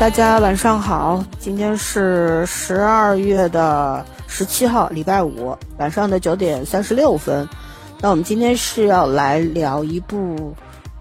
[0.00, 7.46] 大家晚上好，今天是十二月的十七号，礼拜五晚上的九点三十六分。
[8.00, 10.56] 那我们今天是要来聊一部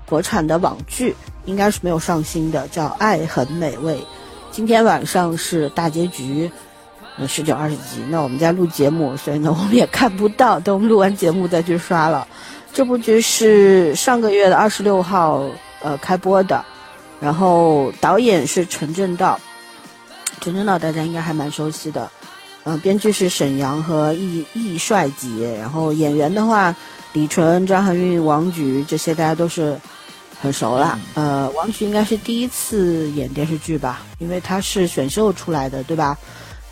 [0.05, 3.95] 国产的网剧，应该是没有上新的，叫《爱很美味》。
[4.51, 6.51] 今天晚上是大结局，
[7.25, 8.03] 十九二十集。
[8.09, 12.27] 那我们在录节目，所以呢我们也看不到，等我们录完节目再去刷了。
[12.73, 15.41] 这部剧是上个月的二十六号
[15.81, 16.61] 呃开播的。
[17.21, 19.39] 然后导演是陈正道，
[20.39, 22.09] 陈正道大家应该还蛮熟悉的，
[22.63, 26.73] 嗯，编剧是沈阳和易易帅杰，然后演员的话，
[27.11, 29.77] 李纯、张含韵、王菊这些大家都是
[30.41, 30.97] 很熟了。
[31.15, 36.17] 呃，王菊应该是第一次演电视剧吧，因为他是选秀出来的，对吧？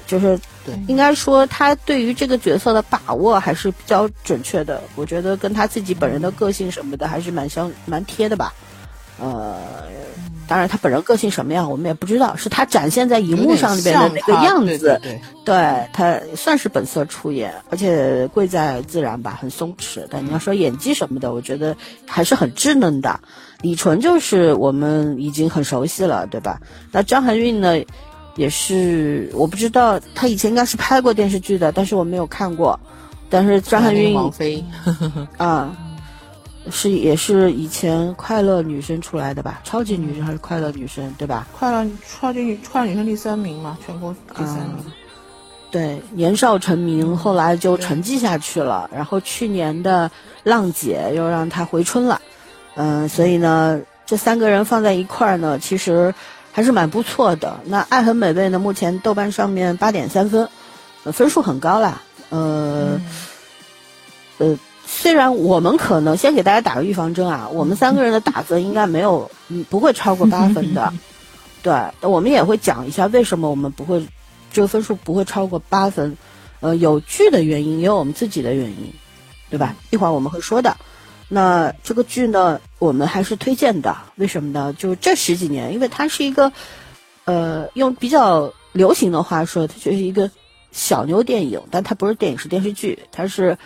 [0.08, 0.40] 就是
[0.88, 8.54] 应该说他对于这个角色的把握还是比较准确的，我觉得跟他自己本人的个性什么的还是蛮相蛮贴的吧，
[9.20, 9.58] 呃。
[10.48, 12.36] 当然，他本人个性什么样，我们也不知道。
[12.36, 15.00] 是他展现在荧幕上里边的那个样子，
[15.46, 20.06] 对他算是本色出演，而且贵在自然吧，很松弛。
[20.10, 23.20] 但你要说演技什么的，我觉得还是很稚嫩的。
[23.62, 26.60] 李纯就是我们已经很熟悉了，对吧？
[26.92, 27.76] 那张含韵呢，
[28.36, 32.80] 也是我不知道，她以前应该是拍过电视剧的，但是我没有看过。
[33.30, 34.64] 但是张含韵，王菲，
[35.38, 35.76] 啊。
[36.72, 39.62] 是也是以前快乐女生出来的吧？
[39.64, 41.48] 超级女生还是快乐女生，对吧？
[41.58, 44.86] 快乐超级女快乐女生第三名嘛，全国第三名。
[45.70, 48.90] 对，年少成名，后来就沉寂下去了。
[48.94, 50.10] 然后去年的
[50.44, 52.22] 浪姐又让她回春了，
[52.76, 56.14] 嗯，所以呢，这三个人放在一块儿呢，其实
[56.52, 57.60] 还是蛮不错的。
[57.66, 60.48] 那《爱很美味》呢，目前豆瓣上面八点三分，
[61.04, 62.02] 分数很高啦。
[62.30, 63.00] 呃，
[64.38, 64.58] 呃。
[64.90, 70.94] 虽然我们可能先给大家打个预防针啊， 我们三个人的打分应该没有，嗯，不会超过八分的。
[71.62, 74.02] 对，我们也会讲一下为什么我们不会，
[74.54, 76.18] 这个分数不会超过八分。
[76.62, 78.94] 呃，有剧的原因，也有我们自己的原因，
[79.50, 79.76] 对吧？
[79.90, 80.78] 一会儿我们会说的。
[81.28, 83.98] 那这个剧呢，我们还是推荐的。
[84.16, 84.74] 为什么呢？
[84.78, 86.54] 就这十几年，因为它是一个，
[87.26, 90.32] 呃，用比较流行的话说，它就是一个
[90.72, 93.58] 小妞电影，但它不是电影，是电视剧，它是。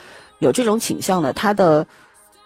[0.41, 1.85] 有这种倾向的，它的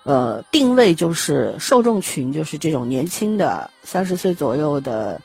[0.03, 5.19] 呃定位就是受众群就是这种年轻的三十岁左右的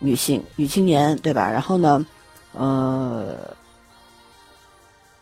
[0.00, 1.48] 女性女青年，对吧？
[1.48, 2.04] 然后呢，
[2.52, 3.36] 呃，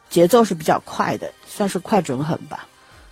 [0.08, 2.66] 节奏是比较快的，算是快准狠吧。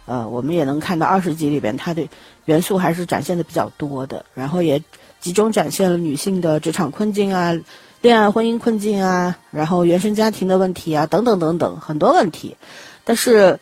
[0.06, 2.08] 呃，我们也能看到二十集里边它的
[2.46, 4.82] 元素还是展现的比较多的，然后也
[5.20, 7.54] 集中展现了女性的职场困境啊、
[8.00, 12.56] 恋爱婚姻困境啊，然后原生家庭的问题啊等等等等很多问题。
[13.04, 13.58] 但是，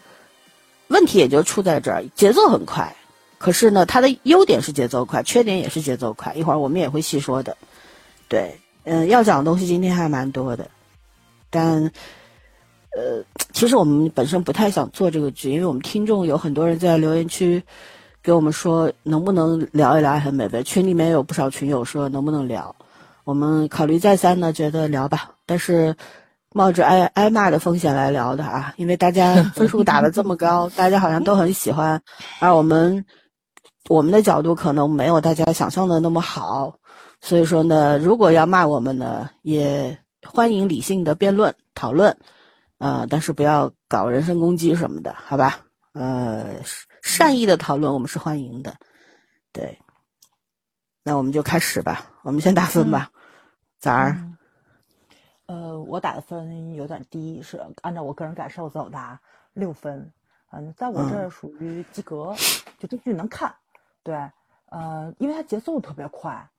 [0.89, 2.95] 问题也就出在这儿，节奏很快。
[3.39, 6.35] 可是呢，它的优点是节奏快，缺点也是节奏快。
[6.35, 7.57] 一会儿我们也会细说的。
[8.29, 10.69] 对，嗯，要讲的东西今天还蛮多的。
[11.49, 11.85] 但，
[12.97, 13.23] 呃，
[13.53, 17.63] 其实我们本身不太想做这个剧，因为我们听众有很多人在留言区
[18.23, 20.63] 给我们说，能不能聊一聊很美味。
[20.65, 22.75] 群里面有不少群友说能不能聊，
[23.25, 25.37] 我们考虑再三呢，觉得聊吧。
[25.47, 25.97] 但是。
[26.55, 32.01] 冒着挨挨骂的风险来聊的啊，因为大家分数打的这么高， 大家好像都很喜欢，
[32.41, 33.05] 而我们
[33.89, 36.75] 我们的角度可能没有大家想象的那么好，
[37.21, 42.17] 所以说呢，如果要骂我们呢，也欢迎理性的辩论讨论，
[42.79, 45.61] 啊，但是不要搞人身攻击什么的，好吧？
[45.93, 46.47] 呃，
[47.03, 48.75] 善意的讨论我们是欢迎的，
[49.53, 49.79] 对，
[51.05, 53.11] 那我们就开始吧，我们先打分吧，
[53.81, 54.17] 咋儿？
[55.49, 59.19] 呃，我打的分有点低，是按照我个人感受走的，
[59.55, 60.13] 六分。
[60.51, 62.35] 嗯，在我这儿属于及格，
[62.79, 63.55] 就这剧能看。
[64.03, 64.15] 对，
[64.67, 66.51] 呃，因为它节奏特别快，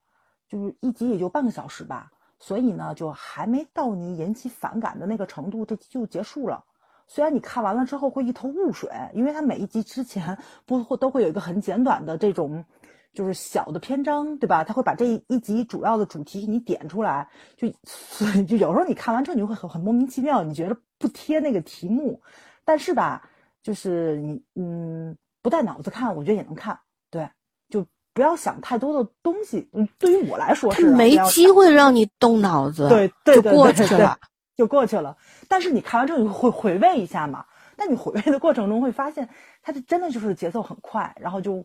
[0.48, 2.10] 就是一集也就半个小时吧，
[2.40, 6.64] 所以呢，就还没到你引起反感的那个程度，这集就结束了。
[7.06, 10.36] 虽然你看完了之后会一头雾水，因为它每一集之前
[10.66, 12.64] 不会都会有一个很简短的这种。
[13.12, 14.62] 就是小的篇章，对吧？
[14.62, 22.20] 他会把这一集主要的主题给你点出来，就 所以就有时候你看完之后你会很很莫名其妙，你觉得不贴那个题目，
[22.64, 23.28] 但是吧，
[23.62, 26.78] 就是你嗯不带脑子看，我觉得也能看，
[27.10, 27.28] 对，
[27.68, 27.84] 就
[28.14, 29.68] 不要想太多的东西。
[29.72, 34.16] 嗯，对于我来说是没机会让你动脑子，对，就过去了，
[34.56, 35.16] 就过去了。
[35.48, 37.44] 但是你看完之后，你会回味一下嘛？
[37.76, 39.28] 但你回味的过程中会发现，
[39.62, 41.64] 它就真的就是节奏很快，然后就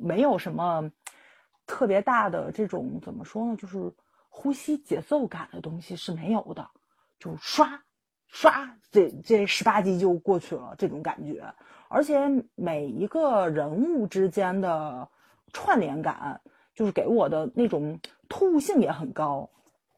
[0.00, 0.90] 没有什么
[1.66, 3.56] 特别大的这种怎么说呢？
[3.56, 3.92] 就是
[4.28, 6.68] 呼吸节奏感的东西是没有的，
[7.18, 7.82] 就刷
[8.26, 11.44] 刷这这十八集就过去了，这种感觉。
[11.88, 12.20] 而且
[12.54, 15.08] 每一个人物之间的
[15.52, 16.40] 串联感，
[16.74, 17.98] 就是给我的那种
[18.28, 19.50] 突兀性也很高，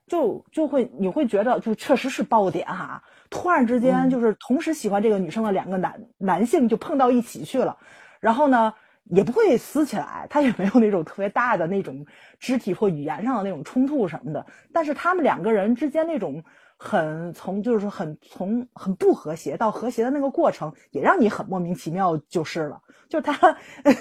[0.06, 7.76] 就就会你会觉得就确实是爆点哈，突然之间就是同时喜欢这个女生的两个男男性就碰到一起去了，
[8.20, 8.72] 然后呢
[9.04, 12.06] 也不会撕起来，他也没有那种特别大的那种
[12.38, 16.42] 肢体或语言上的那种冲突什么的，但是他们两个人之间那种。
[16.84, 22.82] 很从就是很从很不和谐到和谐的那个过程，也让你很莫名其妙就是了。
[23.08, 23.56] 就是他，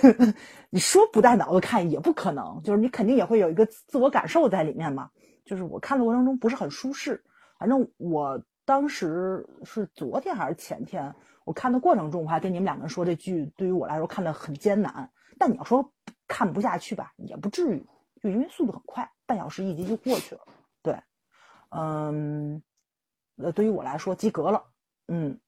[0.72, 5.12] 你说不带脑子看也不可能，就是你肯定也会有一个自我感受在里面嘛。
[5.46, 7.24] 就是我看的过程中不是很舒适，
[7.60, 11.14] 反正我当时是昨天还是前天，
[11.46, 15.12] 我看的过程中我还跟你们两个人说这剧对于我来说看的很艰难。
[15.38, 15.92] 但你要说
[16.28, 17.86] 看不下去吧，也不至于，
[18.22, 20.42] 就因为速度很快，半小时一集就过去了。
[20.82, 21.00] 对，
[21.70, 22.62] 嗯。
[23.38, 24.66] 呃，对于我来说及格了，
[25.08, 25.40] 嗯，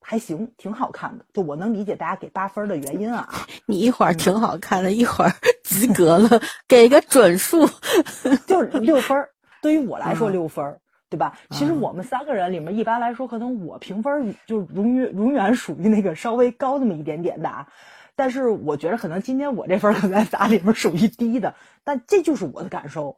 [0.00, 1.24] 还行，挺好看的。
[1.32, 3.28] 就我能理解大家给八分的原因啊。
[3.66, 5.30] 你一会儿挺好看的，一会儿
[5.62, 6.28] 及格了，
[6.66, 7.64] 给个准数，
[8.48, 9.16] 就是六分。
[9.62, 11.38] 对于我来说六分，对吧？
[11.50, 17.68] 其实我们三个人里面，一般来说，可能我评分就永远永远属于那个稍微高那么一点点的啊。
[18.14, 23.16] 但是我觉得可能今天我这分可能在咱里面属于低的，但这就是我的感受。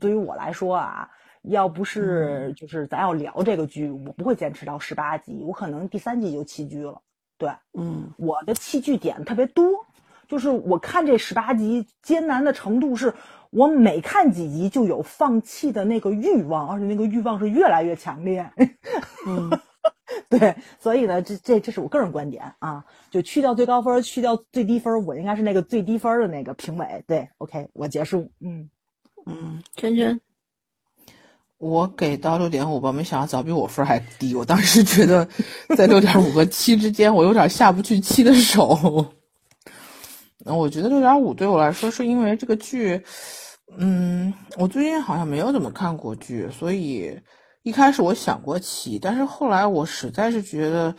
[0.00, 1.10] 对于我来说啊。
[1.46, 7.02] 要不是就是咱要聊这个剧，我不会坚持到十八集，我可能第三集就弃剧了。
[7.36, 9.84] 对，嗯，我的弃剧点特别多，
[10.28, 13.12] 就是我看这十八集艰难的程度，是
[13.52, 18.50] 我每看几集就有放弃的那个欲望，而且那个欲望是越来越强烈。
[19.26, 19.50] 嗯，
[20.30, 27.04] 对，所以呢，这这这是我个人观点啊，就去掉最高分，去掉最低分，我应该是那个最低分的那个评委。
[27.06, 28.30] 对，OK，我结束。
[28.40, 28.70] 嗯
[29.26, 30.18] 嗯，圈圈。
[31.58, 34.34] 我给到六点五吧，没想到早比我分还低。
[34.34, 35.28] 我当时觉得
[35.76, 39.06] 在六点五和七之间，我有点下不去七的手。
[40.44, 43.00] 那我觉得六点五对我来说，是因为这个剧，
[43.76, 47.20] 嗯，我最近好像没有怎么看过剧，所以
[47.62, 50.94] 一开始我想过起，但是后来我实在是觉得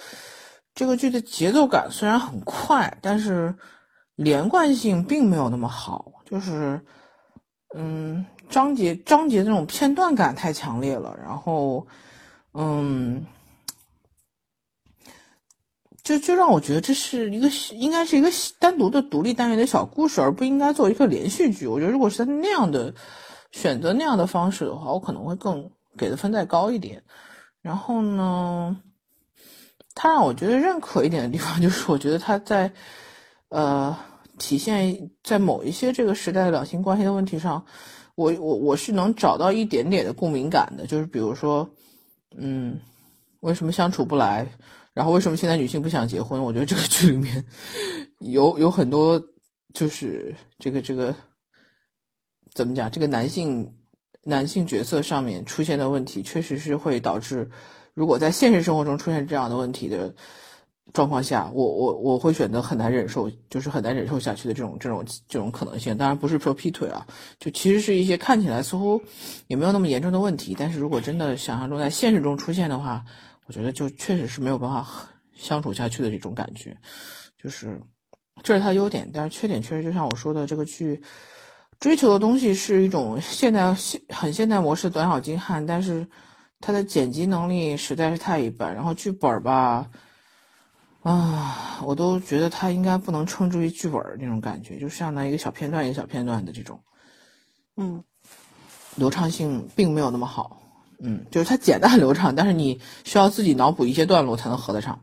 [0.73, 3.55] 这个剧的节奏感虽然很快，但是
[4.15, 6.81] 连贯性并没有那么好，就是，
[7.75, 8.25] 嗯。
[8.49, 11.87] 章节章节那种片段感太强烈了，然后，
[12.53, 13.25] 嗯，
[16.03, 18.29] 就就让我觉得这是一个应该是一个
[18.59, 21.65] 单独的独立单元的小故事，而不应该做一个连续剧。
[21.65, 22.93] 我觉得如果是那样的
[23.51, 27.03] 选择那样的方式的话，我可能会更给的分再高一点。
[27.61, 28.77] 然后呢，
[29.95, 32.71] 他让我觉得认可一点的地方 就是，我觉得他在
[33.49, 33.97] 呃
[34.37, 37.65] 体现在某一些这个时代的两性关系的问题上。
[38.15, 41.67] 我我我是能找到一点点的共鸣感的，就是比如说，
[42.37, 42.79] 嗯，
[43.39, 44.47] 为什么相处不来？
[44.93, 46.41] 然后为什么现在女性不想结婚？
[46.41, 47.43] 我觉得这个剧里面
[48.19, 49.21] 有有很多，
[49.73, 51.13] 就是这个这个
[52.53, 52.89] 怎么讲？
[52.89, 53.73] 这个男性
[54.23, 57.49] 男性角色上面出现的问题，确实是会导致，
[57.93, 60.13] 如果在现实生活中出现这样的问题的。
[60.91, 65.95] 状况下，我我我会选择很难忍受，就是很难忍受下去的这种这种这种可能性。
[65.97, 67.07] 当然不是说劈腿啊，
[67.39, 69.01] 就其实是一些看起来似乎
[69.47, 70.53] 也没有那么严重的问题。
[70.59, 73.03] 但是如果真的想象中在现实中出现的话，
[73.45, 74.87] 我觉得就确实是没有办法
[75.33, 76.77] 相处下去的这种感觉。
[77.37, 77.81] 就是
[78.41, 81.01] 这是它优点，但是缺点确实就像我说的，这个剧
[81.79, 86.07] 追求的东西是一种现代现很现代模式短小精悍，但是
[86.59, 89.89] 它的剪辑能力实在是太一般，然后剧本吧。
[91.01, 96.81] 啊，我都觉得它应该不能称之为剧本那种感觉，就像那一个小片段一个小片段的这种，
[97.75, 98.01] 嗯，
[98.95, 100.62] 流畅性并没有那么好，
[101.03, 105.01] 嗯，就是它简单流畅，但是你需要自己脑补一些段落才能合得上。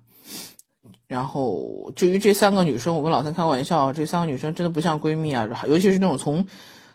[1.07, 6.47] 然后至于这三个女生，我跟老三开玩笑，这三个女生真的不像闺蜜啊，尤其是那种从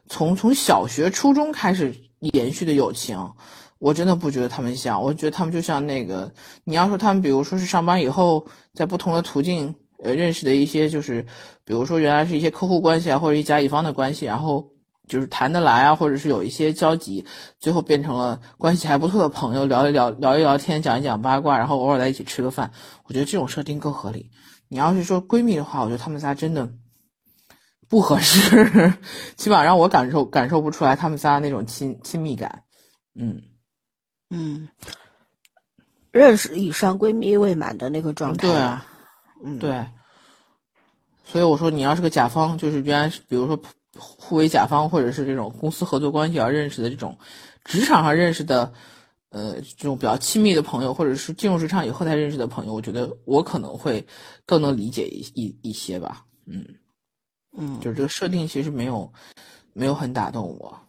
[0.08, 3.32] 从从小学、初中开始延续的友情。
[3.78, 6.32] 我真的不觉得她们像，我觉得她们就像那个，
[6.64, 11.24] 你要说她们，比如说是上班以后，在不同的途径呃认识的一些，就是
[11.66, 14.70] 比如说原来是一些客户关系啊，或者一甲乙方的关系，然后
[15.08, 17.26] 就是谈得来啊，或者是有一些交集，
[17.60, 22.72] 最后变成了关系还不错的朋友，聊一聊聊一聊天，讲一讲八卦，然后偶尔在一起吃个饭，
[23.06, 24.32] 我觉得这种设定更合理。
[24.68, 26.70] 你要是说闺蜜的话，我觉得他们仨真的
[27.88, 28.94] 不合适，
[29.38, 32.64] 起码让我感受感受不出来他们仨那种亲亲密感。
[33.14, 33.42] 嗯
[34.32, 34.68] 嗯，
[36.12, 38.48] 认识以上闺蜜未满的那个状态。
[38.48, 38.86] 对啊，
[39.44, 39.86] 嗯，对。
[41.24, 43.60] 所以我说，你要是个甲方，就是原来比如说
[43.98, 47.18] 互为甲方，或者是这种公司合作关系而认识的这种
[47.64, 48.74] 职场上认识的，
[49.30, 54.06] 呃，这种比较亲密的朋友，或者是进入职场以后才认识的朋友，我觉得我可能会
[54.46, 56.26] 更能理解一一一些吧。
[56.46, 56.66] 嗯
[57.58, 59.12] 嗯，就是这个设定其实没有
[59.74, 60.80] 没有很打动我。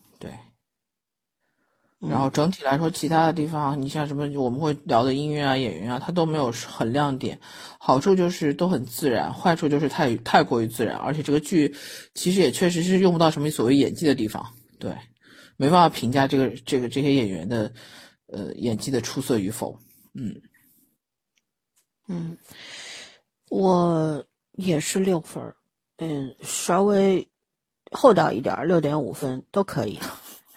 [2.01, 2.11] 对。
[2.11, 7.41] 然后整体来说，其他的地方，你像什么我们会聊的音乐啊、演员啊，它都没有很亮点。
[7.79, 11.75] 好处就是都很自然，坏处就是太太过于自然，而且这个剧
[12.15, 14.45] 其实也确实是用不到什么所谓演技的地方。
[14.79, 14.95] 对，
[15.57, 17.73] 没办法评价这个这个这些演员的
[18.27, 19.79] 呃演技的出色与否。
[20.15, 20.41] 嗯
[22.09, 22.37] 嗯，
[23.51, 25.57] 我也是六分儿，
[25.99, 27.29] 嗯，稍微
[27.91, 29.99] 厚道一点，六点五分都可以。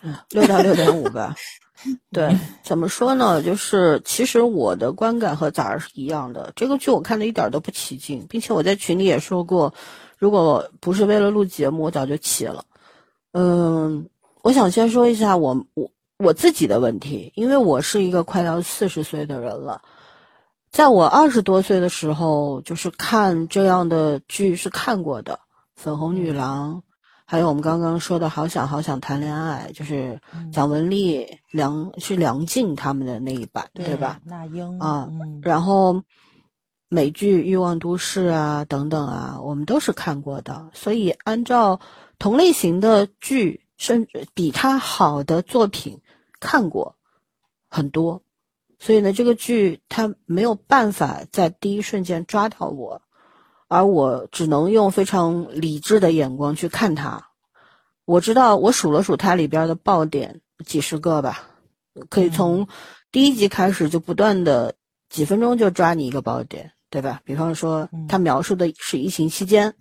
[0.02, 1.36] 嗯，六到六点五吧。
[2.12, 3.42] 对，怎么说呢？
[3.42, 6.52] 就是其实我的观感和崽儿是一样的。
[6.56, 9.74] 这个剧我看的一点都不起劲，并且我在群里也说过，
[10.18, 12.66] 如果不是为了录节目，我早就起了。
[13.32, 14.10] 嗯，
[14.42, 19.82] 我想先说一下我我我自己的问题，因为我是一个快要四十岁的人了。
[20.70, 25.34] 在我二十多岁的时候，就是看这样的剧是看过的，
[25.76, 26.84] 《粉红女郎》。
[27.32, 30.20] 还有我们刚刚说的好想好想谈恋爱，就是
[30.52, 34.20] 蒋雯丽、梁是梁静他们的那一版，对吧？
[34.26, 35.08] 那英啊，
[35.44, 36.02] 然后
[36.88, 40.72] 美剧《欲望都市》啊等等啊，我们都是看过的。
[40.74, 41.80] 所以按照
[42.18, 46.02] 同类型的剧，甚至比它好的作品
[46.40, 46.96] 看过
[47.70, 48.24] 很多，
[48.80, 53.04] 所以呢，这个剧它没有办法在第一瞬间抓到我。
[53.70, 57.28] 而我只能用非常理智的眼光去看它。
[58.04, 61.44] 我知道，我数了数它里边的爆点，几十个吧，
[62.10, 62.68] 可以从
[63.12, 64.74] 第一集开始就不断的
[65.10, 67.22] 几分钟就抓你一个爆点，对吧？
[67.24, 69.76] 比方说，它描述的是疫情期间，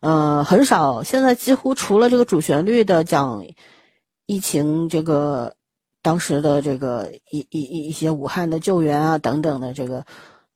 [0.00, 3.46] 呃，很少，现在几乎除了这个主旋律的讲
[4.26, 5.54] 疫情这个
[6.02, 10.04] 当时的这个一一一一些武汉的救援啊等等的这个，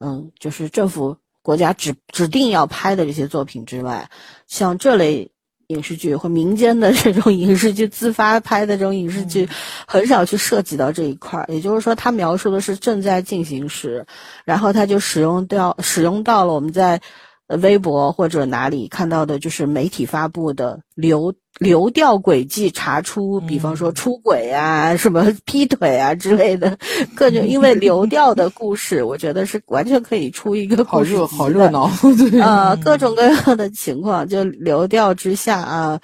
[0.01, 1.17] 嗯，就是政府。
[1.47, 4.11] 国家指指定要拍的这些作品之外，
[4.49, 5.31] 像这类
[5.69, 9.49] 影视剧或民间的 这种影视剧自发拍的这种影视剧，
[9.87, 11.47] 很少去涉及到这一块儿。
[11.49, 14.05] 也就是说，它描述的是正在进行时，
[14.45, 17.01] 然后它就使用掉使用到了我们在。
[17.49, 26.77] 微博或者哪里看到的，就是媒体发布的流流调轨迹查出，比方说出轨啊、什么劈腿啊之类的
[27.15, 31.89] 各种，因为流调的故事，我觉得是完全可以出一个好热好热闹，
[32.31, 36.01] 对啊，各种各样的情况，就流调之下啊，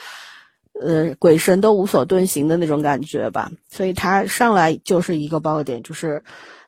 [0.80, 3.50] 呃，鬼神都无所遁形的那种感觉吧。
[3.68, 6.22] 所以他上来就是一个爆点，就是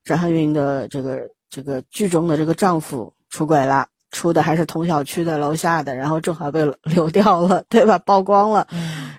[0.04, 3.86] 张含韵的这个这个剧中的这个丈夫出轨了。
[4.14, 7.98] 出的还是同小区的楼下的，然后正好被 流掉了，对吧？
[7.98, 8.66] 曝光了。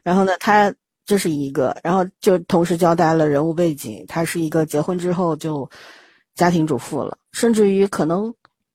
[0.01, 0.73] 然后呢，他
[1.05, 5.69] 这是一个，然后就同时交代了人物背景，他是一个结婚之后就
[6.33, 8.33] 家庭主妇了，甚至于可能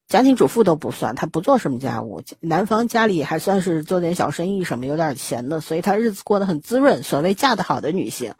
[0.08, 7.02] 家庭主妇都不算，他不做什么家务，男方家里还算是做点小生意什么，有点钱的，所以他日子过得很滋润。
[7.02, 8.32] 所谓嫁得好的女性，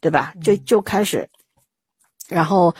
[0.00, 0.32] 对吧？
[0.42, 1.28] 就就开始，
[2.28, 2.74] 然后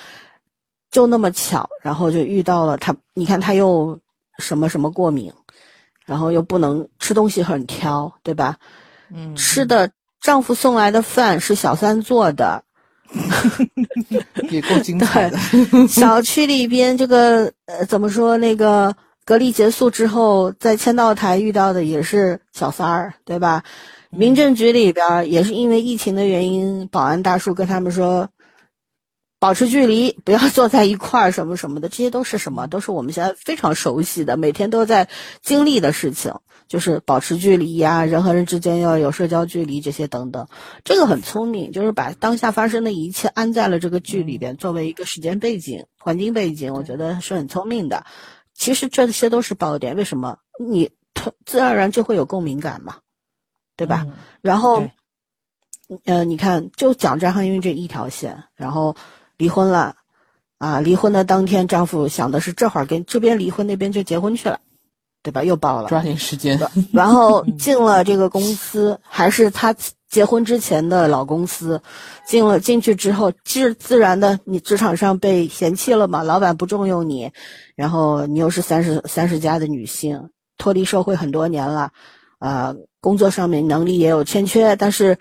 [0.90, 3.98] 就那么巧，然后就遇到了他，你看他又。
[4.38, 5.32] 什么什么过敏，
[6.04, 8.56] 然后又不能吃东西很挑，对吧？
[9.12, 12.62] 嗯，吃的丈夫送来的饭是小三做的，
[14.50, 15.38] 也够精彩的。
[15.88, 18.36] 小区里边这个呃，怎么说？
[18.36, 23.62] 那个隔离结束之后，在签到台遇到的也是小三儿，对吧？
[24.10, 28.28] 民政局里边也是因为疫情的原因，保安大叔跟他们说。
[29.44, 32.66] 保持距离，不要坐在一块儿，什么什么的，这些都是什么？
[32.66, 35.10] 都是我们现在非常熟悉的，每天都在
[35.42, 36.36] 经历的事情，
[36.66, 40.48] 就是保持距离呀，人和人之间要有社交距离，这些等等。
[40.82, 48.06] 这个很聪明，就是把当下发生的一切安在了这个剧里边，作为一个时间背景、环境背景，我觉得是很聪明的。
[48.54, 50.38] 其实这些都是爆点，为什么？
[50.58, 50.90] 你
[51.44, 53.00] 自然而然就会有共鸣感嘛，
[53.76, 54.06] 对吧？
[54.40, 54.86] 然后，
[56.06, 58.96] 呃，你看，就讲张含韵这一条线，然后。
[59.44, 59.96] 离婚了，
[60.56, 60.80] 啊！
[60.80, 64.60] 离婚的当天，丈夫想的是这会儿跟这边离婚，那边就结婚去了，
[65.22, 65.44] 对吧？
[65.44, 66.58] 又报了，抓紧时间。
[66.94, 69.74] 然后 进了这个公司，还是他
[70.08, 71.82] 结婚之前的老公司，
[72.26, 76.22] 进了进去之后，自自然的，你职场上被嫌弃了嘛？
[76.22, 77.30] 老板不重用你，
[77.76, 81.92] 然后你又是三十三十加的女性，脱离社会很多年了，
[82.38, 85.18] 啊，工作上面能力也有欠缺，但是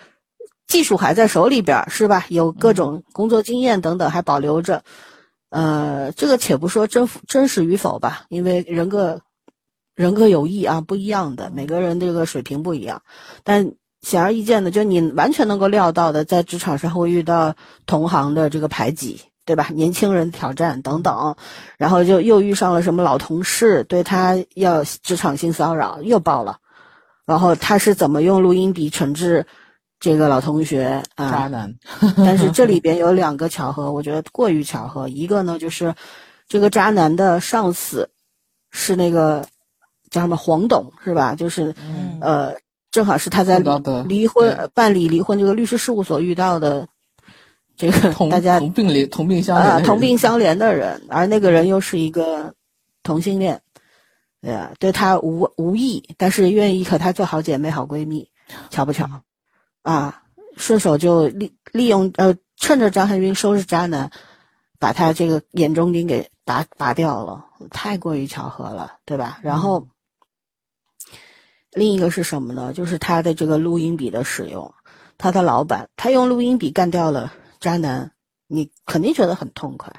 [0.73, 2.25] 技术还在手里边，是吧？
[2.29, 4.83] 有各种工作经验等等还保留着。
[5.51, 9.21] 呃，这个且不说真真实与否吧，因为人各
[9.93, 13.03] 人各有异啊，不一样的，每个人这个水平不一样。
[13.43, 17.53] 但显而易见的，就你完全能够料到的，在职场上会遇到
[17.85, 19.21] 同行的这个排挤。
[19.45, 19.67] 对吧？
[19.73, 21.35] 年轻人挑战等等，
[21.77, 26.59] 然后就又遇上了什么老同事对他要职场性骚扰，又爆了。
[27.25, 29.45] 然后他是怎么用录音笔惩治
[30.03, 31.31] 这个老同学啊？
[31.31, 31.73] 渣男。
[32.17, 35.07] 但是这里边有两个巧合，我觉得过于巧合。
[35.07, 35.95] 一个呢，就是
[36.49, 38.09] 这个渣男的上司
[38.69, 39.47] 是那个
[40.09, 41.35] 叫什么黄董是吧？
[41.35, 41.73] 就是
[42.19, 42.53] 呃，
[42.91, 43.59] 正好是他在
[44.05, 46.89] 离婚办理离婚这个律师事务所遇到的。
[47.77, 52.53] 这个大家同病连同病相怜啊，同病相怜的人，而那个人又是一个
[53.01, 53.61] 同性恋，
[54.41, 58.29] 对啊，对他无无意，但是愿意和他做好姐妹、好闺蜜，
[58.69, 59.09] 巧不巧？
[59.83, 60.23] 啊，
[60.57, 64.09] 顺手就利利用呃，趁着张含韵收拾渣男，
[64.79, 69.39] 把他这个眼中钉给拔拔掉了，太过于巧合了，对吧？
[69.43, 69.87] 然后
[71.71, 72.73] 另一个是什么呢？
[72.73, 74.73] 就是他的这个录音笔的使用，
[75.17, 77.31] 他的老板他用录音笔干掉了。
[77.59, 78.11] 渣男，
[78.47, 79.93] 你肯定觉得很痛快，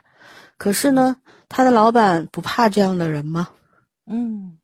[0.59, 1.17] 可是呢，
[1.49, 3.49] 他的老板不怕这样的人吗？
[4.05, 4.59] 嗯，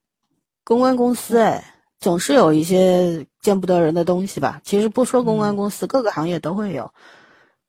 [0.65, 1.70] 公关公司哎，
[2.01, 4.61] 总是有一些见不得人的东西吧。
[4.65, 6.93] 其实不说公关公司，各个行业都会有。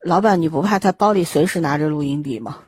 [0.03, 2.59] 老板，你不怕他包里随时拿着录音笔吗？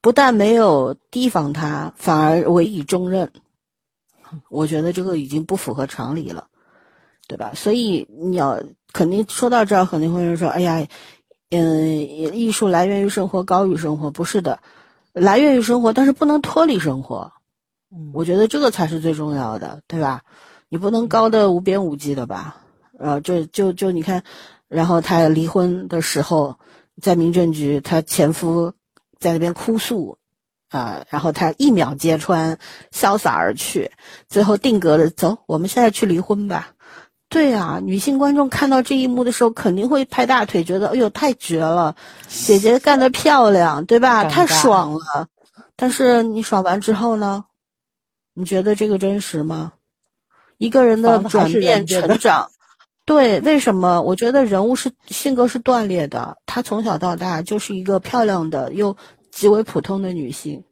[0.00, 3.32] 不但没有提防他，反而委以重任。
[4.48, 6.48] 我觉得这个已经不符合常理了，
[7.26, 7.52] 对吧？
[7.54, 10.86] 所以你要肯定说到这儿，肯定会人说：“哎呀。”
[11.48, 11.96] 嗯，
[12.36, 14.58] 艺术来源于生活，高于生活，不是的，
[15.12, 17.34] 来源于生活，但是不能脱离生活。
[17.88, 20.22] 嗯，我觉得这个才是最重要的，对吧？
[20.76, 22.58] 你不能高的无边无际的吧？
[22.98, 24.22] 呃，就就就你看，
[24.68, 26.58] 然后他离婚的时候，
[27.00, 28.74] 在民政局，他前夫
[29.18, 30.18] 在那边哭诉，
[30.68, 32.58] 啊，然后他一秒揭穿，
[32.92, 33.90] 潇洒而去，
[34.28, 36.74] 最后定格了，走，我们现在去离婚吧。
[37.30, 41.96] 对呀，女性观众看到这一幕的时候，肯定会拍大腿，觉得哎呦太绝了，
[42.28, 44.24] 姐姐干得漂亮，对吧？
[44.24, 45.28] 太爽了。
[45.74, 47.46] 但是你爽完之后呢？
[48.38, 49.72] 你觉得这个真实吗？
[50.58, 52.50] 一个人的转变成长，
[53.04, 54.02] 对，为什么？
[54.02, 58.96] 我觉得人物是性格是断裂的，她从小到大就是一个漂亮的又
[59.30, 60.64] 极为普通的女性。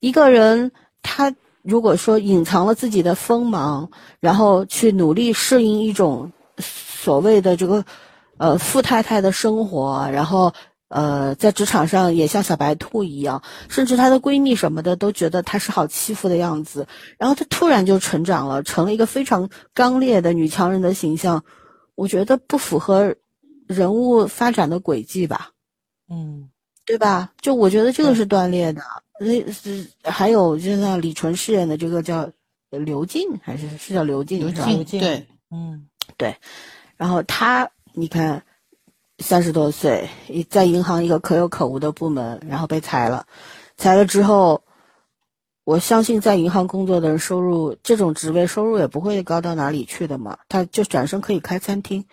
[0.00, 1.34] 一个人，她。
[1.60, 7.84] 如果说隐藏了自己的锋芒，然后去努力适应一种所谓的这个
[8.38, 10.54] 呃富太太的生活，然后
[10.88, 16.86] 呃在职场上也像小白兔一样，甚至她的闺蜜什么的都觉得她是好欺负的样子，
[17.18, 21.44] 然后她突然就成长了，成了一个非常刚烈的女强人的形象，
[21.94, 23.14] 我觉得不符合
[23.66, 25.50] 人物发展的轨迹吧，
[26.08, 26.48] 嗯，
[26.86, 27.32] 对吧？
[27.40, 28.82] 就我觉得这个是断裂的。
[29.20, 32.30] 那是还有，就像李纯饰演的这个叫
[32.70, 34.38] 刘静，还是是叫刘静？
[34.38, 36.36] 刘静对，嗯，对。
[36.96, 38.40] 然后她，你看，
[39.18, 40.08] 三十多岁，
[40.48, 43.26] 在银行一个可有可无的部门，然后被裁了。
[43.76, 44.62] 裁了之后，
[45.64, 50.38] 我相信在银行工作的人，收入这种职位收入也不会高到哪里去的嘛。
[50.48, 52.04] 他就转身可以开餐厅，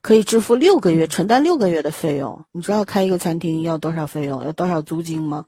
[0.00, 2.44] 可以支付六个月承担六个月的费用。
[2.52, 5.46] 你知道开一个餐厅要多少费用，要多少租金吗？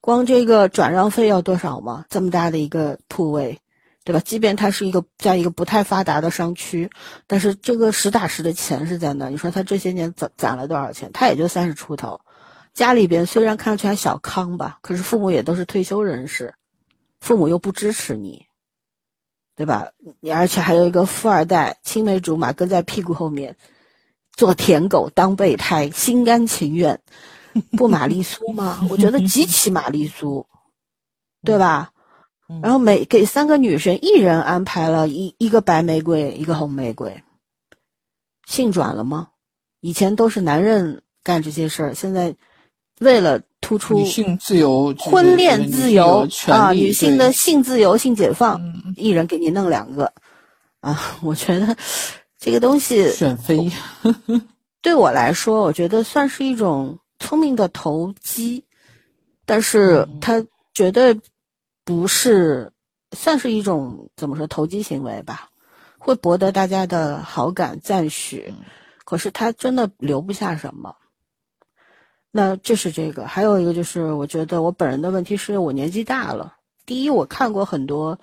[0.00, 2.04] 光这个转让费要多少吗？
[2.08, 3.58] 这么大的一个铺位，
[4.06, 4.22] 对吧？
[4.24, 6.88] 即便它是一个在一个不太发达的商区，
[7.26, 9.28] 但是这个实打实的钱是在那。
[9.28, 11.10] 你说他这些年攒攒了多少钱？
[11.12, 12.20] 他也就三十出头，
[12.72, 16.54] 家里边虽然看上去还小康吧，可是父母也都是退休人士，
[17.18, 18.46] 父母又不支持你，
[19.56, 19.88] 对吧？
[20.20, 23.56] 你而且还有一个富二代青梅竹马跟在屁股后面，
[24.36, 27.00] 做舔狗当备胎，心甘情愿。
[27.76, 28.86] 不玛丽苏吗？
[28.88, 30.46] 我觉得极其玛丽苏，
[31.42, 31.90] 对吧？
[32.62, 37.22] 然后每给三个女生一人安排了一一个白玫瑰，一个红玫瑰。
[38.46, 39.28] 性转了吗？
[39.80, 42.34] 以前都是男人干这些事儿，现在
[43.00, 48.60] 为了突出女性自由、婚恋自由啊，女性的性自由、性解放，
[48.96, 50.12] 一人给你弄两个
[50.80, 51.18] 啊！
[51.22, 51.76] 我觉得
[52.38, 53.70] 这个东西选妃，
[54.82, 56.98] 对我来说，我觉得算是一种。
[57.18, 58.66] 聪明的投机，
[59.46, 61.18] 但是他绝对
[61.86, 62.72] 不是
[63.12, 65.50] 算是一种怎么说投机行为吧？
[65.98, 68.52] 会博得大家的好感赞许，
[69.04, 70.96] 可是他真的留不下什么。
[72.32, 76.56] 那这是这个，还有一个就是，我觉得我本人的问题是我年纪大了。
[76.84, 78.18] 第一，我看过很多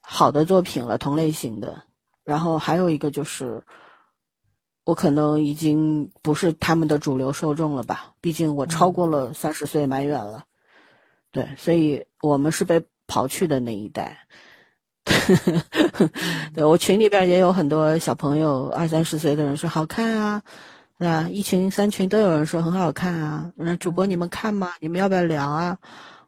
[0.00, 1.82] 好的作品了，同类型的。
[2.24, 3.64] 然后还有一个就是，
[4.84, 8.12] 我可能已经不是他们的主流受众了吧？
[8.20, 10.44] 毕竟我超过了三十岁，蛮远了。
[11.32, 14.16] 对，所以我们是被刨去的那一代。
[16.54, 20.42] 对我群里边也有很多小朋友，二三十岁的人说好看啊，
[20.98, 21.28] 对吧？
[21.28, 23.52] 一群三群都有人说很好看啊。
[23.56, 24.72] 那主播你们看吗？
[24.78, 25.76] 你们要不要聊啊？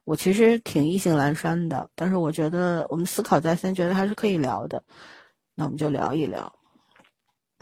[0.03, 4.83] 我其实挺意兴阑珊的，但是我觉得我们思考再三，觉得还是可以聊的。
[5.55, 6.53] 那我们就聊一聊。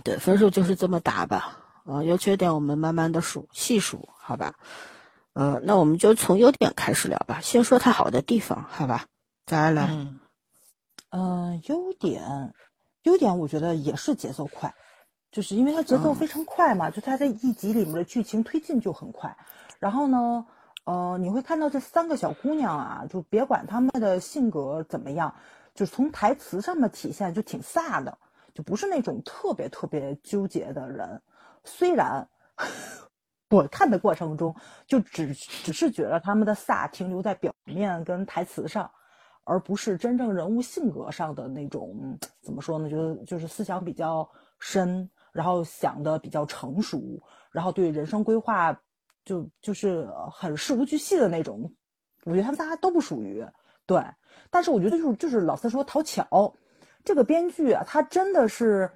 [0.02, 1.58] 对，分数就是这么打吧。
[1.84, 4.54] 啊，优缺点我们慢慢的数细数，好吧？
[5.34, 7.40] 呃，那我们就从优点开始聊吧。
[7.40, 9.06] 先说它好的地方，好吧？
[9.46, 9.88] 再来。
[11.10, 12.54] 嗯，优点，
[13.02, 14.74] 优点我觉得也是节奏快，
[15.30, 19.36] 就是因为它节奏非常快嘛，就它在一集里面的剧情推进就很快。
[19.78, 20.46] 然后呢，
[20.84, 25.34] 呃，你会看到这三个小姑娘啊，就别管她们的性格怎么样，
[25.74, 28.16] 就是从台词上面体现就挺飒的，
[28.54, 31.20] 就不是那种特别特别纠结的人。
[31.64, 32.28] 虽然
[33.56, 34.54] 我看的过程中，
[34.86, 38.90] 就只只是觉得他们的飒停留在表面跟台词上。
[39.44, 42.88] 而不是真正人物性格上的那种怎么说呢？
[42.88, 48.72] 就是就是思想比较深，然后想的比较成熟，然后对人生规划
[49.24, 51.68] 就就是很事无巨细的那种。
[52.22, 53.44] 我觉得他们仨都不属于
[53.84, 54.00] 对，
[54.48, 56.54] 但是我觉得就是就是老四说讨巧，
[57.02, 58.88] 这个编剧啊，他真的是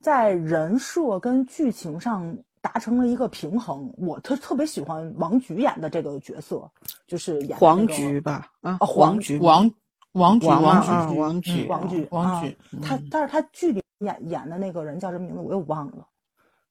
[0.00, 3.92] 在人设跟剧情上达成了一个平衡。
[3.96, 6.70] 我特特别喜欢王菊演的这个角色，
[7.06, 8.50] 就是演黄菊吧？
[8.60, 9.70] 啊，黄菊王。
[10.14, 16.04] 王菊，王菊，王菊，王菊，王菊，他，但是他剧里演演的那个人叫什么名字，我又忘了。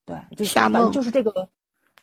[0.04, 1.48] 对，就夏梦，就是这个，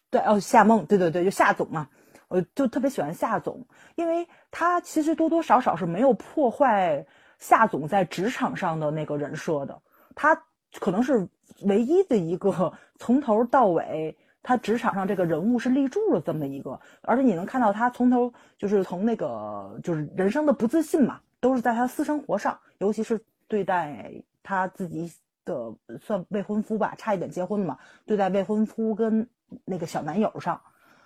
[0.08, 1.86] 对，哦，夏梦，对对对，就夏总嘛，
[2.28, 7.06] 我就特别喜欢夏总，因为他其实多多少少是没有破坏
[7.38, 9.78] 夏总在职场上的那个人设的，
[10.14, 10.42] 他
[10.80, 11.28] 可能是
[11.64, 21.20] 唯一的一个从头到尾他职场上这个人物是立住了这么一个，而且你能看到他从头就是从那个就是人生的不自信嘛。
[21.38, 24.10] 都是在他私生活上，尤其是对待
[24.42, 25.12] 他自己
[25.44, 27.78] 的算未婚夫吧，差一点结婚嘛。
[28.06, 29.28] 对待未婚夫跟
[29.64, 30.60] 那个小男友上，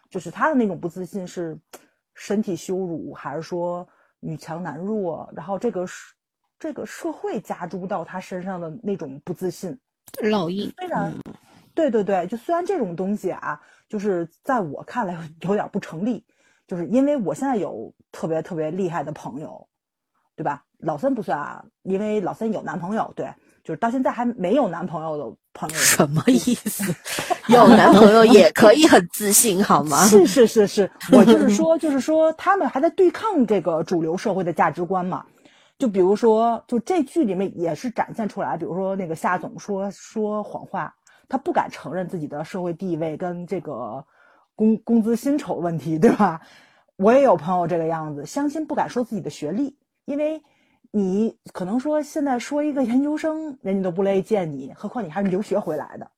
[0.08, 1.58] 就是他的那种不自信是
[2.14, 3.86] 身体羞辱，还是说
[4.20, 5.28] 女强男弱？
[5.34, 6.14] 然后这个是
[6.58, 9.78] 这个社会加诸到他身上的那种不自信
[10.22, 10.72] 烙印。
[10.78, 11.12] 虽然，
[11.80, 16.24] 对对对，就虽然这种东西啊，就是在我看来 有点不成立，
[16.66, 19.66] 就是因为我现在有特别特别厉害的朋友。
[20.36, 20.64] 对吧？
[20.78, 23.12] 老三不算啊，因为老三有男朋友。
[23.14, 23.28] 对，
[23.62, 25.74] 就是到现在还没有男朋友的朋友。
[25.74, 26.94] 什么意思？
[27.52, 29.98] 有男朋友也可以很自信，好吗？
[30.06, 35.26] 是是是是，我就是说，就是说，他们还在对抗这个主流社会的价值观嘛。
[35.78, 40.94] 就比如说，就这剧里面也是展现出来，比如说那个夏总说说谎话，
[41.30, 44.04] 他不敢承认自己的社会地位跟这个
[44.54, 46.42] 工工资薪酬问题，对吧？
[46.96, 49.78] 我也有朋友这个样子，相亲不敢说自己的学历。
[50.04, 50.42] 因为，
[50.90, 56.10] 你可能说现在说一个研究生，人家都不乐意见你，何况你还是留学回来的，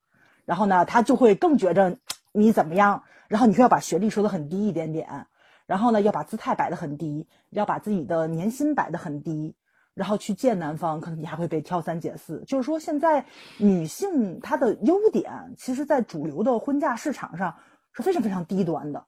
[0.46, 1.98] 然后呢，他就会更觉着
[2.32, 5.26] 你怎么样，然后你就要把学历说的很低一点点，
[5.66, 9.54] 然后呢，要把姿态摆的很低，要把自己的年薪摆的很低，
[9.94, 12.42] 然后去见男方，可能你还会被挑三拣四。
[12.46, 13.24] 就是说，现在
[13.58, 17.54] 女性她的优点，其实在主流的婚嫁市场上
[17.92, 19.04] 是非常非常低端的，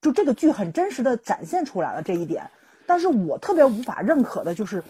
[0.00, 2.50] 就这个剧很真实的展现出来了这一点。
[2.86, 4.82] 但是我特别无法认可的就是，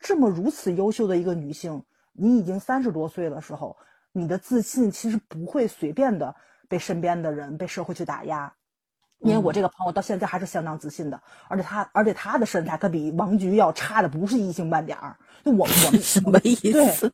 [0.00, 3.76] 这么如此优秀的一个女性，你已经三十多岁的时候，
[4.12, 6.36] 你的自信其实不会随便的
[6.68, 8.52] 被身边的人、被社会去打压。
[9.20, 15.16] 因为我这个朋友到现在还是相当自信的，而且他，而且他的身材可比王菊要差的不是一星半点儿。
[15.44, 17.12] 就我我们 什么意思？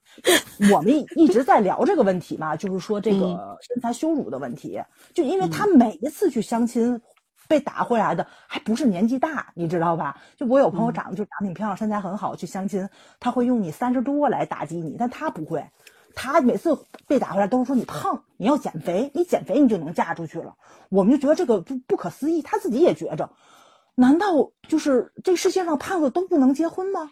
[0.72, 4.82] 我们一直在聊这个问题嘛，就是说这个身材羞辱的问题。
[5.14, 7.00] 就因为他每一次去相亲。
[7.46, 10.18] 被打回来的还不是年纪大，你知道吧？
[10.34, 12.88] 就我有朋友长得就长得挺漂亮，身材很好，去相亲，
[13.20, 15.62] 他会用你三十多来打击你，但他不会，
[16.14, 20.54] 他每次被打回来都是说你胖，你要减肥，你减肥你就能嫁出去了。
[20.88, 23.30] 我们就觉得这个不不可思议，他自己也觉着，
[23.94, 24.26] 难道
[24.68, 27.10] 就是这世界上胖子都不能结婚吗？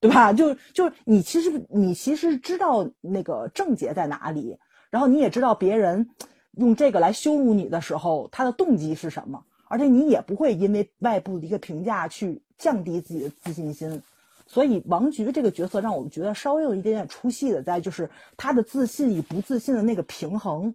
[0.00, 0.32] 对吧？
[0.32, 4.56] 就就你其实你其实知道那个症结在哪里，
[4.90, 6.08] 然后你也知道别人
[6.52, 9.44] 用这个来羞辱你的时候，他的动机是什么。
[9.70, 14.02] 而且你也不会因为外部的一个评价去降低自己的自信心，
[14.48, 20.74] 所以王菊这个角色让我们觉得稍微有一点点出戏的，在就是她的自信与不自信的那个平衡，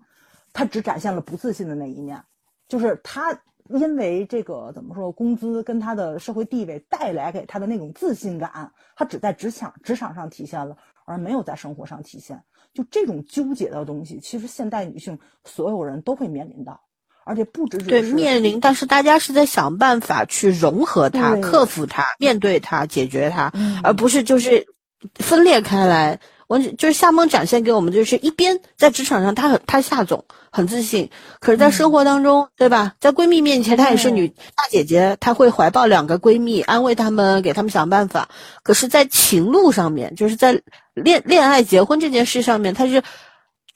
[0.53, 2.23] 她只展现了不自信的那一面，
[2.67, 12.43] 就是她因为这个怎么说，工资跟他的社会地位带来给他的那种自信感，他只在职场职场上体现了，而没有在生活上体现。
[12.73, 16.82] 就这种纠结的东西，其实现代女性所有人都会面临到，
[17.25, 24.67] 而且不只对面临，但是大家是在想办法去融合它、克服它、面对它、解决它，嗯而不是就是
[25.15, 26.19] 分裂开来。
[26.47, 31.09] 我就是夏梦展现给我们，就是一边在职场上她很她夏总很自信，
[31.39, 32.93] 可是在生活当中，对吧？
[32.99, 38.29] 在闺蜜面前她也是女大姐姐，她会怀抱两个闺蜜，安慰她们，给她们想办法。
[38.61, 40.61] 可是，在情路上面，就是在
[40.93, 43.01] 恋恋爱、结婚这件事上面，她是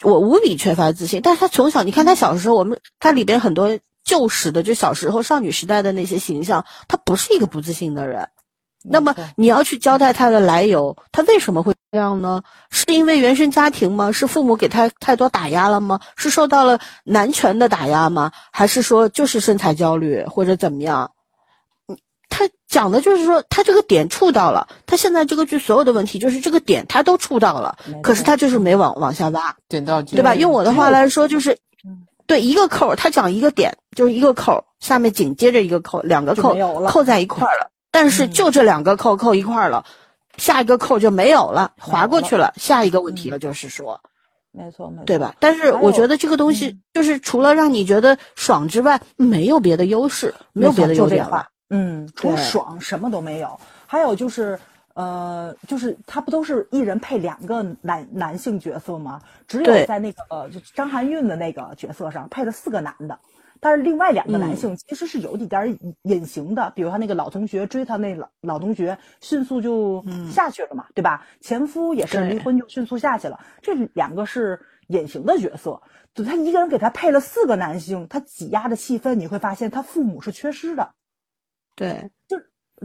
[0.03, 1.21] 我无比缺乏自信。
[1.23, 8.29] 但是她从小，你看他小时候，我们他里边很多旧时的，就小时候少女时代的那些形象，他不是一个不自信的人。
[8.89, 12.43] 那么你要去交代他的来由，他为什么会这样呢？
[12.69, 14.11] 是因为原生家庭吗？
[14.11, 15.99] 是父母给他太多打压了吗？
[16.15, 18.31] 是受到了男权的打压吗？
[18.51, 21.11] 还是说就是身材焦虑或者怎么样？
[22.27, 29.55] 嗯，他讲的就是说他这个点触到了，他现在这个剧所有的问题就是这个点他都触到了可是他就是没往往下挖。
[29.67, 30.35] 点到对吧？
[30.35, 31.53] 用我的话来说，就是
[31.85, 36.55] 嗯，对一个扣儿，他讲一个点，就是一个扣儿，下面紧接着一个扣，两个扣
[36.87, 37.69] 扣在一块儿了。
[37.89, 39.85] 但是嗯就这两个扣扣一块儿了，
[40.37, 43.99] 下一个扣就没有了，划过去了，下一个问题了，就是说，
[44.51, 45.33] 没错没错，对吧？
[45.39, 51.47] 但是我觉得这个东西嗯就是除了让你觉得爽之外，没有别的优势，没有别的优点了。。
[51.69, 53.59] 嗯，除了爽什么都没有。
[53.85, 54.57] 还有就是，
[54.93, 59.21] 呃，就是他不都是一人配两个男男性角色吗？
[59.47, 63.19] 只有在那个呃，就张含韵的那个角色上配了四个男的。
[63.59, 71.25] 但是另外两个男嗯性其实是有一点隐形的，比如他那个老同学追他那老老同学，迅速就下去了嘛，对吧？
[71.41, 75.81] 前夫也是离婚就迅速下去了，这两个是隐形的角色。
[76.13, 80.91] 就他一个人给他配了四个男性，他挤压的气氛，你会发现他父母是缺失的。
[81.77, 82.35] 对，就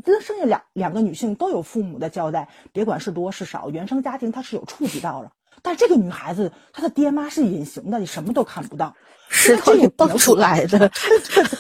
[0.03, 5.33] 跟剩下两两个女性都有父母的交代，别管是多是少，原生家庭她是有触及到了。
[5.63, 8.95] 但这个女孩子，她的爹妈是隐形的，你什么都看不到。
[9.31, 10.91] 石头里蹦出来的。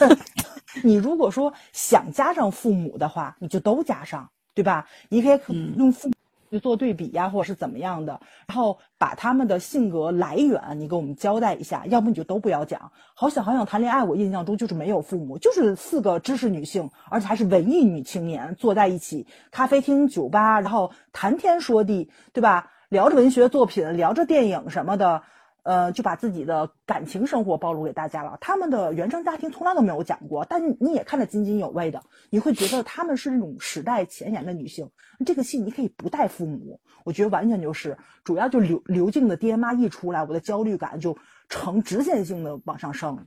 [0.84, 4.86] 你如果说想加上父母的话，你就都加上，对吧？
[5.08, 5.40] 你可以
[5.78, 6.14] 用父母
[6.52, 12.92] 去做对比呀，或者是怎么样的，然后把他们的性格来源你给我们交代一下，要不你就都不要讲。
[13.14, 22.70] 好想好想谈恋爱，我印象中就是没有父母，就是四个知识女性，而且还是文艺女青年坐在一起，咖啡厅、酒吧，然后谈天说地，对吧？
[22.90, 25.22] 聊着文学作品，聊着电影什么的。
[25.62, 28.38] 呃，就把自己的感情生活暴露给大家了。
[28.40, 34.90] 他们的原生家庭从来都没有讲过，但你也看得津津有味的，你会觉得他们是那种时代前沿的女性。
[35.24, 41.16] 这个戏你可以不带父母，我觉得完全就是，主要就刘刘静的爹妈一出来，我的焦虑感就
[41.48, 43.26] 呈直线性的往上升。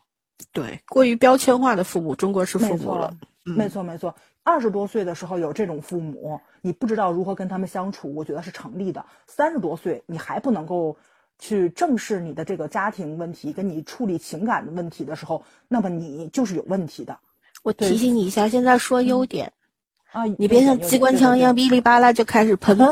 [0.52, 3.14] 对，过于标签化的父母，中国式父母没错了。，
[3.46, 4.14] 嗯没错，没错。
[4.44, 9.06] 二十多岁的时候有这种父母，你不知道如何跟他们相处，我觉得是成立的。
[9.28, 10.98] 三十多岁你还不能够
[11.38, 17.18] 去正视你的这个家庭问题，跟你处理情感的问题的时候，那么你就是有问题的
[17.64, 19.52] 我提醒你一下，现在说优点，
[20.12, 20.24] 啊！
[20.38, 22.78] 你别像机关枪一样对哔哩吧啦就开始喷。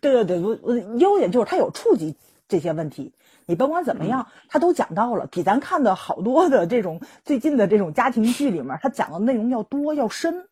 [0.00, 2.16] 对对对，我我优点就是他有触及
[2.48, 3.12] 这些问题。
[3.46, 10.48] 你甭管怎么样，他都讲到了，比咱看的好多的这种最近的这种家庭剧里面，他讲的内容要多要深。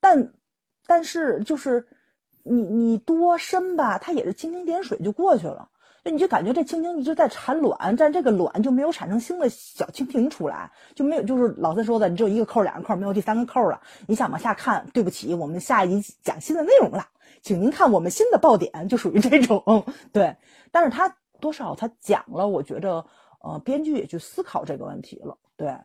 [0.00, 0.32] 但
[0.86, 1.86] 但是就是
[2.42, 5.68] 你你多深吧，它也是蜻蜓点水就过去了。
[6.02, 13.82] 就你就感觉这蜻蜓一直在产卵，但这个卵就没有产生新的小蜻蜓出来，就没有就是老三说的，你只有一个扣两个扣，没有第三个扣了。
[14.06, 17.08] 你想往下看，对不起，我们下一集讲新的内容了，
[17.42, 20.36] 请您看我们新的爆点，就属于这种对。
[20.70, 23.04] 但是他多少他讲了，我觉得
[23.42, 25.76] 呃，编剧也去思考这个问题了，对，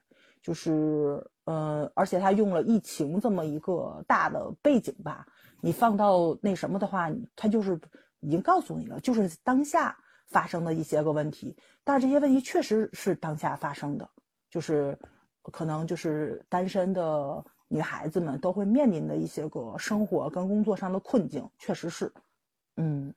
[0.42, 5.26] 就是呃，而且他用了疫情这么一个大的背景吧，
[5.66, 7.82] 你放到那什么的话，他就是
[8.20, 9.98] 已经告诉你了，就是当下
[10.28, 14.08] 发生的一些个问题，但是这些问题确实是当下发生的，
[14.48, 14.96] 就是
[15.42, 22.14] 可能就是单身的女孩子们都会面临的一些个生活跟工作上的困境，确实是，
[22.78, 23.12] 嗯，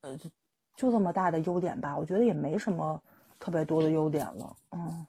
[0.00, 0.30] 呃，就
[0.76, 3.02] 就这么大的优点吧，我觉得也没什么
[3.38, 5.06] 特别多的优点了，嗯，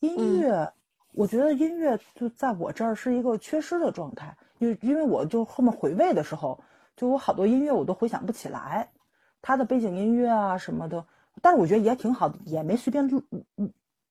[0.00, 0.72] 音乐，
[1.12, 6.60] 我觉得音乐就在我这儿是一个缺失的状态，因因为我就后面回味的时候，
[6.96, 8.88] 就有好多音乐我都回想不起来，
[9.42, 11.04] 他的背景音乐啊什么的，
[11.42, 13.22] 但是我觉得也挺好的，也没随便录，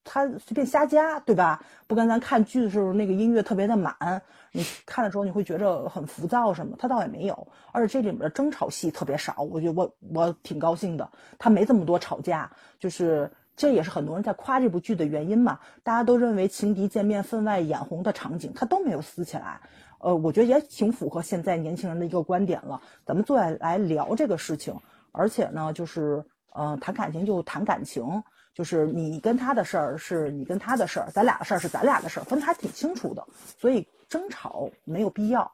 [0.03, 1.63] 他随便瞎加，对吧？
[1.87, 15.59] 不跟咱看剧的时候那个音乐特别的满，你看的时候你会觉着很浮躁什么，他倒也没有，而且这里面的争吵戏特别少，我觉得我我挺高兴的，他没这么多吵架，就是这也是很多人在夸这部剧的原因嘛。
[15.81, 19.59] 大家都认为情敌见面分外眼红的场景，他都没有撕起来。
[20.05, 22.79] 呃，我觉得也挺符合现在年轻人的一个观点了。
[23.03, 24.71] 咱们坐下来聊这个事情，
[25.11, 28.21] 而且呢，就是呃，谈感情就谈感情，
[28.53, 33.27] 就是你跟他的事儿是你跟他的事儿，咱俩的事儿是咱俩的事儿，分的还挺清楚的。
[33.57, 35.51] 所以争吵没有必要，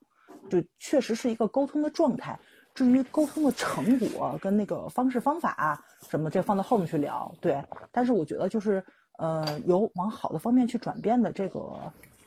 [0.49, 2.37] 就确实是一个沟通的状态。
[2.75, 7.33] 至于沟通的成果跟那个方式方法什么，这放到后面去聊。
[7.39, 8.83] 对，但是我觉得就是
[9.17, 11.79] 呃，有往好的方面去转变的这个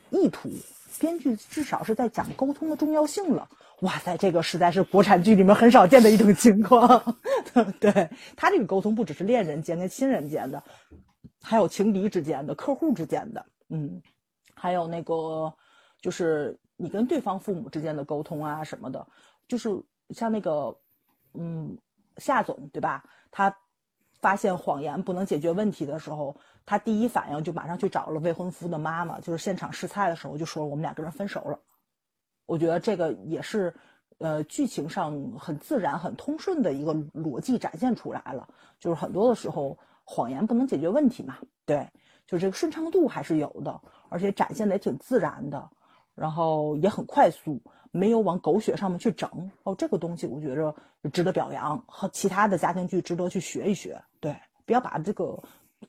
[0.09, 0.49] 意图。
[0.99, 3.49] 编剧至少是在讲沟通的重要性了。
[3.81, 7.17] 哇塞，这个实在是国产剧里面很少见的一种情况。
[7.81, 10.63] 对他这个沟通不只是恋人间跟亲人间的，
[11.43, 14.01] 还有情敌之间的、客户之间的，嗯，
[14.55, 15.53] 还有那个
[16.01, 19.07] 就是你跟对方父母之间的沟通啊什么的，
[19.49, 19.71] 就是
[20.11, 20.75] 像那个
[21.35, 21.77] 嗯
[22.17, 23.05] 夏总对吧？
[23.31, 23.55] 他
[24.21, 26.35] 发现谎言不能解决问题的时候。
[26.67, 31.59] 他第一反应就马上去找了未婚夫的妈妈，就是现场试菜的时候就说我们两个人分手了。
[32.47, 33.75] 我觉得这个也是，
[34.19, 38.49] 呃，剧情上很自然、很通顺的一个逻辑展现出来了。
[38.79, 41.89] 就是很多的时候谎言不能解决问题嘛，对，
[42.27, 45.71] 就这个顺畅度还是有的，而且展现的也挺自然的，
[46.15, 49.51] 然后也很快速，没有往狗血上面去整。
[49.65, 50.75] 哦，这个东西我觉着
[51.13, 54.03] 值得表扬，和其他的家庭剧值得去学一学。
[54.21, 55.43] 对，不要把这个。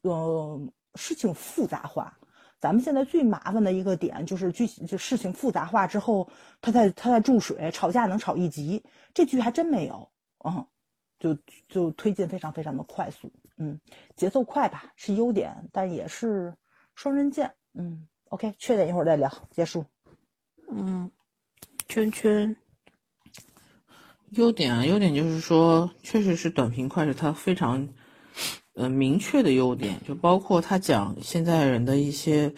[0.09, 0.61] 呃，
[0.93, 2.15] 事情复杂化，
[2.59, 6.29] 咱们现在最麻烦的一个点就是剧就事情复杂化之后，
[6.61, 8.83] 他在他在注水，吵架能吵一集，
[9.15, 10.07] 这剧还真没有，
[10.45, 10.63] 嗯，
[11.19, 11.35] 就
[11.67, 13.79] 就推进非常非常的快速，嗯，
[14.15, 16.53] 节奏快吧是优点，但也是
[16.93, 19.83] 双刃剑，嗯，OK，缺点一会儿再聊，结束，
[20.69, 21.09] 嗯，
[21.89, 22.55] 圈圈，
[24.29, 27.89] 优点啊，优点就是说，确实是短平快，是它非常。
[28.75, 32.53] 呃，明确的优点就包括他讲现在人的一些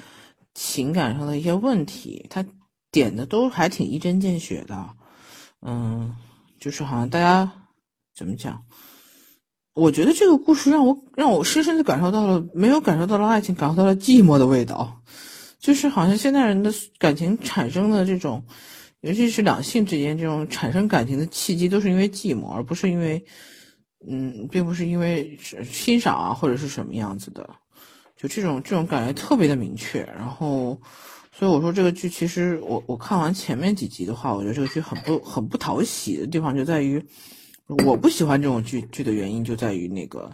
[0.56, 2.44] 情感上的一些问题，他
[2.92, 4.90] 点的都还挺一针见血的。
[5.62, 6.16] 嗯，
[6.60, 7.52] 就是好像大家
[8.16, 8.64] 怎么讲？
[9.76, 15.00] 我觉得这个故事让我让我深深的感受到了，没有感受到了爱情，感受到了寂寞的味道。
[15.60, 18.44] 就是好像现代人的感情产生的这种，
[19.02, 23.24] 尤其是两性之间这种产生感情的契机，都是因为寂寞，而不是因为。
[24.06, 27.50] 嗯，并不是因为欣赏啊，或者是什么样子的，
[28.16, 30.04] 就这种这种感觉特别的明确。
[30.16, 30.80] 然后，
[31.32, 37.04] 所以我说这个剧其实我我看完前面几集的话，我觉得这个剧很不很不讨喜的地方就在于，
[37.86, 40.32] 我不喜欢这种剧剧的原因就在于那个，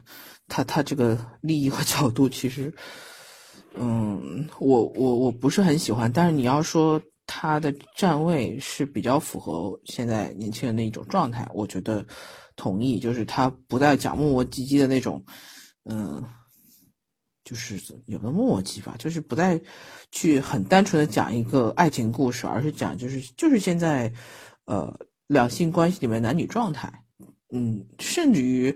[0.50, 2.72] 他他这个利益和角度其实，
[3.76, 6.12] 嗯，我我我不是很喜欢。
[6.12, 12.06] 但是你要说他的站位是比较符合现在年轻人的一种状态，我觉得。
[12.56, 15.24] 同意，就是他不再讲磨磨唧唧的那种，
[15.86, 16.24] 嗯，
[17.44, 19.60] 就是有个磨磨唧吧，就是不再
[20.12, 24.12] 去很单纯的讲一个爱情故事，而是讲就是就是现在，
[24.66, 24.94] 呃，
[25.28, 26.92] 两性关系里面男女状态，
[27.52, 28.76] 嗯，甚至于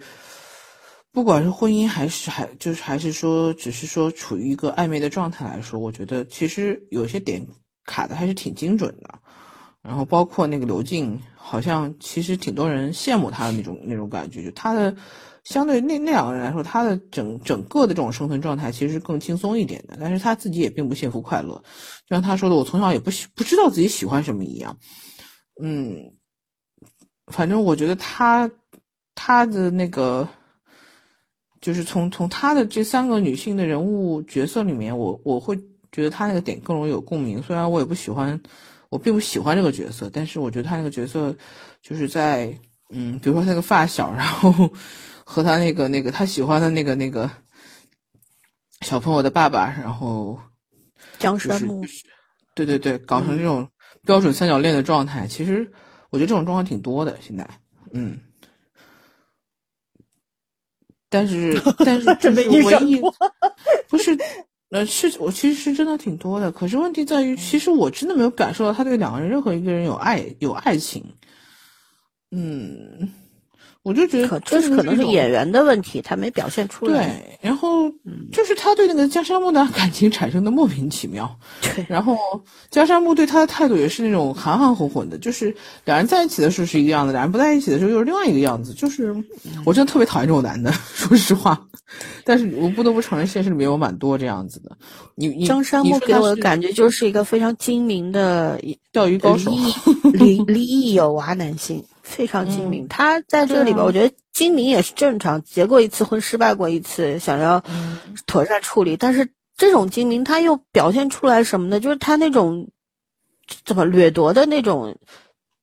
[1.11, 7.45] 不管是婚姻还是还就是还是说只是说处于一个暧昧的状态来说，我觉得其实有些点
[7.85, 9.19] 卡的还是挺精准的。
[9.87, 14.93] 然后包括那个刘静，好像其实挺多人羡慕他的那种那种感觉，就他的
[15.45, 21.55] 相对那那两个人来说，他的整整个的这种生存状态其实更轻松一点的，但是他自己也并不幸福快乐，
[22.05, 24.77] 就像他说的，我从小也不喜不知道自己喜欢什么一样，
[25.63, 26.11] 嗯，
[27.27, 28.51] 反正我觉得他
[29.15, 30.27] 他的那个
[31.61, 35.55] 就是从从她的这三个女性的人物角色里面，我我会
[35.93, 38.37] 觉得她那个点更容易有共鸣，虽然我也不喜欢。
[38.89, 41.35] 我并不喜欢这个角色，但是我觉得他那个角色，
[41.81, 42.57] 就是在
[42.89, 44.71] 嗯，比如说那个发小，然后
[45.25, 47.29] 和他那个那个他喜欢的那个那个
[48.81, 50.39] 小朋友的爸爸，然后
[51.19, 51.85] 江山木，
[52.55, 53.69] 对对对，搞成这种
[54.05, 55.69] 标准三角恋的状态，其实
[56.09, 57.17] 我觉得这种状况挺多的。
[57.19, 57.45] 现在，
[57.91, 58.17] 嗯，
[61.09, 63.01] 但是 但是这是唯一
[63.89, 64.17] 不是。
[64.69, 71.03] 呃，是我其实是真的挺多的，可是问题在于，其实我真的没有感受到他对两个人任何一个人有爱有爱情，
[72.31, 73.09] 嗯。
[73.87, 77.07] 我就觉得，这是可能是演员的问题，他没表现出来。
[77.07, 77.89] 对，然后
[78.33, 81.39] 就是他对那个江山木的感情产生的莫名其妙。
[81.63, 82.17] 对，然后
[82.69, 88.73] 江山木对他的态度也是那种含含混混的，就是两人在一起的时候是一个样子，两人不在一起的时候又是另外一个样子。
[88.73, 89.15] 就是
[89.65, 91.65] 我真的特别讨厌这种男的， 说实话。
[92.25, 94.77] 但是我不得不承认，现实里面有蛮多这样子的。
[95.15, 98.61] 你你江山木给我的感觉就是一个非常精明的
[98.91, 99.55] 钓鱼高手，
[100.11, 101.81] 离离异有娃男性。
[102.07, 102.87] 非常精明。
[102.87, 107.61] 他在这个里边，我觉得精明也是正常，结过一次婚，失败过一次，想要
[108.25, 108.95] 妥善处理。
[108.95, 111.79] 但是这种精明，他又表现出来什么呢？
[111.79, 112.67] 就是他那种
[113.65, 114.95] 怎么掠夺的那种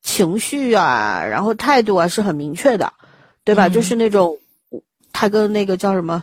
[0.02, 2.92] 情绪啊，然后态度啊，是很明确的，
[3.42, 3.68] 对吧？
[3.68, 4.36] 就是那种
[5.12, 6.22] 他跟那个叫什么？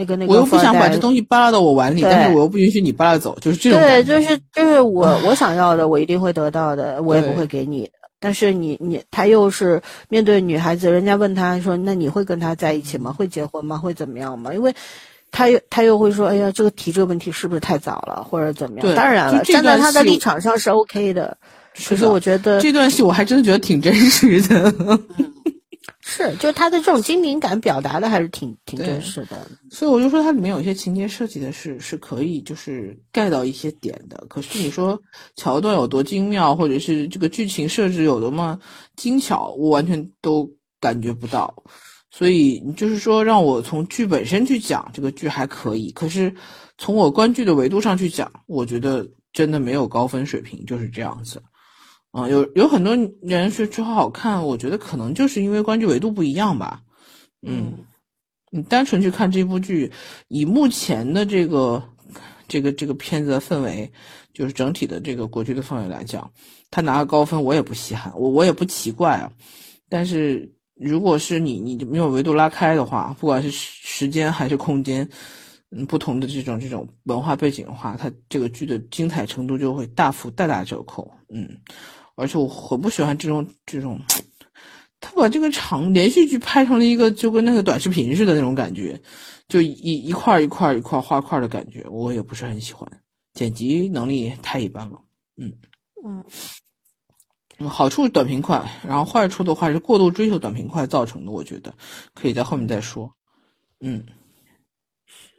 [0.00, 3.80] 那个那个，我又不想把这东西扒拉到我碗里，但是我又不允许你扒拉走，就是这种。
[3.80, 7.90] 对，就是就是我 我想要的，我一定会得到的，我也不会给你。
[8.20, 13.12] 但是你你他又是面对女孩子，人家问他说：“那你会跟他在一起吗？
[13.12, 13.76] 会结婚吗？
[13.78, 14.74] 会怎么样吗？”因为，
[15.30, 21.36] 他又他又会说：“哎呀，这个提这个问题是不是太早了，或者怎么样？”当然了，站在他的立场上是 OK 的。
[21.86, 24.74] 可是我觉得这段戏我还真的觉得挺真实的。
[26.10, 34.24] 是，就是他的这种精明感表达的还是挺挺真实的，所以我就说它里面有一些情节设计的是是可以就是盖到一些点的。
[34.26, 34.98] 可是你说
[35.36, 38.58] 桥段有多精妙，或者是这个剧情设置有多么
[38.96, 40.50] 精巧，我完全都
[40.80, 41.54] 感觉不到。
[42.10, 46.34] 所以你就是说让我从剧本身去讲这个剧还可以，可是
[46.78, 51.42] 从我观剧的维度上去讲，我觉得真的没有高分水平，就是这样子。
[52.10, 56.80] 啊，有有很多人说说好看，我觉得可能就是因为关注维度不一样吧。
[57.46, 57.72] 嗯，
[58.50, 59.92] 你单纯去看这部剧，
[60.28, 61.82] 以目前的这个
[62.48, 63.92] 这个这个片子的氛围，
[64.32, 66.28] 就是整体的这个国剧的氛围来讲，
[66.70, 69.30] 他拿个高分我也不稀罕，我我也不奇怪啊。
[69.90, 75.08] 但是如果是你你没有维度拉开的话，不管是时间还是空间，
[75.70, 81.08] 嗯，不同的这种这种文化背景的话，它这个剧的精彩程度就会大幅大打折扣。
[81.32, 81.46] 嗯。
[82.18, 84.00] 而且我很不喜欢这种这种，
[84.98, 89.00] 他把这个长连续剧拍成了一个就跟那个短视频似的那种感觉，
[89.46, 92.90] 就一一块一块一块画块的感觉，我也不是很喜欢。
[93.34, 95.00] 剪辑能力太一般了，
[95.36, 95.52] 嗯
[96.04, 96.24] 嗯。
[97.68, 101.72] 好处短平快，然后坏处的话是过度追求短平快造成的，我觉得
[102.14, 103.14] 可以在后面再说。
[103.78, 104.04] 嗯，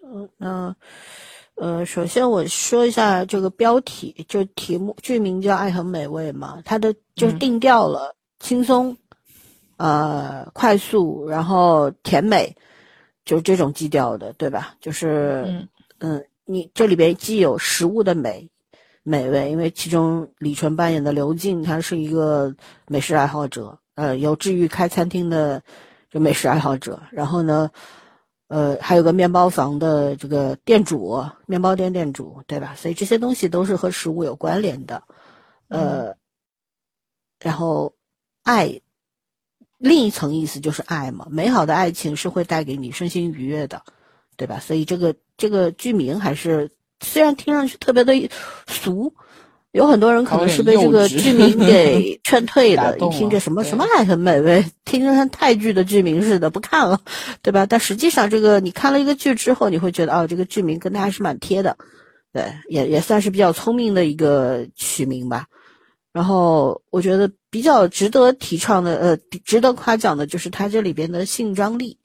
[0.04, 0.76] 嗯那。
[1.60, 8.96] 呃，首先我说一下这个标题，就题目剧名叫《爱很美味》嘛，它的就是定调了，轻松，
[9.76, 12.56] 呃，快速，然后甜美，
[13.26, 14.74] 就是这种基调的，对吧？
[14.80, 15.68] 就是，
[16.00, 18.50] 嗯，你这里边既有食物的美，
[19.04, 22.56] 美味，因为其中李纯扮演的刘静，她是一个
[22.88, 25.62] 美食爱好者，呃，有志于开餐厅的，
[26.10, 27.70] 就美食爱好者，然后呢。
[28.50, 32.76] 呃，还有个面包房的这个店主，面包店店主，对吧？
[32.76, 35.02] 所以这些东西都是和食物有关联的。
[35.68, 36.16] 呃，
[37.40, 37.94] 然后
[38.44, 38.82] 爱，
[39.78, 43.84] 另一层意思就是爱嘛，美好的爱情是会带给你身心愉悦的，
[44.36, 44.60] 对吧？
[44.60, 46.72] 所以这个这个剧名还是
[47.02, 48.14] 虽然听上去特别的
[48.68, 49.14] 俗。
[49.72, 57.00] 有很多人可能是被这个剧名 给劝退的，一听这什么什么爱很美味，听着像泰剧的剧名似的，不看了，
[57.44, 57.68] 对吧？
[57.68, 61.78] 但实际上，这个你看了一个剧之后，你会觉得哦，这个剧名跟它还是蛮贴的，
[62.34, 65.46] 对，也也算是比较聪明的一个取名吧。
[66.12, 71.96] 然后我觉得比较值得提倡的，呃，值得夸奖的就是它这里边的性张力，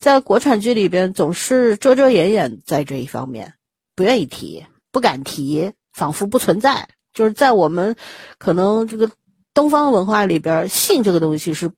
[0.00, 3.52] 在国产剧里边总是遮遮掩掩在这一方面，
[3.94, 6.86] 不愿意提，不敢提，仿佛不存在。
[7.14, 7.94] 就是在我们
[8.38, 9.08] 可能这个
[9.54, 11.70] 东方文化里边，性这个东西是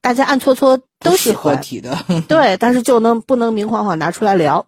[0.00, 1.96] 大家暗搓搓都喜欢体的，
[2.26, 4.64] 对，但是就能不能明晃晃拿出来聊，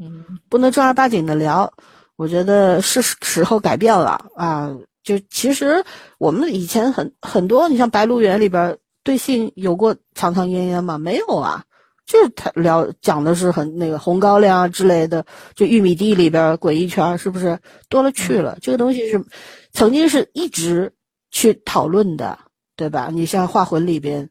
[0.49, 1.73] 不能正儿八经的聊。
[2.17, 4.71] 我觉得是时候改变了啊！
[5.03, 5.83] 就其实
[6.19, 10.99] 我们以前很很多，你像《白鹿原》里边对性有过藏藏烟烟吗？
[10.99, 11.65] 没有啊，
[12.11, 17.57] 就是他聊讲的是很那个红高粱啊之类的，就玉米地里边滚一圈，是不是
[17.89, 18.59] 多了去了？
[18.61, 19.25] 这个东西是。
[19.73, 20.93] 曾经是一直
[21.31, 22.37] 去讨论的，
[22.75, 23.09] 对吧？
[23.13, 24.29] 你像《画魂》里边，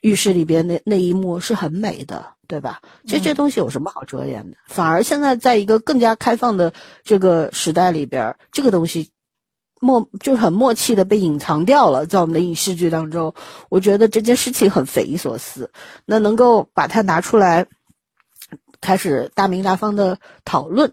[0.00, 2.80] 浴室里边那那一幕是很美的，对吧？
[3.06, 4.56] 其实这东西有什么好遮掩的？
[4.66, 6.72] 反而现在在一个更加开放的
[7.04, 9.08] 这个时代里边，这个东西
[9.80, 13.34] 默就很默契的被隐藏掉了，在我们的影视剧当中。
[13.68, 15.68] 我觉得这件事情很匪夷所思。
[16.04, 17.66] 那能够把它拿出来，
[18.80, 20.92] 开始大明大方的讨论。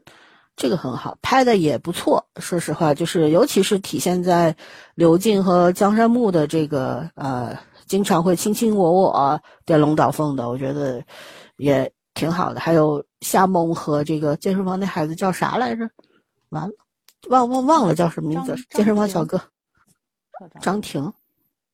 [0.56, 2.26] 这个很好，拍的也不错。
[2.38, 4.56] 说实话，就是尤其是体现在
[4.96, 11.04] 刘静和江山木的这个呃，经常会卿卿我我、颠龙倒凤的，我觉得
[11.58, 12.60] 也挺好的。
[12.60, 15.88] 还有夏梦和这个健身房那孩子叫啥来着？
[16.50, 16.74] 完了，
[17.30, 18.56] 忘忘忘了叫什么名字？
[18.70, 19.42] 健身房小哥
[20.62, 21.14] 张婷，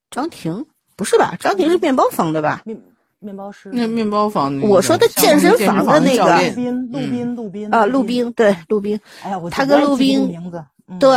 [0.09, 1.35] 张婷不是吧？
[1.39, 2.61] 张婷是面包房的吧？
[2.65, 2.81] 面
[3.19, 8.99] 面包师，那面包房，我说的健身房的那个陆斌，陆斌，陆斌啊，陆斌，对，陆斌。
[9.23, 10.65] 哎呀，我他跟陆斌名字，
[10.99, 11.09] 对，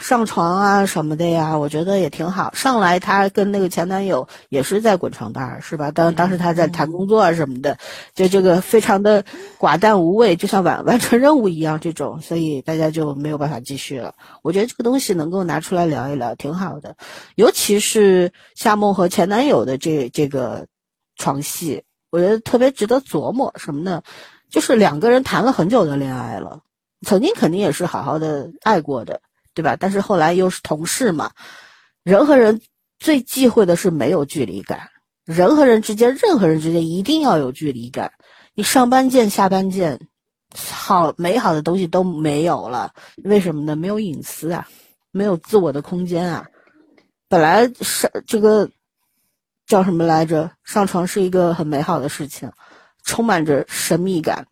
[0.00, 2.52] 上床啊什么的呀，我觉得也挺好。
[2.54, 5.90] 上来她跟那个前男友也是在滚床单是吧？
[5.90, 7.76] 当当时她在谈工作啊什么的，
[8.14, 9.24] 就这个非常的
[9.58, 14.14] 寡淡无味，就像完完 成任务一样这种，所以大家就没有办法继续了。
[14.42, 16.94] 我觉得这个东西能够拿出来聊一聊，挺好的。
[17.36, 20.66] 尤其是夏梦和前男友的这这个
[21.16, 23.50] 床戏，我觉得特别值得琢磨。
[23.56, 24.02] 什么呢？
[24.50, 26.60] 就是两个人谈了很久的恋爱了。
[27.06, 29.20] 曾经肯定也是好好的爱过的，
[29.54, 29.76] 对吧？
[29.78, 31.30] 但是后来又是同事嘛，
[32.02, 32.60] 人和人
[32.98, 34.90] 最忌讳的是没有距离感。
[35.24, 38.12] 人和人之间，任何人之间一定要有距离感。
[38.54, 40.08] 你上班见，下班见，
[40.72, 42.92] 好美好的东西都没有了。
[43.22, 43.76] 为什么呢？
[43.76, 44.66] 没有隐私啊，
[45.12, 46.46] 没有自我的空间啊。
[47.28, 48.68] 本来是这个
[49.68, 50.50] 叫什么来着？
[50.64, 52.50] 上床是一个很美好的事情，
[53.04, 54.46] 充满着神秘感。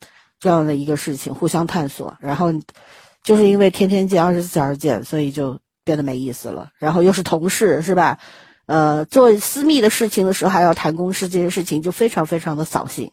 [0.45, 2.53] 这样的一个事情，互相探索，然后
[3.23, 6.69] 就是因为天天见，二十四小时见，所以就变得没意思了。
[6.79, 8.19] 然后又是同事，是吧？
[8.67, 13.11] 呃，做私密的事情的时候还要谈公事，这些事情就非常非常的扫兴。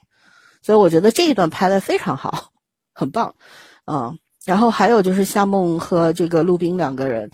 [0.61, 2.49] 所以我觉得这一段拍的非常好，
[2.93, 3.33] 很棒，
[3.85, 4.19] 嗯。
[4.43, 7.31] 然后还有就是夏梦和这个陆冰两个人，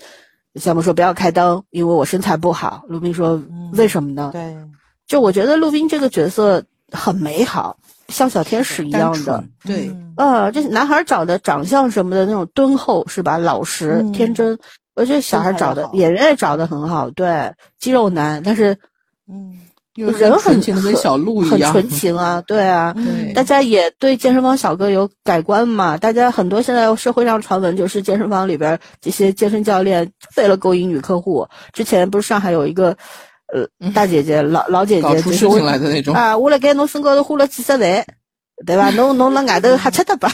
[0.53, 2.83] 夏梦说不要开灯，因为我身材不好。
[2.87, 3.41] 陆冰说
[3.73, 4.29] 为什么呢？
[4.31, 4.55] 对，
[5.07, 7.79] 就我觉得陆冰这个角色很美好。
[8.07, 13.37] 像小天使一样的，对，呃，这男孩长得长相什么的那种敦厚是吧？
[13.37, 14.57] 老实天真，
[14.95, 18.77] 我觉得小孩找的演员也找的很好，对，肌肉男，但是，
[19.29, 19.59] 嗯，
[19.95, 22.95] 人很纯情跟小鹿一样，很纯情啊，对啊，
[23.35, 25.97] 大家也对健身房小哥有改观嘛？
[25.97, 32.97] 大家很多现在社会上传闻就是健身房里边这些健身教练为了勾引女客户，之前不是上海有一个。
[33.53, 36.37] 呃，大姐姐、 老老姐姐，就是我来的那种啊！
[36.37, 38.05] 我来给侬身高头花了几十万，
[38.65, 38.89] 对吧？
[38.97, 40.29] 侬侬辣外头瞎吃的吧？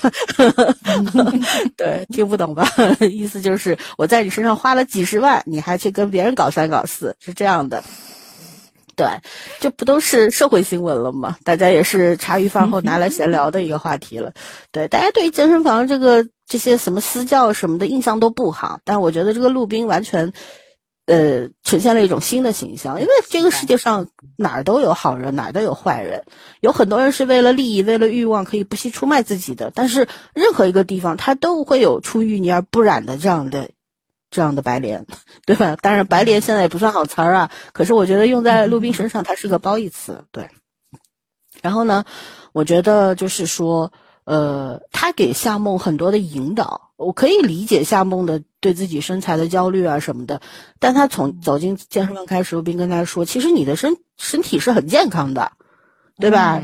[1.78, 2.68] 对，听不懂吧？
[3.02, 7.84] 意思就是我在你身上花了几十万，你还去跟别人搞三搞四，是这样的。
[8.96, 9.08] 对，
[9.60, 11.38] 这不都是社会新闻了吗？
[11.44, 14.34] 大家也是茶余饭后拿来闲聊的一个话题了。
[14.72, 20.34] 对，大家对于健身房这个这些什么私教什么的印象都不好，但我觉得这个陆冰完全。
[21.06, 26.24] 呃，呈现了一种新的形象，因为这个世界上哪儿都有好人，哪儿都有坏人，
[26.62, 33.72] 有很多人是为了利益、为了欲望可以不惜出卖自己的，但是任何一个地方他都会有出淤泥而不染的这样的
[34.32, 35.06] 这样的白莲，
[35.46, 35.76] 对吧？
[35.76, 40.50] 当然，白莲现在也不算好词儿啊，可是我觉得用在陆冰身上，它是个褒义词，对。
[41.62, 42.06] 然后呢，
[42.54, 43.92] 我觉得就是说。
[44.26, 50.42] 呃，他给夏梦很多的引导，我可以理解夏梦的对自己身材的焦虑啊什么的。
[50.80, 55.52] 但她从走进健身房开始，我并跟她说，其实你的身身体是很健康的，
[56.18, 56.62] 对吧？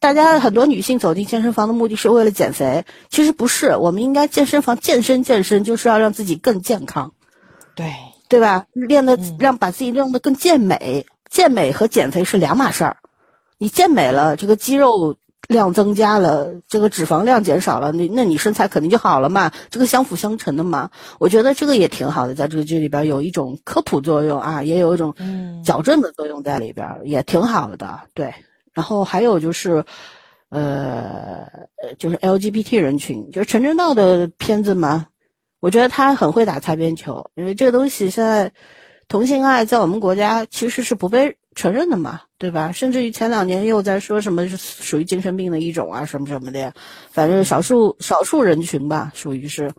[0.00, 3.76] 大家很多女性走进健身房的目的是为了减肥，其实不是。
[3.76, 7.12] 我们应该健身房健身健身，就是要让自己更健康，
[7.76, 7.94] 对
[8.28, 8.66] 对吧？
[8.72, 12.96] 练的让把自己练得更健美，健美和减肥是两码事儿。
[13.58, 15.16] 你健美了，这个肌肉。
[15.52, 20.90] 量增加了，这个脂肪量减少了，那那你身材肯定就好了嘛，这个相辅相成的嘛。
[21.20, 25.14] 我觉得这个也挺好的，在这个剧里边有一种科普作用啊，也有一种
[25.64, 28.00] 矫正的作用在里边，也挺好的。
[28.14, 28.34] 对，
[28.72, 29.84] 然后还有就是，
[30.48, 31.46] 呃，
[31.98, 35.06] 就是 LGBT 人群，就是陈正道的片子嘛，
[35.60, 38.52] 我觉得他很会打擦边球，因为这个东西现在
[39.06, 41.36] 同性爱在我们国家其实是不被。
[41.54, 42.72] 承认的嘛，对吧？
[42.72, 46.72] 甚至于前两年又在说什么是属于精神病的一种啊，什么什么的，
[47.10, 49.72] 反正少数少数人群吧，属于是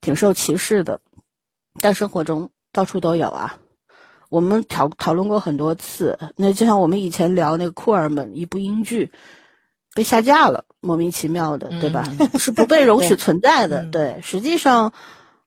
[0.00, 1.00] 挺受歧视的。
[1.80, 3.58] 但生活中到处都有啊。
[4.28, 9.10] 我们讨讨论过很多次，那就像我们以前聊那个《库尔们》一部英剧
[9.94, 12.04] 被下架了，莫名其妙的，对吧？
[12.38, 13.86] 是不被容许 存在的。
[13.86, 14.92] 对，实际上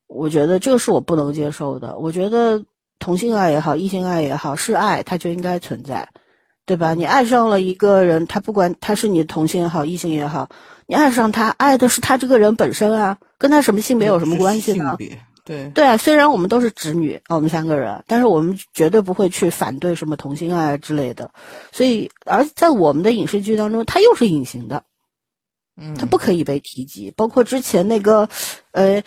[0.07, 1.97] 我觉得这个是我不能接受的。
[1.99, 2.65] 我觉得。
[3.01, 6.07] 同性爱也好，异性爱也好，是爱，它就应该存在，
[6.67, 6.93] 对吧？
[6.93, 10.49] 你爱上了一个人，他不管他是你同性也好，异性也好，
[10.85, 14.95] 你爱上他，爱的是他这个人本身啊，跟他什么性别有什么关系呢？
[15.43, 21.31] 对对啊，虽然我们都是直女，我们三个人，但是我们绝对不会去反对什么同性爱之类的。
[21.71, 24.83] 所以，而在我们的影视剧当中，它又是隐形的，
[25.75, 27.11] 嗯，它不可以被提及。
[27.17, 28.29] 包括之前那个，
[28.71, 29.01] 呃，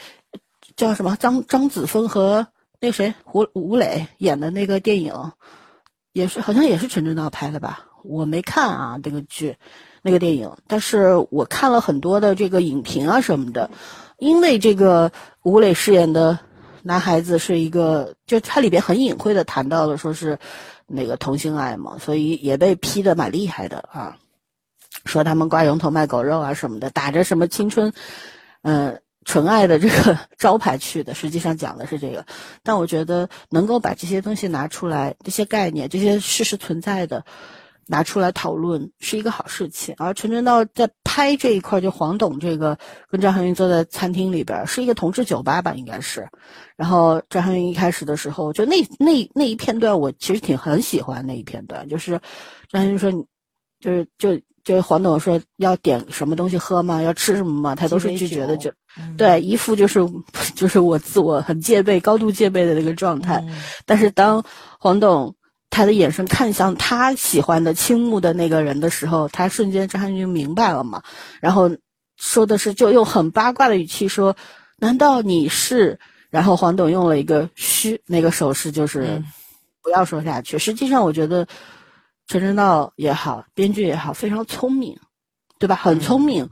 [0.74, 2.48] 叫什么张张子枫和。
[2.84, 5.32] 那谁胡吴磊演的那个电影，
[6.12, 7.86] 也是好像也是陈正道拍的吧？
[8.02, 9.56] 我没看啊，那个剧，
[10.02, 13.70] 那个电影，但是我看了很多的这个影评啊什么的。
[14.18, 15.10] 因为这个
[15.44, 16.38] 吴磊饰演的
[16.82, 20.38] 男孩子是一个，就他里边很隐晦的谈到了说是
[20.86, 24.18] 那个同性爱嘛，所以也被批的蛮厉害的啊，
[25.06, 27.94] 说他们挂羊头卖狗肉啊什么的，打着什么青春，
[28.60, 29.00] 嗯。
[29.24, 32.24] 纯爱的这个 招牌去的，实际上讲的是这个。
[32.62, 37.24] 但我觉得能够把这些东西拿出来，这些概念、这些事实存在的
[37.86, 39.94] 拿出来讨论，是一个好事情。
[39.98, 46.28] 而陈正道在拍这一块，就黄董这个跟张含韵坐在餐厅里边，是一个同志酒吧吧，应该是。
[46.76, 52.20] 然后张含韵一开始的时候，就那那那一片段，我其实挺很喜欢那一片段，就是
[52.68, 53.10] 张含韵说，
[53.80, 54.40] 就是就。
[54.64, 57.02] 就是黄董说要点什么东西喝吗？
[57.02, 57.74] 要吃什么吗？
[57.74, 58.72] 他都是拒绝的，就
[59.16, 60.00] 对一副就是
[60.54, 63.44] 就是我自我很戒备、高度戒备的那个状态。
[63.84, 64.42] 但是当
[64.80, 65.34] 黄董
[65.68, 71.02] 他的眼神看向他喜欢的、倾慕的那个人的时候，他瞬间张翰就明白了嘛。
[71.40, 71.70] 然后
[72.16, 74.34] 说的是就用很八卦的语气说
[74.80, 75.98] ：“难道你是？”
[76.30, 79.22] 然后黄董用了一个虚那个手势，就是
[79.82, 80.58] 不要说下去。
[80.58, 81.46] 实际上，我觉得。
[82.26, 84.98] 陈正道也好，编剧也好，非常聪明，
[85.58, 85.74] 对吧？
[85.74, 86.48] 很聪明。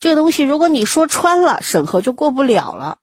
[0.00, 2.98] 这个东西，如果你说穿了，审核就过不了了。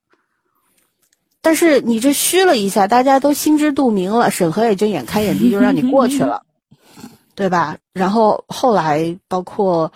[1.41, 6.43] 但是你这虚了一下，大家都心知肚明了，审核也就眼开眼闭，就让你过去了，
[7.35, 7.77] 对吧？
[7.93, 9.91] 然后后来包括，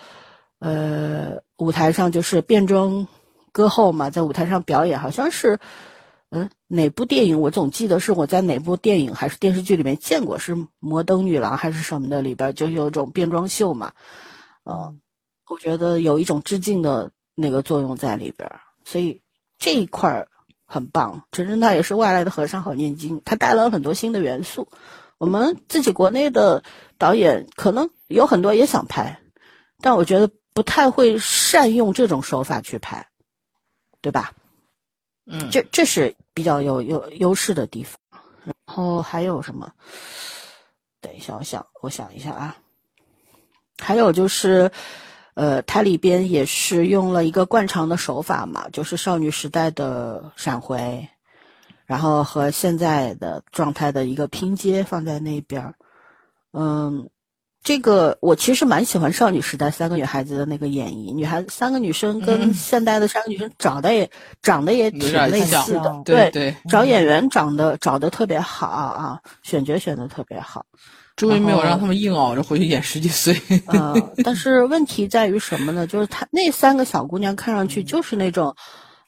[0.60, 3.06] 呃，舞台上就是变装
[3.52, 5.58] 歌后嘛，在舞台上表演，好像是。
[6.74, 13.92] 哪部电影我总记得是我在哪部电影还是电视剧里面见过，是《摩登女郎》还是什么的里边就有种变装秀嘛，
[14.64, 15.00] 嗯，
[15.48, 18.50] 我觉得有一种致敬的那个作用在里边，
[18.84, 19.22] 所以
[19.56, 20.26] 这一块
[20.66, 21.22] 很棒。
[21.30, 24.68] 陈正道也是外来的和尚好念经，他带来了很多新的元素。
[25.18, 26.62] 我们自己国内的
[26.98, 29.20] 导演可能有很多也想拍，
[29.80, 33.06] 但我觉得不太会善用这种手法去拍，
[34.02, 34.32] 对吧？
[35.26, 37.98] 嗯，这这是比较有有优势的地方。
[38.44, 39.72] 然后还有什么？
[41.00, 42.56] 等一下，我想，我想一下啊。
[43.78, 44.70] 还有就是，
[45.34, 51.08] 呃，它里边也是用了一个惯常的手法嘛，就是少女时代的闪回，
[51.86, 55.74] 然后和现在的状态的一个拼接放在那边儿
[56.52, 57.08] 嗯。
[57.64, 64.10] 这个我其实蛮喜欢少女时代三个女孩子的那个演绎，女孩子三个女生跟现代的三个女生长得也
[64.42, 70.66] 长得也挺类似的，对对，找演员长得找的特别好啊，选角选的特别好，
[71.16, 73.40] 终于没有让他们硬熬着回去演十几岁。
[73.66, 75.86] 嗯，但是问题在于什么呢？
[75.86, 78.54] 就是她那三个小姑娘看上去就是那种，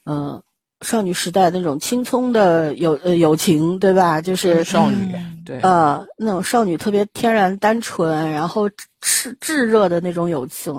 [0.06, 0.42] 嗯。
[0.82, 4.20] 少女时代那种青葱的友呃友情，对吧？
[4.20, 5.14] 就是少女，
[5.44, 8.68] 对，呃，那种少女特别天然单纯，然后
[9.00, 10.74] 炽炙热的那种友情。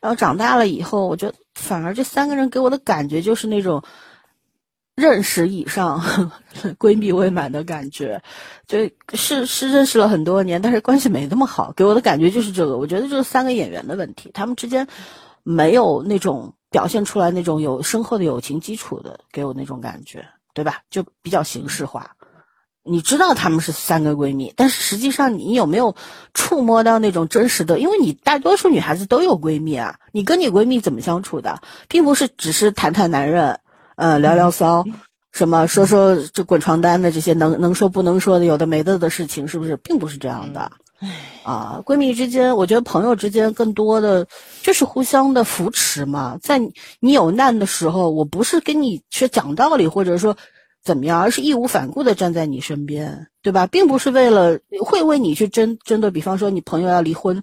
[0.00, 3.82] 然后长大了以后，我觉得反而这三个人给我的感觉就是那种
[4.96, 6.00] 认识以上
[6.80, 8.22] 闺蜜未满的感觉，
[8.66, 11.72] 就是是认识了很多年，但是关系没那么好。
[11.76, 12.78] 给我的感觉就是这个。
[12.78, 14.88] 我觉得就是三个演员的问题，他们之间
[15.42, 16.54] 没有那种。
[16.72, 20.80] 表现出来那种有深厚的友情基础的，给我那种感觉，对吧？
[20.90, 22.16] 就比较形式化。
[22.84, 25.94] 你知道她们是三个闺蜜，但是实际上你有没有
[26.34, 27.78] 触摸到那种真实的？
[27.78, 33.60] 因为你大多数女孩子都有闺蜜啊，你跟你闺蜜怎么相处的，并不是只是谈谈男人，
[33.94, 34.84] 呃，聊聊骚，
[35.30, 39.76] 什么说说这滚床单的这些能能说不能说的有的没的的事情，是不是？
[39.76, 40.72] 并不是这样的。
[41.42, 44.26] 啊，闺蜜之间，我觉得朋友之间更多的
[44.62, 46.38] 就是互相的扶持嘛。
[46.40, 46.60] 在
[47.00, 50.36] 你有难的时候，我不是跟你去讲道理，或者说
[50.82, 53.66] 怎么样，而是义无反顾的站在你身边，对吧？
[53.66, 57.42] 并不是为了会为你去争针对，比方说你朋友要离婚。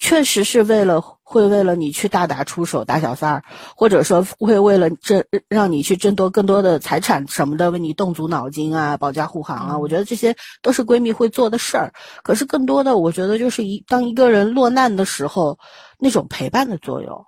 [0.00, 3.44] 确实是为了会为了你去大打出手打小三儿，
[3.76, 9.76] 或者说会为了这让你去争夺更多的财产什么的，为你动足脑筋啊，保驾护航啊。
[9.76, 11.92] 我觉得这些都是闺蜜会做的事儿。
[12.22, 15.58] 可是更多的，我觉得就是一当一个人落难的时候，
[15.98, 17.26] 那种陪伴的作用，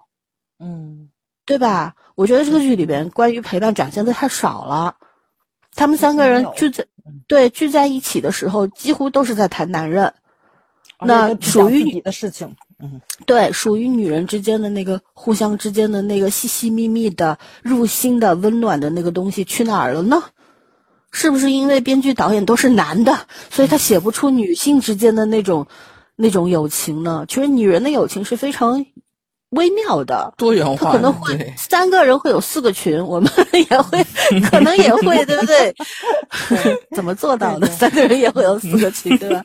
[0.59, 1.11] 嗯，
[1.45, 1.95] 对吧？
[2.15, 4.97] 我觉得这个剧里边关于陪伴展现的太少了。
[5.75, 6.87] 他们三个人聚在
[7.29, 10.15] 对聚在一起的时候，几乎都是在谈男人。
[10.99, 20.23] 那属于你的事情，嗯，对，属于女人之间的那个互相之间的那个细细密密的、入心的、温暖的那个东西去哪儿了呢？
[21.13, 23.19] 是不是因为编剧导演都是男的，
[23.51, 25.67] 所以他写不出女性之间的那种
[26.15, 27.25] 那种友情呢？
[27.29, 28.87] 其实女人的友情是非常
[29.51, 34.07] 微妙的，多元化，可能会三个人会有四个群，我们 也会，
[34.49, 35.75] 可能也会，对不对？
[36.95, 37.67] 怎么做到的？
[37.67, 39.43] 三个人也会有四个群，对吧？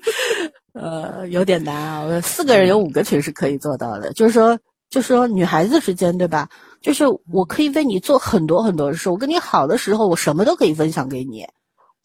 [0.76, 2.22] 呃，有点难啊。
[2.22, 4.60] 四个人有五个群是可以做到的，就是说，
[4.90, 6.50] 就是说，女孩子之间，对吧？
[6.82, 9.10] 就是我可以为你做很多很多的事。
[9.10, 11.48] 我跟你好的时候，我什么都可以分享给你，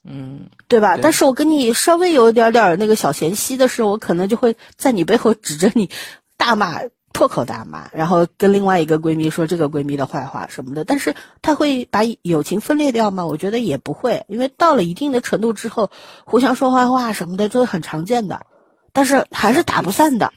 [0.04, 0.96] 嗯，对吧？
[0.96, 5.90] 但是我跟你稍微有一点点那个小嫌隙的时候，我可能就会在你背后指着你
[6.36, 6.80] 大骂
[7.12, 10.84] 破口大骂，然后跟另外一个闺蜜说这个闺蜜的坏话什么的。
[10.84, 13.26] 但是她会把友情分裂掉吗？
[13.26, 15.90] 我觉得也不会，因为到了一定的程度之后，
[16.24, 18.46] 互相说坏话什么的，这是很常见的，
[18.92, 20.32] 但是还是打不散的。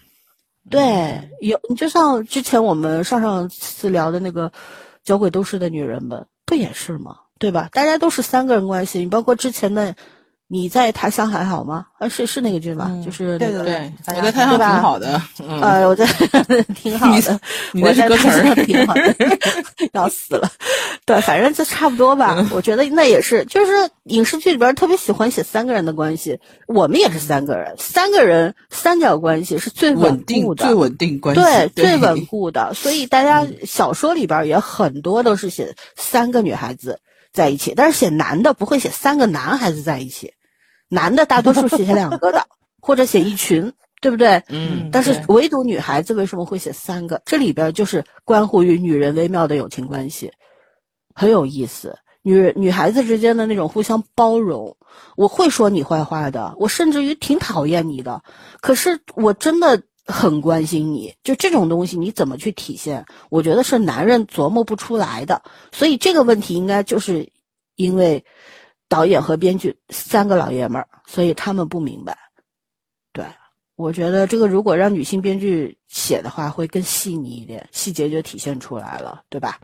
[0.70, 4.50] 对，有你就像之前我们上上次聊的那个
[5.04, 7.18] 《酒鬼都市的女人们》，不也是吗？
[7.40, 7.70] 对吧？
[7.72, 9.96] 大家都是三个人关系，你包括之前的。
[10.48, 11.86] 你在他乡还好吗？
[11.98, 12.92] 啊，是是那个剧吧？
[13.04, 15.22] 就是对对对，我在 他乡挺好的。
[15.40, 16.06] 呃，我在
[16.76, 17.40] 挺好的，
[17.82, 19.16] 我在他乡挺好的，
[19.94, 20.50] 要死了。
[21.06, 22.48] 对，反正就差不多吧。
[22.52, 23.72] 我觉得那也是，就是
[24.04, 26.40] 影视剧里边特别喜欢写三个人的关系。
[26.68, 32.74] 我们也是三个人，三个人三角关系是最稳固的，最稳定关系，对，最稳固的。
[32.74, 37.00] 所以大家小说里边也很多都是写三个女孩子
[37.34, 40.34] 在一起，但是写男的不会写三个男孩子在一起。
[40.88, 42.46] 男的大多数写两个的，
[42.80, 44.44] 或者写一群，对不对？
[44.50, 44.90] 嗯。
[44.92, 47.24] 但是唯独女孩子为什么会写三个？
[47.26, 50.32] 这里边就是关乎于女人微妙的友情关系，
[51.16, 51.98] 很有意思。
[52.22, 54.78] 女女孩子之间的那种互相包容，
[55.18, 58.24] 我会说你坏话的，我甚至于挺讨厌你的，
[58.62, 61.14] 可是我真的很关心你。
[61.24, 63.06] 就这种东西，你怎么去体现？
[63.30, 65.42] 我觉得是男人琢磨不出来的。
[65.72, 67.28] 所以这个问题应该就是
[67.76, 68.24] 因为。
[68.90, 72.16] 导演和编剧三个老爷们儿，所以他们不明白。
[73.12, 73.26] 对
[73.76, 79.60] 我觉得这个如果让女性编剧写的话，会更细腻一点，细节就体现出来了，对吧？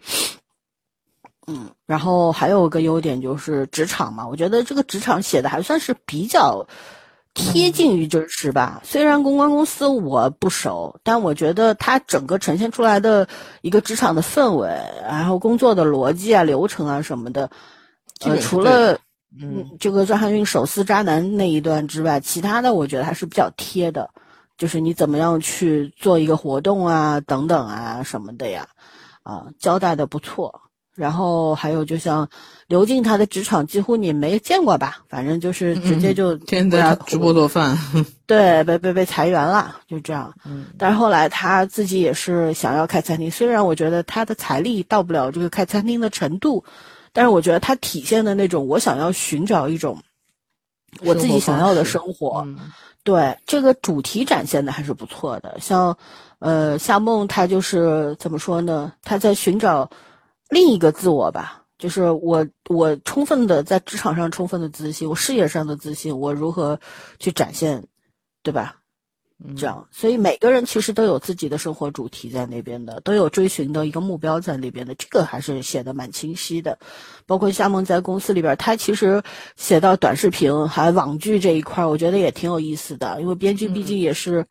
[1.46, 6.66] 嗯，然后还有个优点就是职场嘛，我觉得这个职场写的还算是比较
[7.40, 8.82] 贴近于真实吧。
[8.84, 13.28] 虽然公关公司我不熟，但我觉得它整个呈现出来的
[13.62, 14.70] 一个职场的氛围，
[15.04, 17.50] 然后工作的逻辑啊、流程啊什么的，
[18.22, 19.00] 呃，除了。
[19.40, 24.10] 嗯，这个张含韵手撕渣男那一段之外，其他的我觉得还是比较贴的，
[24.58, 28.68] 就是你怎么样去做一个活动啊，等等啊什么的呀，
[29.22, 30.62] 啊，交代的不错。
[31.00, 32.28] 然后还有就像
[32.68, 34.98] 刘静，她的职场几乎你没见过吧？
[35.08, 37.78] 反正就是直接就天天在直播做饭，
[38.28, 40.34] 对，被被被裁员了，就这样。
[40.46, 46.64] 嗯，但是后来她自己也是想要开餐厅，虽然我觉得她的财力到不了这个开餐厅的程度。
[47.12, 49.98] 但是我觉得她体现的那种，我想要寻找一种
[51.02, 52.48] 我自己想要的生活，
[53.04, 55.58] 对这个主题展现的还是不错的。
[55.60, 55.98] 像，
[56.38, 58.94] 呃，夏梦她就是怎么说呢？
[59.04, 59.90] 她在寻找
[60.50, 66.80] 另一个自我吧，就是我我充分的在职场上充分的自信，我事业上的自信，我如何
[67.20, 67.86] 去展现，
[68.44, 68.78] 对吧？
[69.56, 76.78] 这样，所以每个人其实都有自己的生活主题在那边的，都有追寻的一个目标在那边的，这个还是写的蛮清晰的。
[77.26, 79.24] 包括夏梦在公司里边，他其实
[79.56, 83.22] 写到短视频还网剧这一块，我觉得也挺有意思的。
[83.22, 84.46] 因为编剧毕竟也是，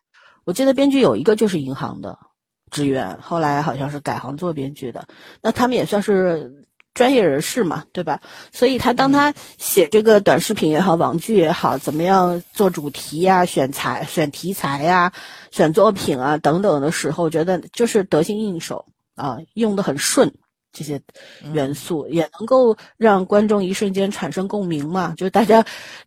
[0.44, 2.18] 我记得编剧有一个就是银行的
[2.71, 5.07] 职员，后来好像是改行做编剧的，
[5.43, 6.64] 那他们也算是。
[6.95, 8.21] 专业人士嘛，对吧？
[8.53, 15.12] 所以他当他写这个短视频也好，网剧也好，怎么样做主题呀、选材、选题材呀、
[15.53, 20.35] 选作品啊等等的时候，觉得就是得心应手啊，用的很顺，
[20.73, 21.01] 这些
[21.53, 25.14] 元素也能够让观众一瞬间产生共鸣嘛。
[25.16, 25.64] 就大家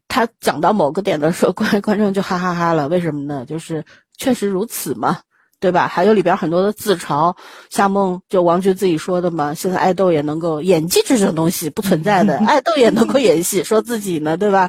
[0.10, 3.46] 他讲到某个点的时候，观观众就哈哈哈了，为什么呢？
[3.46, 3.86] 就是
[4.18, 5.22] 确实如此嘛。
[5.62, 5.88] 对吧？
[5.88, 7.34] 还有里边很多的自嘲，
[7.70, 9.54] 夏梦就王菊自己说的嘛。
[9.54, 14.68] 现在爱豆也能够演技这种东西不存在的，爱豆也能够演戏， 说自己呢，对吧？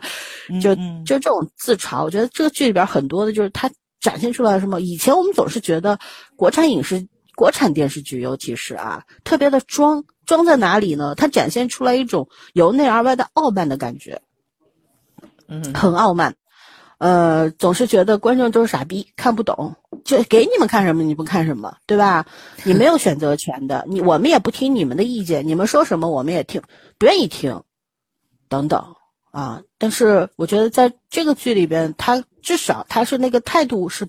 [0.61, 0.75] 就
[1.07, 3.71] 就这种自嘲，我觉得这个剧里边很多的就是他
[4.01, 4.83] 展现出来什么？
[4.83, 5.99] 以前我们总是觉得
[6.37, 11.15] 国产影视、国产电视剧，尤其是啊，特别的装，装在哪里呢？
[11.15, 14.21] 它展现出来一种由内而外的傲慢的感觉，
[15.49, 16.35] 嗯，很傲慢。
[17.03, 19.75] 呃，总是觉得观众都是傻逼，看不懂，
[20.05, 22.27] 就给你们看什么你不看什么，对吧？
[22.63, 26.63] 你没有选择权的，你我们也不听你们的意见，你们说什么我们也听，
[26.99, 27.65] 不愿意听，
[28.49, 28.95] 等等
[29.33, 29.63] 啊。
[29.79, 34.07] 但是我觉得在这个剧里边，他至少他是那个态度是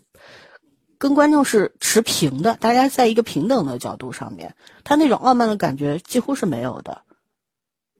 [0.99, 7.01] 跟观众是持平的，大家在一个平等的角度上面，他那种傲慢的感觉几乎是没有的。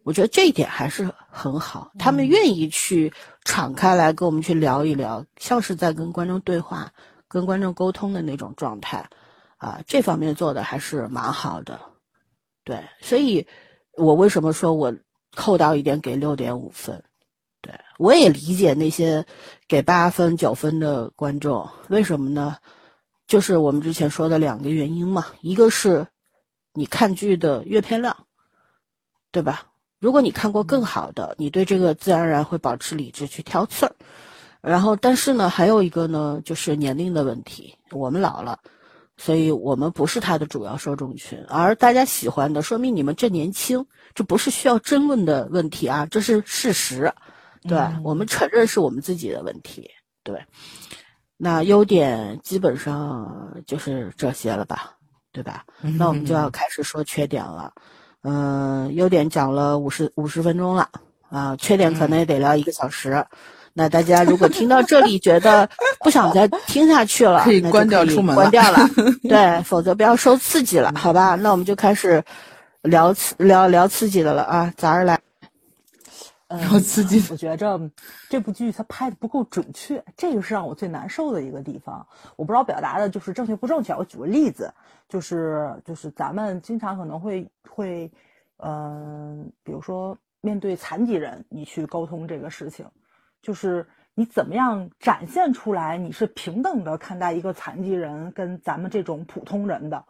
[0.03, 3.11] 我觉得这一点还是很好，他们愿意去
[3.45, 6.91] 敞开来跟我们去聊一聊，像是在跟观众对话、
[7.27, 9.09] 跟观众沟通的那种状态，
[9.57, 11.79] 啊，这方面做的还是蛮好的。
[12.63, 13.45] 对，所以
[13.97, 14.95] 我为什么说我
[15.35, 17.03] 扣到一点给六点五分？
[17.61, 19.25] 对我也理解那些
[19.67, 22.57] 给八分、九分的观众，为什么呢？
[23.25, 26.07] 就是我们之前说的两个原因嘛，一个是
[26.73, 28.27] 你看剧的阅片量，
[29.31, 29.67] 对吧？
[30.03, 33.95] 如果你看过更好的，你对这个自然而然会保持理智去挑刺儿。
[34.59, 37.77] 然后，但是呢，还有一个呢，就是年龄的问题。
[37.89, 38.59] 我们老了，
[39.15, 41.41] 所以我们不是他的主要受众群。
[41.47, 47.13] 而大家喜欢的，说明你们正年轻，这不是需要争论的问题啊，这是事实。
[47.61, 49.89] 对我们承认是我们自己的问题。
[50.21, 50.43] 对，
[51.37, 54.97] 那优点基本上就是这些了吧，
[55.31, 55.65] 对吧？
[55.97, 57.73] 那我们就要开始说缺点了。
[57.77, 57.83] 嗯，
[58.93, 60.87] 优点讲了五十五十分钟了
[61.29, 63.25] 啊，缺点可能也得聊一个小时。
[63.73, 65.67] 那大家如果听到这里觉得
[66.03, 68.87] 不想再听下去了， 可以关掉出门，关掉了。
[69.27, 71.35] 对，否则不要受刺激了，好吧？
[71.35, 72.23] 那我们就开始
[72.83, 75.19] 聊刺聊聊刺激的了啊，咋着来？
[76.57, 77.21] 聊刺激。
[77.31, 77.79] 我觉着
[78.29, 82.05] 这部剧它拍的不够准确，这个是让我最难受的一个地方。
[82.35, 83.93] 我不知道表达的就是正确不正确。
[83.93, 84.73] 我举个例子，
[85.07, 88.11] 就是就是咱们经常可能会会，
[88.57, 92.85] 嗯，比如说面对残疾人，你去沟通这个事情。
[93.41, 93.85] 就是
[94.15, 100.05] 你怎么样展现出来，你是平等的看待一个残疾人跟咱们这种普通人的，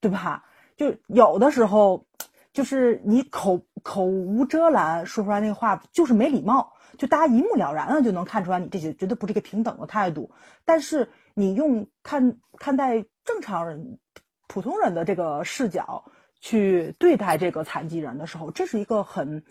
[0.00, 0.44] 对吧？
[0.74, 2.06] 就有的时候，
[2.54, 10.30] 就是你口口无遮拦说出来那话就是没礼貌，就大家一目了然了就能看出来你这些绝对不是一个平等的态度。
[10.64, 13.98] 但是你用看看待正常人、
[14.46, 16.04] 普通人的这个视角
[16.40, 19.44] 去对待这个残疾人的时候，这是一个很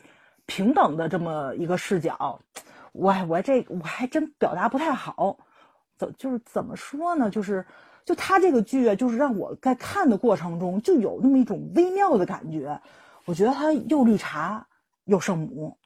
[0.46, 2.42] 平等的这么一个视角。
[2.94, 5.38] 我我这我还真表达不太好，
[5.98, 7.30] 怎就是怎么说呢？
[7.30, 7.66] 就是
[8.06, 12.82] 就他这个剧，就是让我在看的过程中就有那么一种微妙的感觉。
[13.26, 14.66] 我觉得他又绿茶
[15.06, 15.78] 又圣母，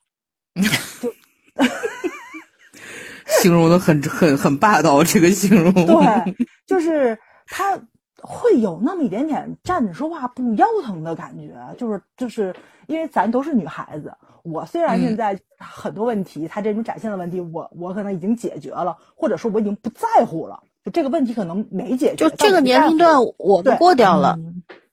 [1.01, 1.13] 就
[3.41, 5.03] 形容的很很很霸道。
[5.03, 7.17] 这个形容对， 就是
[7.47, 7.77] 他
[8.21, 12.55] 会有那么一点点站着说话不腰疼的感觉，就是就是
[12.87, 14.13] 因为咱都是女孩子。
[14.43, 20.61] 我虽然现在很多问题，他这种展现的问题，我我可能已经解决了，或者说我已经不在乎了。
[20.83, 24.37] 就这个问题可能没解决，就这个年龄段我们过掉了。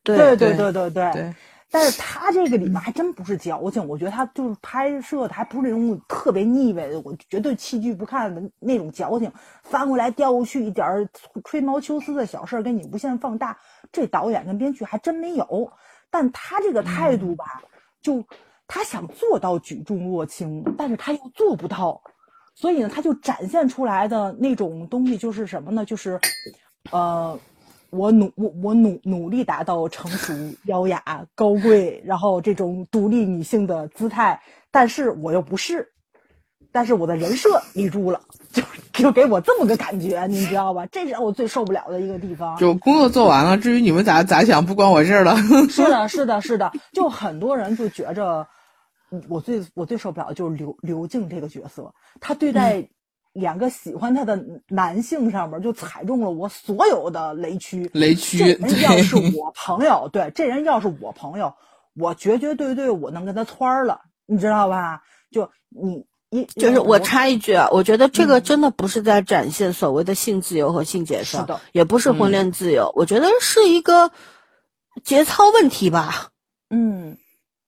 [0.02, 1.34] 对对对对对。
[1.72, 11.08] 但是他这个里面还真不是矫情，我觉得他就是拍摄的还不是那种特别腻歪的，我绝对弃剧不看的那种矫情，翻过来调过去一点
[11.44, 13.58] 吹毛求疵的小事儿给你无限放大，
[13.90, 15.72] 这导演跟编剧还真没有。
[16.10, 17.44] 但他这个态度吧，
[18.00, 18.22] 就。
[18.74, 22.00] 他想做到举重若轻，但是他又做不到，
[22.54, 25.84] 所以呢，他就展现出来的那种东西就是什么呢？
[25.84, 26.18] 就是，
[26.90, 27.38] 呃，
[27.92, 30.32] 我努我我努努力达到成熟、
[30.64, 34.40] 优雅、高贵，然后这种独立女性的姿态，
[34.70, 35.86] 但是我又不是，
[36.72, 38.62] 但是我的人设立住了，就
[38.92, 40.86] 就给我这么个感觉，你知道吧？
[40.86, 42.56] 这是让我最受不了的一个地方。
[42.56, 45.36] 就工作做完了，至于你们咋咋想，不关我事儿了。
[45.68, 48.46] 是的，是的，是的，就很多人就觉着。
[49.28, 52.88] 我最我最受不了的就是刘刘静这个角色，她对待
[53.32, 57.90] 两个喜欢他的男性上面就踩中了我所有的雷区。
[57.94, 61.54] 雷区，这人要是 我朋友，对，这人要是我朋友，
[61.94, 65.02] 我绝绝对对我能跟他窜了，你知道吧？
[65.30, 74.10] 就你一就是我插一句啊，我觉得这个真的不是在展现所谓的性自由和性解放，也不是婚恋自由，我觉得是一个
[75.04, 76.28] 节操问题吧。
[76.70, 77.16] 嗯。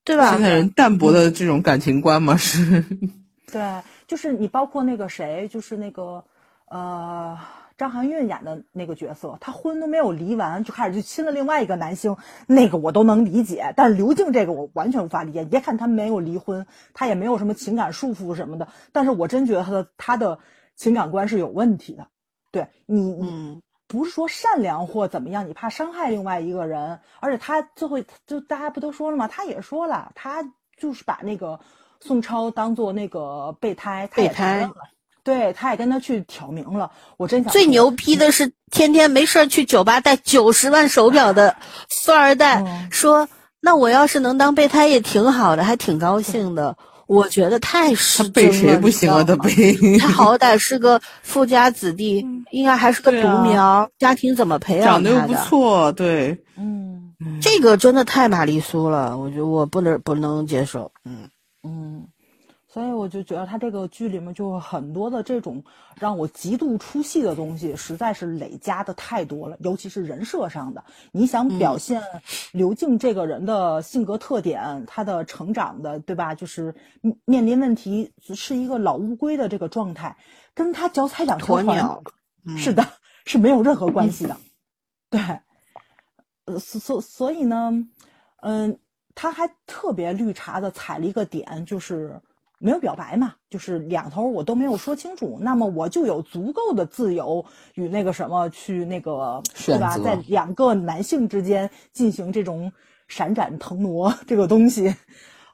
[0.07, 0.33] 对吧？
[0.33, 2.85] 现在人淡薄的这种感情观嘛，是。
[3.51, 3.59] 对，
[4.07, 6.23] 就是你包括那个谁，就是那个
[6.67, 7.37] 呃
[7.77, 12.15] 张含韵演的那个角色，她婚都没有离完，就开始就亲了另外一个男星，
[12.47, 13.73] 那个我都能理解。
[13.75, 15.45] 但是刘静这个我完全无法理解。
[15.45, 20.39] 别看她没有离婚，她也没有什么情感束缚什么的，但是我真觉得她的她的
[20.75, 22.07] 情感观是有问题的。
[22.51, 23.61] 对你，你。
[23.87, 29.27] 不是说善良或怎么样，你怕伤害另外一个人，而且她最后就大家不都说了吗？
[29.27, 30.43] 她也说了，她
[30.75, 31.59] 就是把那个
[32.01, 34.69] 宋超当做那个备胎，备胎，
[35.23, 36.91] 对，他也跟他去挑明了。
[37.17, 41.55] 我真想最牛逼的是，天天没事去酒吧戴九十万手表的
[41.89, 43.27] 富二代说
[43.59, 46.77] ：“那我要是能当备胎也挺好的，还挺高兴的。”
[47.07, 49.23] 我觉得太失了，他背谁不行啊？
[49.23, 61.29] 他背他好歹是个富家子弟，应该还是个独苗，家庭怎么培养长得又不错，对，嗯，这个真的太玛丽苏了，我觉得我不能不能接受，嗯
[61.65, 62.07] 嗯。
[62.67, 65.63] 所以我就觉得他这个剧里面就很多的这种
[65.97, 70.83] 让我极度出戏的东西，实在是累加的太多了，尤其是人设上的。
[71.13, 72.01] 你想表现
[72.51, 76.35] 刘静这个人的性格特点，他的成长的，对吧？
[76.35, 76.73] 就是
[77.23, 80.17] 面临问题是一个老乌龟的这个状态，
[80.53, 82.85] 跟他脚踩两条船，是的，
[83.25, 84.35] 是没有任何关系的。
[85.09, 85.21] 对，
[86.45, 87.71] 呃，所所以呢，
[88.41, 88.77] 嗯，
[89.15, 92.21] 他还特别绿茶的踩了一个点，就是。
[92.57, 102.71] 没有表白嘛，就是两头我都没有说清楚，那么我就有足够的自由与那个什么去那个对吧，在两个男性之间进行这种
[103.09, 104.95] 闪展腾挪这个东西。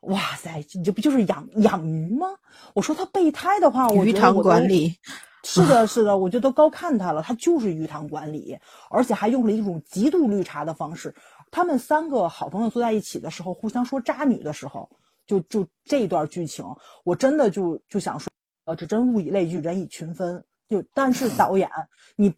[0.01, 2.27] 哇塞，你这不就是养养鱼吗？
[2.75, 4.95] 我说他备胎的话，我鱼塘管理
[5.43, 8.57] 是的，是的，我觉得都高看他了，他就是鱼塘管理，
[8.91, 11.13] 而且还用了一种极度绿茶的方式。
[11.51, 14.89] 他们三个好朋友坐在一起的时候，互相说渣女的时候。
[15.27, 16.65] 就就这一段剧情，
[17.05, 18.29] 我真的就就想说，
[18.65, 20.43] 呃，这真物以类聚，人以群分。
[20.67, 21.69] 就但是导演，
[22.17, 22.33] 你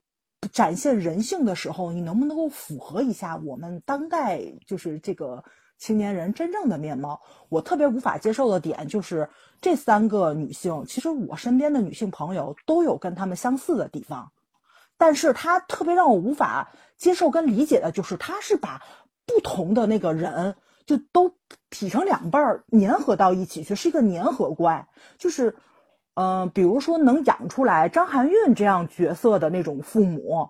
[0.51, 5.43] 展现人性的时候，你能不能够符合一下我们当代就是这个
[5.79, 7.19] 青年人真正的面貌？
[7.49, 9.27] 我特别无法接受的点就是
[9.59, 14.31] 这三个女性，其实我身边的女性朋友都有跟她们相似的地方，
[14.97, 18.83] 但是她特别让我无法接受跟理解的就是，她是把
[19.25, 20.55] 不同的那个人。
[20.85, 21.33] 就都
[21.69, 24.85] 劈成两半儿，粘合到一起去，是一个粘合怪。
[25.17, 25.55] 就是，
[26.15, 30.49] 嗯，比如说能养出来张含韵这样角色的那种父母。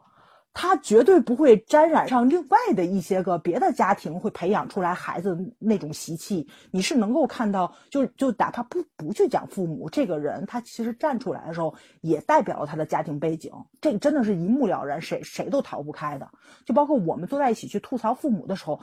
[0.55, 6.47] 他绝对不会沾染上另外的一些个别的家庭会培养出来孩子那种习气。
[6.69, 13.51] 你是能够看到，就就哪怕不不去讲父母这个人，他其实站出来的时候也代表了他的家庭背景。
[13.81, 16.29] 这真的是一目了然，谁谁都逃不开的。
[16.65, 18.79] 就包括我们坐在一起去吐槽父母的时候，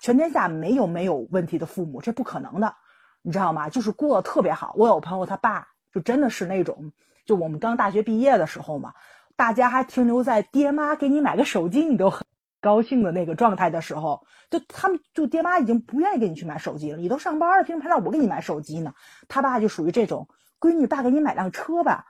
[0.00, 2.74] 全天下没有没有问题的父母，这不可能的，
[3.22, 3.68] 你知道吗？
[3.68, 4.74] 就是过得特别好。
[4.76, 6.92] 我有朋友他爸就真的是那种，
[7.24, 8.92] 就我们刚大学毕业的时候嘛。
[9.36, 12.24] 大家还停留在爹妈给你买个手机，你都很
[12.60, 16.98] 高兴的那个状态的时候，就他们就爹妈已经不愿意给你去买手机了。
[16.98, 18.94] 你都上班了，凭什么还让我给你买手机呢？
[19.28, 20.28] 他爸就属于这种，
[20.60, 22.06] 闺女，爸给你买辆车吧。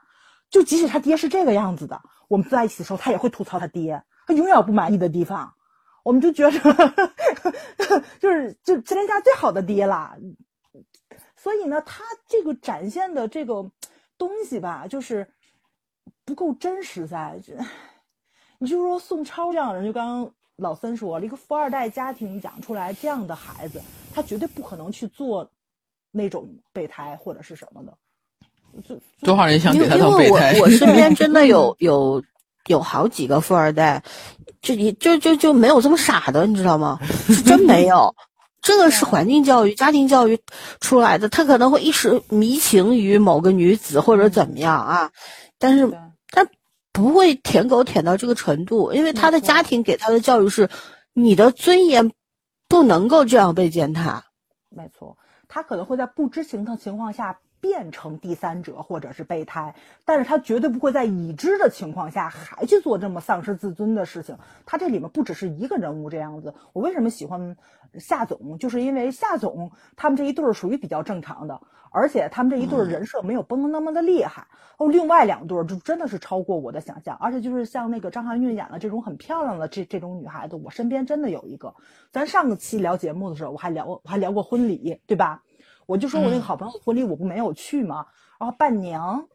[0.49, 5.53] 就即使他爹是这个样子的，我们在一起的时候，他也会吐槽他爹，他永远不满意的地方。
[6.03, 6.59] 我们就觉得，
[8.19, 10.15] 就是就全天下最好的爹了。
[11.35, 13.71] 所以呢，他这个展现的这个
[14.17, 15.33] 东西吧，就是。
[16.25, 17.53] 不够真实，在这，
[18.57, 23.81] 你就说宋超这样的人，就刚刚老森说了一个富二代家庭养出来这样的孩子，
[24.13, 25.51] 他绝对不可能去做
[26.11, 27.93] 那种备胎或者是什么的。
[28.87, 30.57] 就多少人想给他当备胎？
[30.59, 32.23] 我我身边真的有 有
[32.67, 34.01] 有好几个富二代，
[34.61, 36.97] 就也就就就没有这么傻的，你知道吗？
[37.27, 38.15] 是真没有，
[38.61, 40.39] 这个是 环境教育、家庭教育
[40.79, 41.27] 出来的。
[41.27, 45.11] 他可能会一时迷情于某个女子或者怎么样啊，
[45.59, 45.91] 但是。
[46.93, 50.69] 不会舔狗舔到这个程度，因为他的家庭给他的教育是，
[51.11, 52.11] 你的尊严
[52.69, 54.25] 不能够这样被践踏。
[54.69, 55.17] 没错，
[55.47, 59.73] 他可能会在不知情的情况下变成第三者或者是备胎，
[60.05, 64.37] 但是他绝对不会在已知的情况下还去做这么丧失自尊的事情。
[64.65, 66.53] 他这里面不只是一个人物这样子。
[66.73, 67.57] 我为什么喜欢
[67.97, 71.61] 夏总，就是因为夏总他们这一对儿属于比较正常的。
[71.93, 77.15] 而且他们这一对人设没有崩的那么的厉害哦，另外两对就真的是超过我的想象。
[77.21, 81.73] 而且就是像那个张含韵演的这种很漂亮的这这种女孩子，我身边真的有一个。
[82.11, 85.43] 咱上个期聊节目的时候，我还聊我还聊过婚礼，对吧？
[85.85, 88.07] 我就说我那个好朋友婚礼，我不没有去嘛？
[88.39, 89.27] 然后伴娘，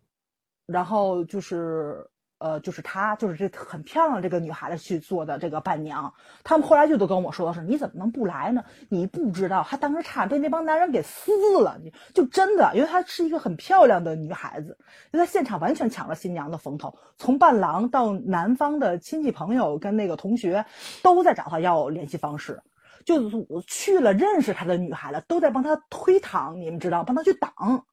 [0.67, 2.11] 然后就是。
[2.39, 6.13] 呃，就是她，就是这很漂亮这个女孩子去做的这个伴娘。
[6.45, 8.65] 他们后来就都跟我说的是，你怎么能不来呢？
[8.89, 11.79] 你不知道，她当时差点被那帮男人给撕了。
[11.83, 14.79] 你就真的，因为她是一个很漂亮的女孩子，
[15.13, 16.97] 就在现场完全抢了新娘的风头。
[17.17, 20.65] 从伴郎到男方的亲戚朋友跟那个同学，
[21.03, 22.63] 都在找她要联系方式。
[23.05, 23.31] 就
[23.67, 27.87] 去了认识她的女孩子，都在帮她推搪，你们知道，帮她去挡。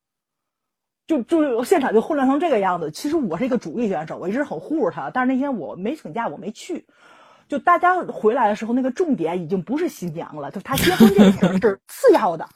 [1.07, 2.91] 就就现场就混乱成这个样子。
[2.91, 5.09] 其实我是一个主力选手，我一直很护着他。
[5.09, 6.85] 但是那天我没请假，我没去。
[7.47, 12.49] 就大家回来的时候，那个重点已经不是新娘了，就他结婚这事是次要的，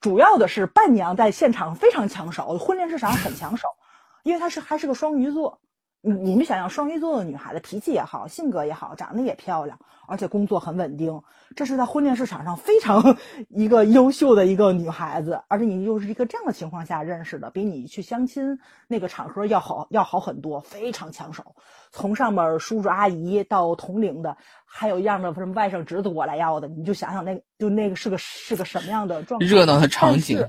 [0.00, 3.68] 主要的是伴娘在现场非常抢手，婚恋市场很抢手，
[4.22, 5.58] 因为她是还是个双鱼座。
[6.04, 9.78] 你你们想想，双鱼座的女孩子脾气也好，性格也好，长得也漂亮，
[10.08, 11.22] 而且工作很稳定，
[11.54, 13.16] 这是在婚恋市场上非常
[13.48, 15.40] 一个优秀的一个女孩子。
[15.46, 21.54] 而且你又是一个这样的情况下认识的，比你去相亲那个场合要好要好很多，非常抢手。
[21.92, 24.36] 从上面叔叔阿姨到同龄的，
[24.66, 30.44] 还有一样的什么外甥侄子过来要的，你就想想那个就那个是个是个什么样的状热闹的场景。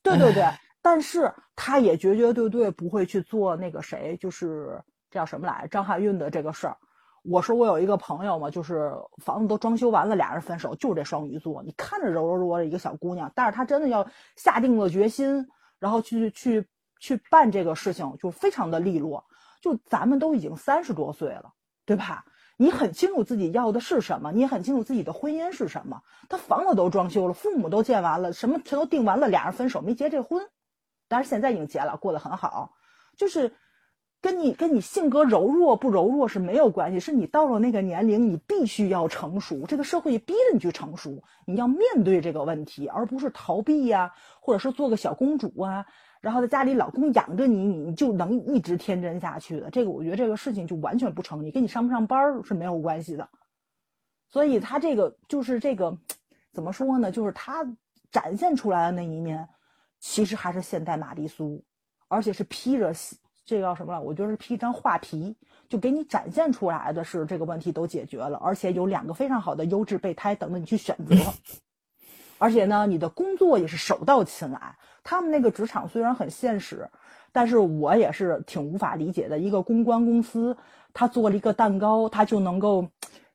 [0.00, 0.44] 对对对，
[0.80, 4.80] 但是他也绝绝对对不会去做那个谁，就是。
[5.12, 5.68] 叫什么来？
[5.70, 6.76] 张含韵的这个事儿，
[7.22, 8.92] 我说我有一个朋友嘛，就是
[9.22, 11.62] 房子都装修完了，俩人分手，就是这双鱼座。
[11.62, 14.04] 你看着柔柔弱弱的一个小姑娘，但是她真的要
[14.34, 15.46] 下定了决心，
[15.78, 16.66] 然后去去
[16.98, 19.24] 去办这个事情，就非常的利落。
[19.60, 21.52] 就咱们都已经三十多岁了，
[21.84, 22.24] 对吧？
[22.56, 26.02] 你很清楚自己要的是什么，你也很清楚自己的婚姻是什么。
[26.28, 30.48] 他房子都装修了，父母都见完了，什么全都定完了，俩人分手没结这婚。
[31.08, 32.74] 但是现在已经结了，过得很好。
[33.16, 33.54] 就是
[34.22, 45.84] 跟你跟你性格柔弱不柔弱是没有关系，是你到了那个年龄，你必须要成熟，这个社会逼着你去成熟，你要面对这个问题，而不是逃避呀，或者是做个小公主啊。
[46.20, 49.68] 然后在家里，老公养着你，你就能一直天真下去的。
[49.70, 53.28] 这个我觉得这个事情就完全不成立，跟你上不上班是没有关系的。
[54.28, 55.98] 所以他这个就是这个，
[56.52, 57.10] 怎么说呢？
[57.10, 57.66] 就是他
[58.12, 59.48] 展现出来的那一面，
[59.98, 61.64] 其实还是现代玛丽苏，
[62.06, 62.94] 而且是披着
[63.44, 64.00] 这叫什么了？
[64.00, 65.36] 我觉得是披一张画皮，
[65.68, 71.16] 就给你展现出来的是这个问题都解决了，而且有两个非常好的优质备胎等着你去选择。
[72.38, 74.76] 而且呢，你的工作也是手到擒来。
[75.04, 76.88] 他们那个职场虽然很现实，
[77.32, 79.38] 但是我也是挺无法理解的。
[79.38, 80.56] 一个公关公司，
[80.92, 82.88] 他做了一个蛋糕，他就能够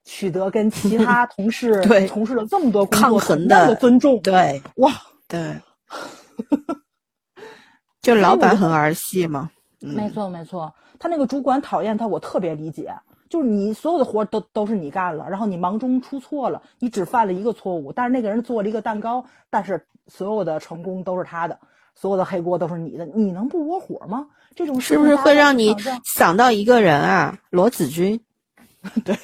[0.03, 4.21] 取得跟其他 同事对从事了这么多工作同样的尊重。
[4.21, 4.91] 对，哇，
[5.27, 5.61] 对，
[8.01, 9.51] 就老板很儿戏嘛。
[9.79, 10.73] 没错，没错。
[10.99, 12.93] 他那个主管讨厌他，我特别理解。
[13.29, 21.59] 就是你所有的活都都是你干了，然后你忙中出错了，你只犯了一个错误，但是那个人做了一个蛋糕，但是所有的成功都是他的，
[21.93, 24.27] 所有的黑锅都是你的，你能不窝火吗？
[24.55, 25.75] 这种是不是会让你
[26.05, 27.37] 想到一个人啊？
[27.49, 28.19] 罗子君，
[29.03, 29.15] 对。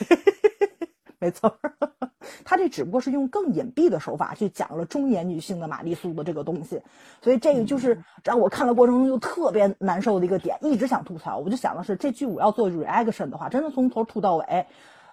[1.23, 1.57] 没错，
[2.43, 6.81] 他这只不过是用更隐蔽的手法去讲了中年女性的玛丽苏的这个东西，
[7.21, 11.37] 所以这个就是让我看的过程中就特别难受的一个点，一直想吐槽。
[11.37, 14.67] 我就想的是，这剧我要做 reaction 的话，真的从头吐到尾，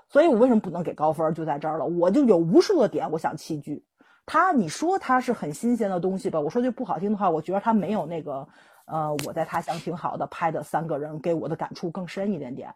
[0.09, 1.33] 所以我为什么不能给高分？
[1.33, 3.85] 就在这儿了，我就有无数的点我想弃剧。
[4.27, 6.41] 他，你说他是很新鲜的东西吧？
[6.41, 8.49] 我说句不好听的话，我觉得他没有那个，
[8.87, 12.75] 呃，我在他乡挺好的拍的三个人给我的感触更深一点点。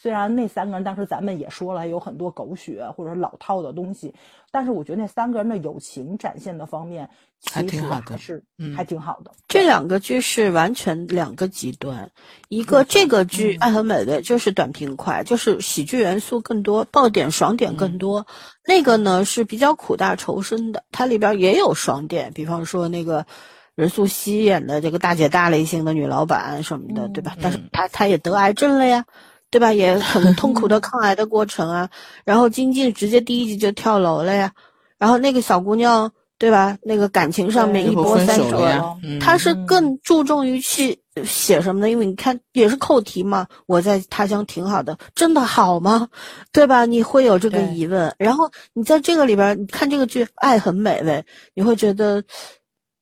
[0.00, 4.14] 虽然那三个人当时咱们也说了有很多狗血或者老套的东西，
[4.52, 7.10] 但是我觉得那三个人的友情展现的方面
[7.44, 8.44] 还挺好的，是
[8.76, 9.32] 还挺好的。
[9.48, 12.12] 这两个剧是完全两个极端，
[12.48, 18.28] 一个这个剧《爱很美味》就是短平快，就是喜剧元素更多，爆点爽点更多。
[18.64, 23.26] 那个呢是比较苦大仇深的，它里边也有爽点，比方说那个
[23.74, 27.36] 任素汐演的这个大姐大类型的女老板什么的，对吧？
[27.42, 29.04] 但是她她也得癌症了呀。
[29.50, 29.72] 对吧？
[29.72, 31.88] 也很 痛苦的抗癌的过程啊。
[32.24, 34.52] 然后金靖直接第一集就跳楼了呀。
[34.98, 36.76] 然后那个小姑娘，对吧？
[36.82, 41.88] 那个感情上面一波三折，她是更注重于去写什么呢？
[41.88, 43.46] 因为你看也是扣题嘛。
[43.66, 46.08] 我在他乡挺好的，真的好吗？
[46.52, 46.84] 对吧？
[46.84, 48.14] 你会有这个疑问。
[48.18, 51.12] 然后你在这个里边，你看这个剧《爱很美味》，
[51.54, 52.22] 你会觉得。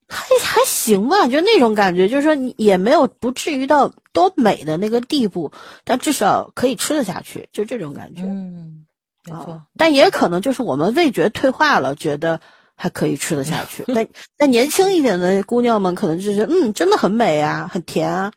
[0.08, 5.50] 还还行吧，就那种感觉，就是说你也没有不至于到多美的那个地步，
[5.84, 8.22] 但至少可以吃得下去，就这种感觉。
[8.22, 8.86] 嗯，
[9.24, 9.62] 没错。
[9.76, 12.40] 但也可能就是我们味觉退化了，觉得
[12.76, 13.84] 还可以吃得下去。
[13.94, 18.32] 但但年轻一点的姑娘们可能就是嗯，真的很美啊，很甜啊，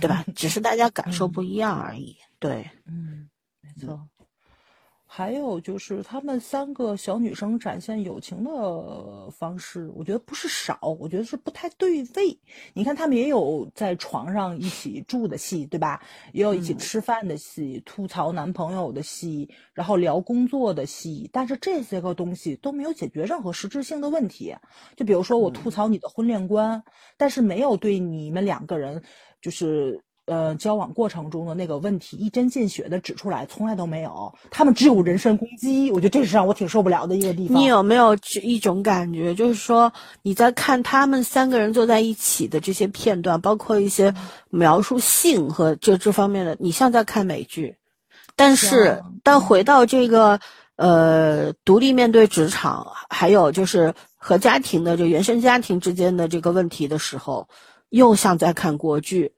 [0.00, 0.24] 对吧？
[0.36, 2.16] 只是大家感受不一样而已。
[2.38, 3.28] 对，嗯，
[3.62, 4.00] 没错。
[5.18, 12.38] 还有就是他们三个小女生展现友情的方式，我觉得不是少，我觉得是不太对位。
[12.72, 16.00] 你看他们也有在床上一起住的戏，对吧？
[16.32, 21.28] 也有一起吃饭的戏，吐槽男朋友的戏，然后聊工作的戏。
[21.32, 24.54] 但是这些个东西都没有解决任何实质性的问题。
[24.94, 26.80] 就比如说我吐槽你的婚恋观，
[27.16, 29.02] 但是没有对你们两个人
[29.42, 30.00] 就是。
[30.28, 34.34] 呃，交往过程中的那个问题一针见血的指出来，从来都没有。
[34.50, 37.56] 他们只有人身攻击，我觉得这是让我挺受不了的一个地方。
[37.56, 44.14] 你有没有一种感觉，就是说你在看他们三个人坐在一起的这些片段，包括一些
[44.50, 47.76] 描述性和这这方面的，你像在看美剧。
[48.36, 50.38] 但是，但回到这个
[50.76, 57.48] 呃，独立面对职场，还有就是和家庭的这原生家庭之间的这个问题的时候，
[57.88, 59.32] 又像在看国剧。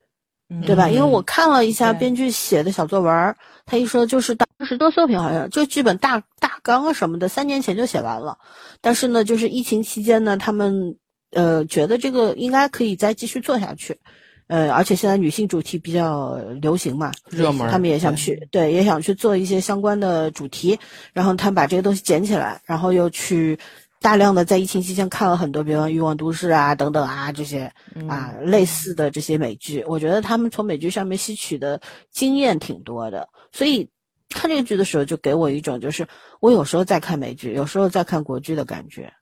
[0.65, 0.89] 对吧？
[0.89, 8.37] 因为我看了一下编剧写的小作文，他一说就是当时多作品好像就剧本大大纲什么的，三年前就写完了。
[8.81, 10.97] 但是呢，就是疫情期间呢，他们
[11.31, 13.99] 呃觉得这个应该可以再继续做下去，
[14.47, 20.77] 呃，而且现在女性主题比较流行嘛，热门，他们也想去对，也想去做一些相关的主题，
[21.13, 23.57] 然后他们把这些东西捡起来，然后又去。
[24.01, 27.71] 大量的在疫情期间看了很多，比方《欲望都市》啊等等啊这些
[28.09, 31.79] 啊类似的这些美剧，我觉得他们从美剧上面吸取的
[32.09, 33.87] 经验挺多的，所以
[34.29, 36.07] 看这个剧的时候就给我一种就是
[36.39, 39.13] 我有时候在看美剧，有时候在看国剧的感觉，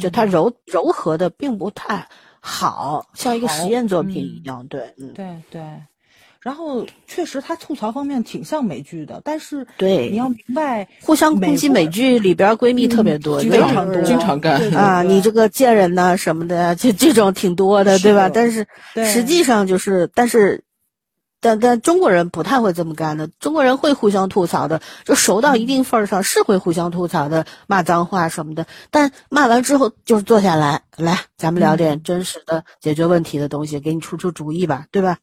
[0.00, 2.08] 就它柔柔和的并不太
[2.40, 5.62] 好像一个实验作品一样，对，嗯，对对。
[6.46, 18.28] 然后确实，他吐槽方面挺像美剧的，但是对你要明白，互相攻击美剧里边闺蜜特别多，经非常常多，经常干啊，你这个贱人呐什么的呀，这这种挺多的，对吧？
[18.32, 18.64] 但是
[18.94, 20.62] 实际上就是，但是。
[21.38, 28.66] 但但中国人不太会这么干的，中国人会互相吐槽的，就熟到一定份儿上是会互相吐槽的，骂脏话什么的。
[28.90, 35.18] 但骂完之后就是坐下来，来咱们聊点真实的解决问题的东西，给你出出主意吧，对吧？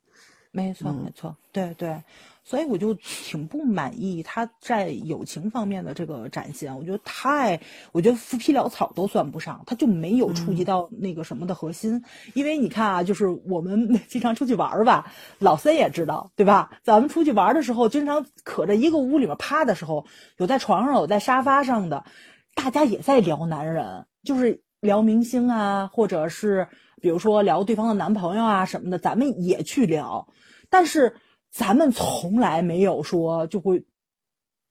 [0.55, 1.99] 没错，嗯没错，对对，
[2.43, 7.59] 所以我就挺不满意他在友情方面的这个展现，我觉得太，
[7.91, 12.03] 我觉得浮皮潦草都算不上，他就没有触及到那个什么的核心。
[12.35, 16.79] 因为你看啊，就是我们 经常出去玩儿吧，老三也知道，对吧？
[16.83, 20.05] 咱们出去玩儿的时候，经常可着一个屋里面趴的时候，
[20.37, 22.05] 有在床上，有在沙发上的，
[22.53, 26.67] 大家也在聊男人，就是聊明星啊，或者是
[27.01, 30.27] 比如说聊对方的男朋友啊什么的，咱们也去聊。
[30.73, 31.15] 但是
[31.51, 33.85] 咱们从来没有说就会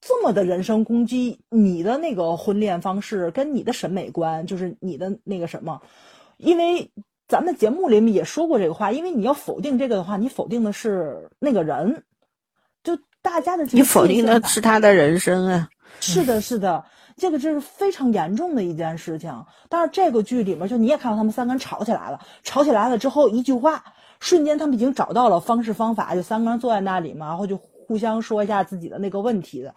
[0.01, 5.81] 这么的人身攻击你的那个婚恋方式跟你的审美观，就是你的那个什么，
[6.39, 6.91] 因为
[7.29, 12.03] 咱们节目里面也说过这个话，因为你要否定这个的话，你否定的是那个人，
[12.83, 15.71] 就大家的这个你否定的是他的人生啊。
[16.01, 16.85] 是的，是的，
[17.17, 19.33] 这个这是非常严重的一件事情。
[19.69, 23.85] 但是这个剧里面，就你也看到他们三个人吵起来了，吵起来了之后，一句话，
[24.23, 29.75] 瞬间他们已经找到了方式方法，就三个人坐在那里嘛，然后就互相说一下自己的那个问题的。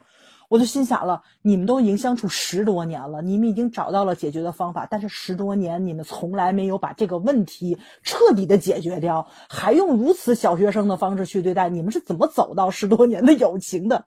[0.48, 14.06] 我就心想了，你们都已经相处十多年了，你们已经找到了解决的方法，但是十多年你们从来没有把这个问题彻底的解决掉，还用如此小学生的方式去对待，你们是怎么走到十多年的友情的？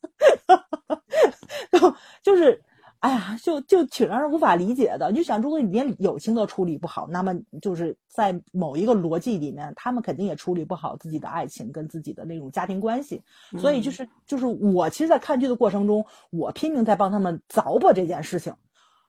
[1.72, 2.62] 就 就是，
[3.00, 5.08] 哎呀，就就挺让人无法理解的。
[5.10, 13.22] 你就想，如果你连友情都处理不好，那么就是在某一个逻辑里面，他们肯定也处理不好自己的爱情跟自己的那种家庭关系。
[13.56, 18.52] 所以就是就是我其实，在看剧的过程中，我拼命在帮他们凿破这件事情。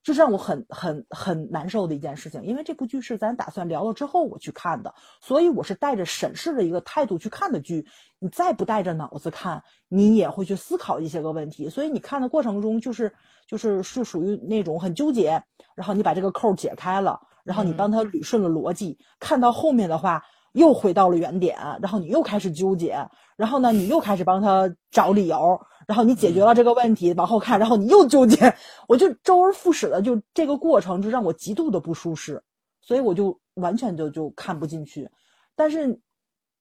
[0.02, 7.86] 这是让我很很很难受的一件事情，因为这部剧是咱打算聊了之后我去看的，所以我是带着审视的一个态度去看的剧。
[8.20, 11.70] 你再不带着脑子看，你也会去思考一些个问题。
[11.70, 13.14] 所以你看的过程中，就是
[13.48, 15.42] 就是是属于那种很纠结，
[15.76, 20.24] 然后你把这个扣解开了，然后你帮他捋顺了逻辑，看到后面的话
[20.54, 22.98] 又回到了原点，然后你又开始纠结，
[23.36, 25.60] 然后呢你又开始帮他找理由。
[25.90, 28.54] 然后你解决了这个问题，往后看，然后你又纠结，
[28.88, 32.40] 我就周而复始的，就这个过程就让我极度的不舒适，
[32.80, 35.10] 所以我就完全就就看不进去。
[35.56, 36.00] 但是，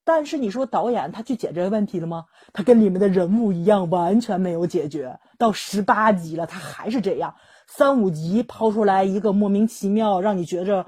[0.03, 2.25] 但是你说导演他去解决问题了吗？
[2.55, 5.15] 他跟里面的人物一样，完全没有解决。
[5.37, 7.35] 到十八集了，他还是这样，
[7.67, 10.87] 三五集抛出来一个莫名其妙，让你觉着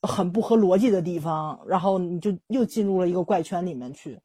[0.00, 4.18] 很不合逻辑的地方，然后你就又进入了一个怪圈里面去，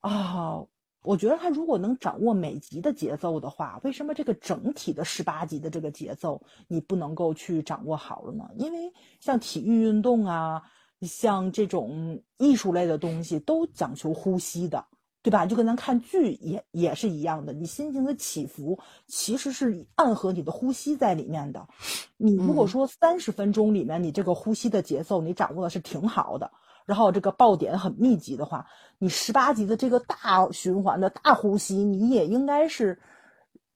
[0.00, 0.64] 啊。
[1.02, 8.48] 我觉得他如果能掌握每集的节奏的话，为什么这个整体的十八集的这个节奏你不能够去掌握好了呢？
[8.56, 10.62] 因为像体育运动啊，
[11.00, 14.86] 像这种艺术类的东西都讲求呼吸的，
[15.22, 15.44] 对吧？
[15.44, 21.66] 就跟咱看剧也也是一样的，你心情的起伏其实是暗合你的呼吸在里面的。
[22.16, 26.52] 你如果说三十分钟里面你这个呼吸的节奏你掌握的是挺好的。
[26.84, 28.66] 然后这个爆点很密集的话，
[28.98, 32.98] 你十八级的这个大循环的大呼吸，你也应该是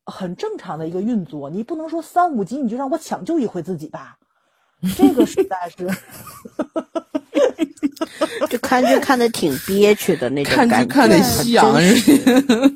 [0.04, 1.48] 很正常的一个运作。
[1.50, 4.18] 你不能说三五级你就让我抢救一回自己吧，
[4.96, 5.88] 这个实在是，
[8.50, 12.72] 就看剧看的挺憋屈的那种看感觉，剧看的夕阳似的。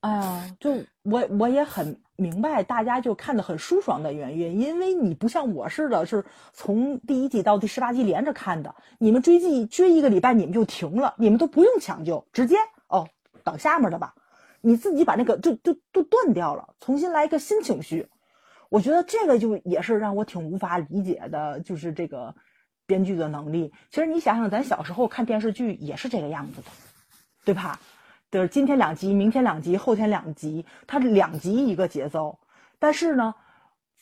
[0.00, 0.70] 哎呀，就
[1.02, 8.74] 我我也很明白大家就看的很舒爽的原因，因为你不像我似的，是从第一季到第十八集连着看的。
[8.98, 12.56] 你们追剧追一个礼拜，你们就停了，你们都不用抢救，直接
[12.88, 13.08] 哦
[13.42, 14.14] 等下面的吧，
[14.60, 18.06] 你自己把那个就就都断掉了，重新来一个新情绪。
[18.68, 22.34] 我觉得这个就也是让我挺无法理解的，就是这个
[22.86, 23.72] 编剧的能力。
[23.90, 26.68] 其实你想想，咱小时候看电视剧也是这个样子的，
[27.44, 27.80] 对吧？
[28.32, 32.38] 就是今天两集，明天两集，后天两集，它两集一个节奏。
[32.78, 33.34] 但是呢，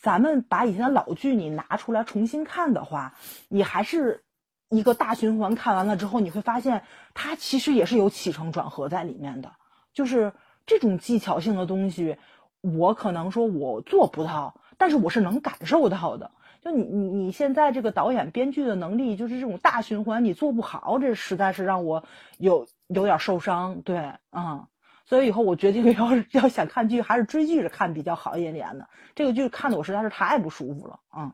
[0.00, 3.14] 咱们把以前的老剧你拿出来重新看的话，
[3.48, 4.22] 你还是
[4.68, 9.50] 一个大循环看完了之后，你会发现它其实也是有起承转合在里面的。
[9.92, 10.32] 就是
[10.64, 12.16] 这种技巧性的东西，
[12.60, 16.30] 我可能说我做不到，但是我是能感受到的。
[16.60, 22.04] 就你你你现在这个导演编剧的能力，就是这种大循环你做不好，这实在是让我
[22.38, 23.80] 有有点受伤。
[23.82, 24.66] 对，嗯，
[25.06, 28.88] 所以以后我决定要是 要想看剧，还是追剧着看比较好一点点的。
[29.14, 31.32] 这个剧看的我实在是太不舒服了，嗯，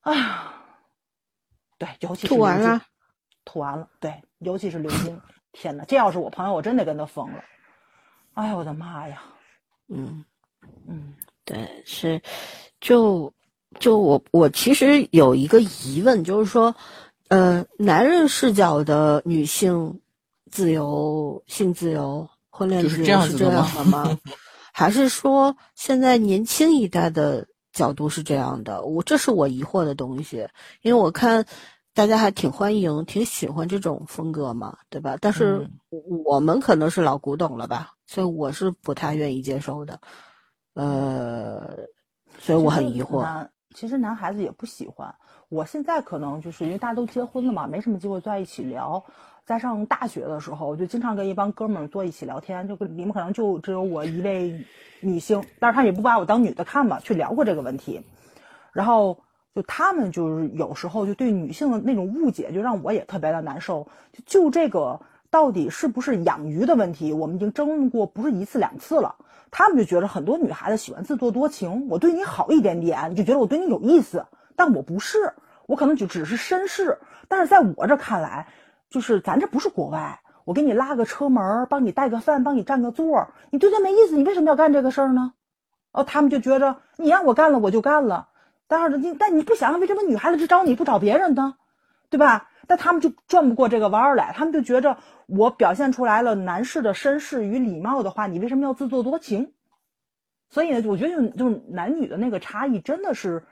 [0.00, 0.52] 哎呀，
[1.78, 2.82] 对，尤其是吐完了，
[3.44, 5.20] 吐完了，对，尤其是刘晶，
[5.52, 7.44] 天哪，这要是我朋友，我真得跟他疯了。
[8.34, 9.22] 哎呀，我的妈呀！
[9.88, 10.24] 嗯
[10.88, 12.20] 嗯，对，是，
[12.82, 13.32] 就
[13.80, 16.74] 就我我其实有一个疑问，就是说，
[17.28, 20.00] 呃，男人视角的女性
[20.50, 24.18] 自由、性自由、婚恋是自由是这这样子的吗？
[24.74, 28.82] 还是说现在年轻一代的角度是这样的？
[28.82, 30.46] 我这是我疑惑的东西，
[30.82, 31.44] 因为我看
[31.94, 35.16] 大家还挺欢迎、挺喜欢这种风格嘛，对吧？
[35.20, 40.00] 但是嗯我们可能是老古董了吧，所以我是不太愿意接受的，
[40.74, 41.78] 呃，
[42.42, 43.46] 所以我很疑惑。
[43.74, 45.14] 其实男孩子也不喜欢。
[45.48, 49.02] 我现在可能就是因为大家都结婚了嘛，没什么机会坐在一起聊。
[49.46, 54.64] 在上大学的时候，我就经常跟一帮哥们儿坐一起聊天，就跟里面可能就只有我一位
[55.00, 58.00] 女性，但是他也不把我当女的看嘛，去聊过这个问题。
[58.72, 59.18] 然后
[59.54, 63.88] 就他们就是有时候就对女性的那种误解，就让我也特别的难受。
[64.12, 65.00] 就就这个
[65.32, 69.16] 到底是不是养鱼的问题，我们已经争论过不是一次两次了。
[69.50, 74.26] 他们就觉得很多女孩子喜欢自作多情，我对你好一点点，你就觉得我对你有意思，
[74.56, 75.32] 但我不是，
[75.66, 76.98] 我可能就只是绅士。
[77.28, 78.46] 但是在我这看来，
[78.90, 85.32] 就是咱这不是国外，我给你拉个车门，帮你带个饭，帮你占个座，你对他没意思，你为什么要干这个事儿呢？
[85.92, 88.28] 哦，他们就觉着你让我干了我就干了，
[88.68, 91.54] 但是你但你不想为什么女孩子只找你不找别人呢？
[92.10, 92.50] 对吧？
[92.66, 99.52] 但他们就转不过这个弯儿来，他们就觉着我表现出来了男士的绅士与礼貌的话，你为什么要自作多情？
[100.48, 103.44] 所以呢，我觉得就是男女的那个差异真的是，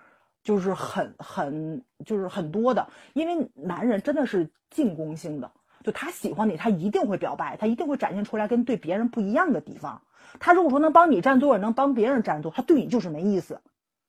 [0.42, 5.50] 就是很很就是很多的，因为男人真的是进攻性的，
[5.82, 10.02] 就他喜欢你，他一定会表白，他一定会展现出来跟对别人不一样的地方。
[10.38, 13.60] 他如果说能帮你占座，能帮别人占座，他对你就是没意思。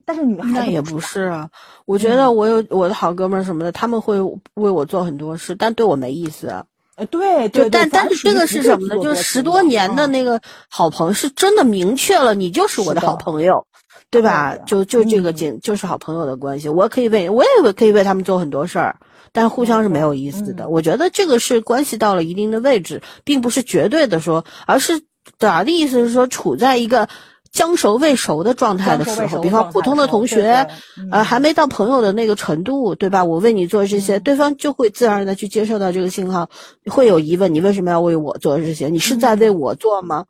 [0.05, 1.49] 但是女孩子那也不是啊，
[1.85, 6.65] 我觉得我有我的好哥们儿什么的，他们会为我做很多事，但对我没意思啊。
[6.95, 9.01] 呃，对对，但但是这个是什么呢？
[9.01, 13.65] 就是十多年的嗯那个好朋友，是真的明确了，你就是我的好朋友，
[14.09, 14.65] 对吧对？
[14.65, 18.97] 就就这个嗯仅就是好朋友的关系，我可以为我也可以为他们做很多事儿，
[19.31, 20.65] 但互相是没有意思的。
[20.65, 25.01] 嗯我觉得这个是关系到了一定的位置，并不是绝对的说，而是
[25.39, 27.07] 咋的意思是说处在一个
[27.51, 30.67] 将熟未熟的状态的时候，比方普通的同学。
[31.11, 33.23] 呃，嗯还没到朋友的那个程度，对吧？
[33.23, 36.49] 我为你做这些，嗯对方就会自然而然的去接受到这个信号，
[36.85, 38.87] 会有疑问：你为什么要为我做这些？
[38.89, 40.25] 你是在为我做吗？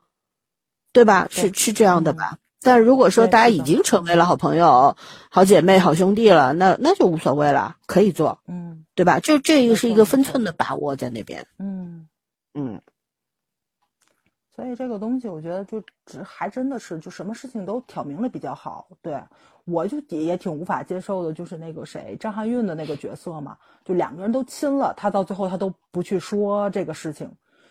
[0.92, 1.28] 对吧？
[1.30, 2.38] 是是这样的嗯吧？
[2.60, 4.96] 但如果说大家已经成为了好朋友、
[5.30, 9.20] 好姐妹、好兄弟了，那那就无所谓了，可以做，嗯对吧？
[9.20, 11.46] 就这个是一个分寸的把握在那边。
[11.58, 12.06] 嗯，
[12.54, 12.80] 嗯，
[14.54, 18.86] 所以这个东西我觉得就只还真的是就什么事情都挑明了比较好。
[19.00, 19.18] 对
[19.64, 27.30] 我就也也挺无法接受的，就是那个谁张含韵的那个角色嘛，就两个人都亲了，他到最后他都不去说这个事情。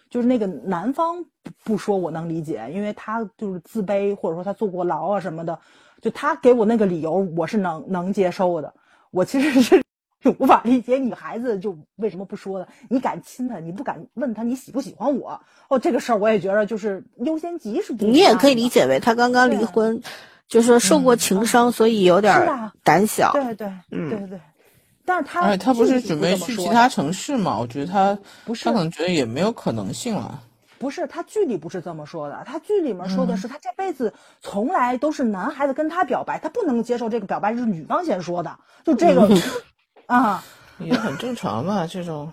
[0.10, 5.58] 就是那个男方不不说，我能理解，因为他就是自卑，或者说他坐过牢啊什么的，
[6.02, 8.74] 就他给我那个理由，我是能能接受的。
[9.12, 9.82] 我其实是
[10.40, 12.68] 无法理解女孩子就为什么不说的。
[12.90, 15.42] 你敢亲他，你不敢问他你喜不喜欢我？
[15.68, 18.14] 哦，这个事儿我也觉得就是优先级是不一样。
[18.14, 20.02] 你也可以理解为他刚刚离婚，
[20.48, 22.48] 就是说受过情伤，所以有点
[22.84, 23.32] 胆小。
[23.34, 24.40] 对对嗯对对，
[25.06, 27.58] 但是他哎他不是准备去其他城市嘛？
[27.58, 30.44] 我觉得他不是他可能觉得也没有可能性了。
[30.78, 39.30] 不是，他剧里不是这么说的，他剧里面说嗯的是他这辈子从来都是男孩子跟他表白，他不能接受这个表白是女方先说的，就这个
[40.12, 40.44] 啊，
[40.80, 42.32] 也很正常嘛， 这种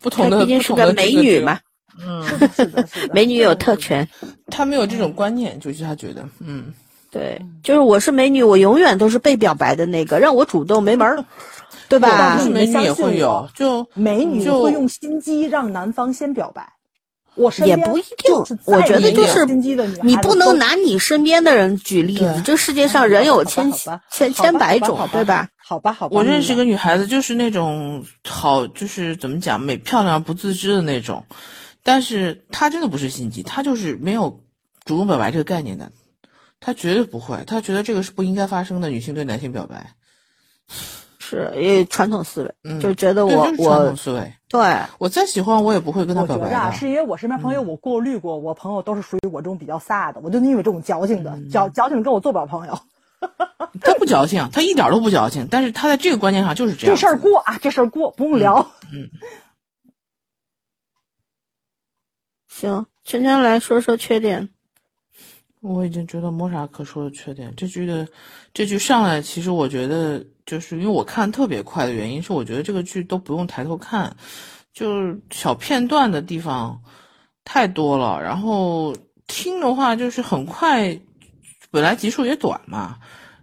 [0.00, 1.58] 不同的毕竟是个美女嘛，
[2.00, 2.24] 嗯，
[2.56, 4.08] 是的，是的，美女有特权。
[4.50, 6.72] 他没有这种观念，就是他觉得，嗯，
[7.10, 11.22] 对，就是我是美女，我永远都是被表白的那个，让我主动没门儿，
[11.88, 16.66] 对吧美女会有，就美女就会用心机让男方先表白。
[17.34, 23.70] 我身边也不一定就我觉得就是心机的女你不能拿你身边的人举例子，这世界上人有千
[24.10, 25.46] 千千百种对吧？？
[25.68, 26.14] 好吧，好吧。
[26.16, 31.24] 我认识一个女孩子，就是那种好，就是怎么讲，美漂亮不自知的那种，
[31.82, 34.44] 但是她真的不是心机，她就是没有
[34.84, 35.90] 主动表白这个概念的，
[36.60, 39.90] 她绝对不会，她觉得这个是不应该发生的，女性对男性表白，
[41.18, 44.32] 是也传统思维，嗯就觉得我我传统我思维。
[44.48, 46.76] 对我再喜欢，我也不会跟她我觉得啊，表白的。
[46.76, 52.78] 是因为我身边朋友我过滤过，我朋友都是属于我这种比较飒的，我就因为这种矫情的，嗯矫矫情跟我做不了朋友。
[53.80, 56.94] 她不矫情，他一点都不矫情，但是他在这个观念上就是这样。
[56.94, 58.70] 这事儿过啊，这事儿过，不用聊。
[58.92, 59.10] 嗯
[62.48, 64.48] 行，圈圈来说说缺点。
[65.60, 67.52] 我已经觉得没啥可说的缺点。
[67.56, 68.08] 这剧的
[68.54, 74.16] 这剧上来，其实我觉得就是因为我看特别快的原因是，我觉得这个剧都不用抬头看，
[74.72, 76.80] 就小片段的地方
[77.44, 78.94] 太多了，然后
[79.26, 80.98] 听的话就是很快，
[81.76, 82.96] 本来集数也短嘛，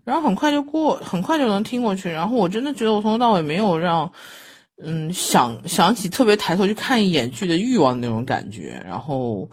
[0.04, 2.10] 然后很快就过，很快就能听过去。
[2.10, 4.12] 然后我真的觉得我从头到尾没有让，
[4.84, 8.84] 嗯，想想起特别抬头去看一眼剧的欲望那种感觉。
[8.88, 9.48] 然后，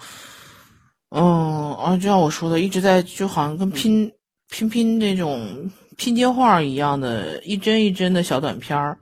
[1.10, 4.10] 嗯，啊，就像我说的，一直在就好像跟拼
[4.48, 8.98] 拼拼那种拼接画一样的，一帧一帧的小短片儿。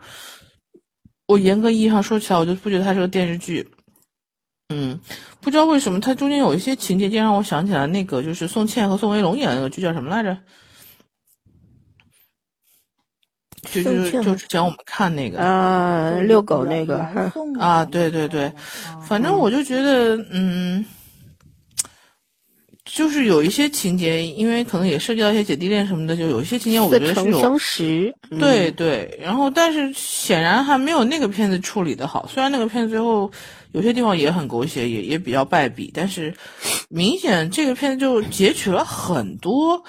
[1.29, 3.65] 我严格意义上说起来，我就不觉得它是个电视剧。
[4.71, 5.01] 嗯，
[5.49, 10.37] 不知道为什么它中间有一些情节，就让我想起来那个，就是宋茜和宋威龙演的那个剧叫什么来着？
[13.73, 16.99] 就就就之前我们看那个啊，遛狗那个
[17.59, 18.53] 啊，对对对，
[19.03, 20.85] 反正我就觉得，嗯。
[22.91, 28.13] 就是有一些情节，因为可能也涉及到一些姐弟恋什么的，就有一些情节，我觉得是有相识。
[28.41, 32.27] 对对，然后但是显然还没有那个片子处理的好。
[32.27, 33.31] 虽然那个片子最后
[33.73, 36.35] 有些地方也很狗血，也也比较败笔，但是
[36.89, 39.83] 明显这个片子就截取了很多，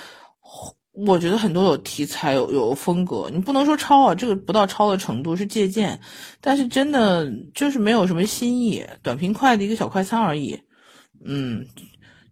[0.92, 3.30] 我觉得很多有题材、有有风格。
[3.32, 6.00] 你不能说抄啊，这个不到抄的程度，是借鉴，
[6.42, 10.60] 但是真的就是没有什么新意，短平快的一个小快餐而已。
[11.26, 11.66] 嗯。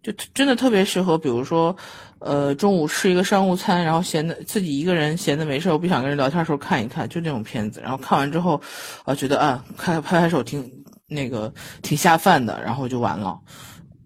[0.00, 1.76] 就真的特别适合，比如说，
[2.20, 7.80] 呃，中午吃一个商务餐，然后闲的自己一个人闲的没事，我不想跟人聊天的时候看一看，就这种片子。
[7.82, 8.62] 然后看完之后，
[9.04, 10.62] 啊，觉得啊，拍拍拍手挺
[11.08, 11.52] 那个
[11.82, 13.40] 挺下饭的，然后就完了。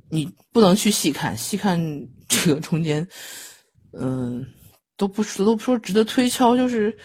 [0.08, 1.78] 你不能去细看，细看
[2.28, 3.06] 这个中间，
[3.98, 4.46] 嗯，
[4.96, 6.96] 都不说都不说值得推敲，就是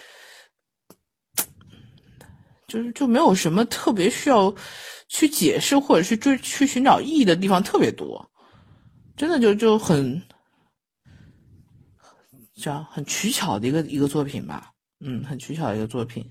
[2.67, 4.53] 就是就没有什么特别需要
[5.07, 8.29] 去解释或者去追去寻找意义的地方特别多。
[9.15, 10.21] 真的就就很，
[12.53, 16.23] 这样很取巧的一个一个作品吧，嗯，很取巧的一个作品。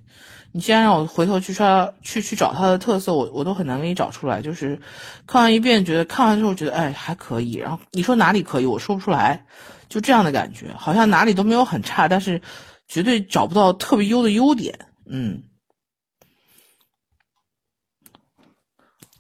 [0.57, 4.41] 你既然让我回头去刷去去找它的特色，我我都很难给你找出来。
[4.41, 4.81] 就是
[5.27, 9.45] 看完一遍，觉得看完之后觉得哎还可以，然后你说哪里可以，我说不出来，
[9.91, 12.41] 就这样的感觉，好像哪里都没有很差，但是
[12.89, 15.43] 绝对找不到特别优的优点，嗯。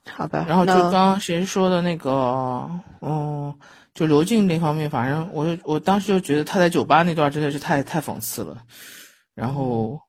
[0.09, 2.71] 好吧，然后就刚刚谁说的那个，
[3.03, 3.55] 嗯，
[3.93, 8.57] 就刘静那方面，反正我就我当时就觉得他在酒吧那段真的是太太讽刺了，
[9.35, 10.01] 然后，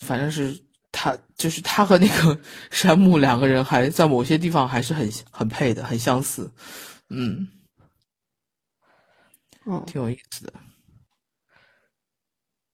[0.00, 0.60] 反正是
[0.92, 2.38] 他就是他和那个
[2.70, 6.50] 山木两个人还在某些地方还是很很配的，很相似，
[7.08, 7.48] 嗯，
[9.64, 10.52] 嗯，挺有意思的。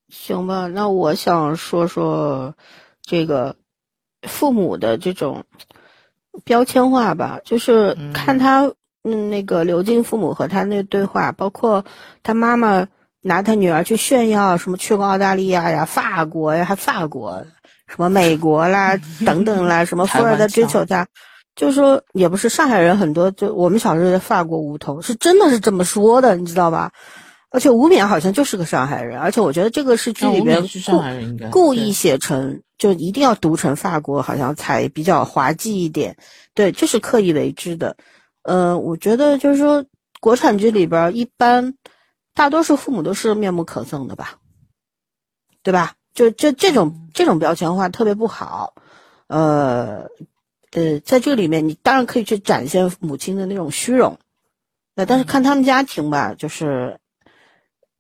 [0.09, 2.55] 行吧，那我想说说
[3.03, 3.57] 这个
[4.23, 5.44] 父母的这种。
[6.44, 8.70] 标签化吧，就是看他
[9.05, 11.82] 嗯那个刘静父母和他那对话，包括
[12.23, 12.89] 他妈妈
[13.27, 17.44] 拿他女儿去炫耀什么去过澳大利亚呀、 法国呀，还法国
[17.86, 18.97] 什么美国啦
[19.27, 21.07] 等等啦，什么富二代追求他，
[21.55, 26.93] 就说也不是上海人很多，就我们小时候的法国梧桐，是真的是这么说的，你知道吧？
[27.51, 31.03] 而且吴冕好像就是个上海人，而且我觉得这个是剧里边故
[31.51, 32.61] 故意写成。
[32.78, 36.15] 就一定要读成法国，好像才比较滑稽一点。
[36.53, 37.97] 对，就是刻意为之的。
[38.43, 39.82] 呃，我觉得就是说，
[40.20, 41.73] 国产剧里边一般
[42.37, 44.39] 大多数父母都是面目可憎的吧，
[45.65, 45.95] 对吧？
[46.15, 48.75] 就这这种这种标签化特别不好。
[49.27, 50.09] 呃
[50.71, 54.19] 呃，在这里面，你当然可以去展现母亲的那种虚荣，
[54.95, 57.01] 那但是看他们家庭吧，就是。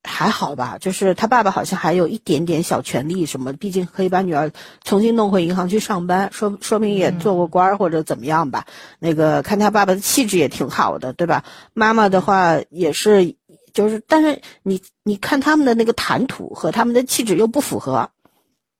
[0.08, 4.52] 还好吧，就是他爸爸好像还有一点点小权利什么，毕竟可以把女儿
[4.84, 8.66] 重新弄回银行去上班，说说明也做过官或者怎么样吧。
[9.00, 11.42] 那个看他爸爸的气质也挺好的，对吧？
[11.74, 13.34] 妈妈的话也是，
[13.76, 18.08] 就是，但是你你看他们的那个谈吐和他们的气质又不符合。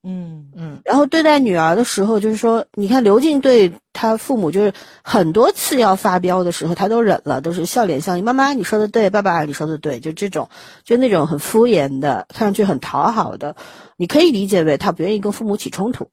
[0.08, 8.24] 嗯嗯，然后对待女儿的时候，就是说，你看刘静对她父母，就是很多次要发飙的时候，他都忍了，都是笑脸相迎。
[8.24, 10.48] 妈妈，你说的对，爸爸，你说的对，就这种，
[10.84, 13.56] 就那种很敷衍的，看上去很讨好的，
[13.96, 16.08] 你可以理解为他不愿意跟父母起冲突。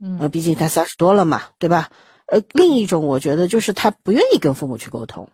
[0.00, 1.90] 嗯，毕竟他三十多了嘛，对吧？
[2.26, 5.28] 呃，另一种我觉得就是他不愿意跟父母去沟通，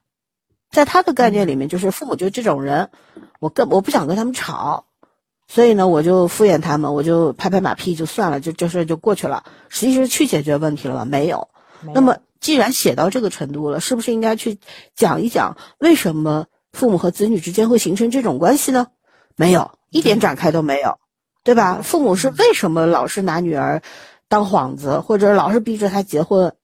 [0.73, 2.91] 在他的概念里面，就是父母就这种人，
[3.39, 4.87] 我跟我不想跟他们吵。
[5.47, 9.45] 所以呢，我就敷衍他们，我就拍拍马屁就算了，就这事就过去了。
[9.69, 11.05] 实际是去解决问题了吗？
[11.05, 11.49] 没有。
[11.95, 14.59] 那么既然写到这个程度了，是不是应该去
[14.97, 18.87] 讲一讲为什么父母和子女之间会形成这种关系呢？
[19.37, 20.99] 没有，一点展开都没有，
[21.45, 21.81] 对吧？
[21.83, 23.83] 父母是为什么老是拿女儿
[24.29, 26.55] 当幌子，或者老是逼着她结婚，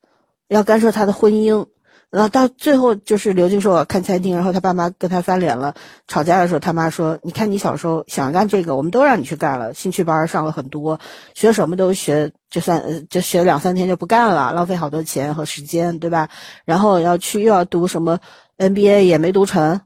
[0.48, 1.66] 要干涉她的婚姻？
[2.10, 5.74] 然后到最后就是刘静说我看餐厅，然后他爸妈跟他翻脸了，
[6.06, 10.98] 吵架的时候他妈说：“你看你小时候想干这个，我们都让你去干了，兴趣班上了很多，
[11.34, 16.28] 学什么都学，就算就学两三天就不干了，浪费好多钱和时间，对吧？
[16.64, 18.18] 然后要去又要读什么
[18.56, 19.80] NBA 也没读成，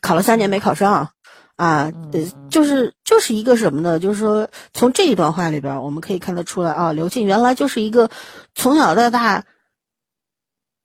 [0.00, 1.08] 考了三年没考上。”
[1.58, 3.98] 啊，呃，就是就是一个什么呢？
[3.98, 8.08] 就是说，从这一段话里边，我们可以看得出来啊，刘静原来就是一个
[8.54, 9.44] 从小到大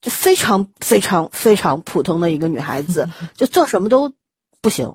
[0.04, 4.14] 就非常非常非常普通的一个女孩子， 就做什么都
[4.62, 4.94] 不行。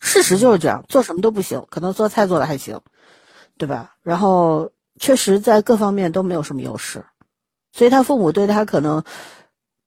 [0.00, 2.78] 事实就是这样，做什么都不行，可能做菜做的还行，
[3.56, 3.94] 对吧？
[4.02, 4.70] 然后
[5.00, 7.04] 确实在各方面都没有什么优势，
[7.72, 9.02] 所以他父母对他可能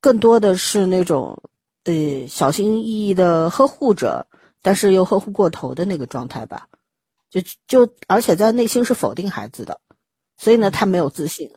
[0.01, 1.37] 更多的是那种
[1.83, 4.25] 呃小心翼翼的呵护着。
[4.63, 6.67] 但是又呵护过头的那个状态吧，
[7.29, 9.79] 就就而且在内心是否定孩子的，
[10.35, 11.49] 所以呢，他没有自信，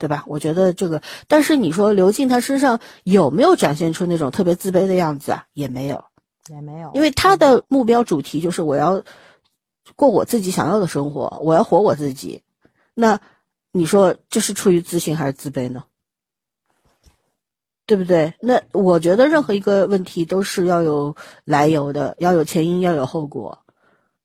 [0.00, 0.24] 对吧？
[0.26, 5.44] 我觉得这个，但是你说刘静她身上有没有展现出那种特别自卑的样子啊？
[5.52, 6.02] 也没有，
[6.48, 9.02] 也没有，因为她的目标主题就是我要
[9.94, 12.42] 过我自己想要的生活，我要活我自己。
[12.94, 13.20] 那
[13.72, 15.84] 你说这是出于自信还是自卑呢？
[17.84, 18.32] 对不对？
[18.40, 21.14] 那我觉得任何一个问题都是要有
[21.44, 23.58] 来由的，要有前因，要有后果。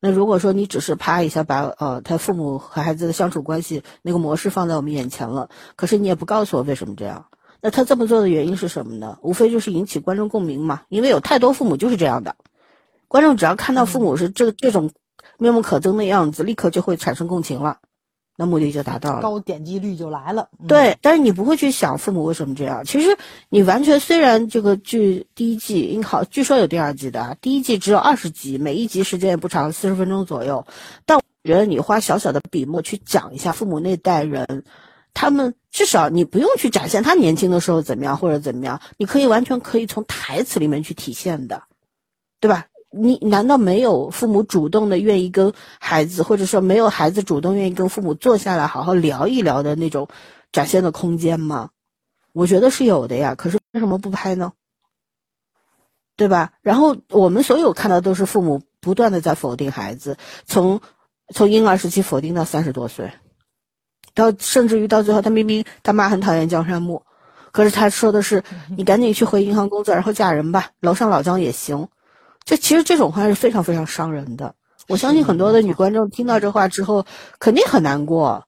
[0.05, 7.25] 那如果说你只是啪一下把呃他父母和孩子的相处关系那个模式放在我们眼前了，可是你也不告诉我为什么这样，
[7.59, 9.17] 那他这么做的原因是什么呢？
[9.23, 10.83] 无非就是引起观众共鸣嘛。
[10.89, 12.35] 因为有太多父母就是这样的，
[13.07, 14.91] 观众只要看到父母是这这种
[15.39, 17.79] 面目可憎的样子，立刻就会产生共情了。
[18.37, 20.49] 那目的就达到了，高点击率就来了。
[20.67, 22.83] 对，但是你不会去想父母为什么这样。
[22.83, 23.17] 其实
[23.49, 30.67] 你完全虽然这个剧第一季好，据说有第二季的，第一季只有二十集，每一集时间也不长，四十分钟左右。
[31.05, 34.65] 但我觉得你花小小的笔墨去讲一下父母那代人，
[35.13, 41.63] 他们至少你不用去展现他年轻的时候怎么样或者怎么样，你可以完全可以从台词里面去体现的，
[42.41, 42.65] 对吧？
[42.97, 50.07] 你难道没有父母主动的愿意跟孩子，或者说没有孩子主动愿意跟父母坐下来好好聊一聊的那种
[50.51, 51.69] 展现的空间吗？
[52.31, 53.35] 我觉得是有的呀。
[53.35, 54.53] 可是为什么不拍呢？
[56.15, 56.53] 对吧？
[56.61, 60.15] 然后我们所有看到都是父母不断的在否定孩子，
[60.45, 60.79] 从
[61.33, 63.11] 从婴儿时期否定到三十多岁，
[64.13, 67.03] 到甚至于到最后，他明明他妈很讨厌江山木，
[67.51, 68.41] 可是他说的是
[68.77, 71.85] 你赶紧去回银行工作，然后嫁人吧，楼上老姜也行。
[72.45, 74.55] 这其实这种话是非常非常伤人的。
[74.87, 77.05] 我相信很多的女观众听到这话之后，
[77.39, 78.47] 肯定很难过，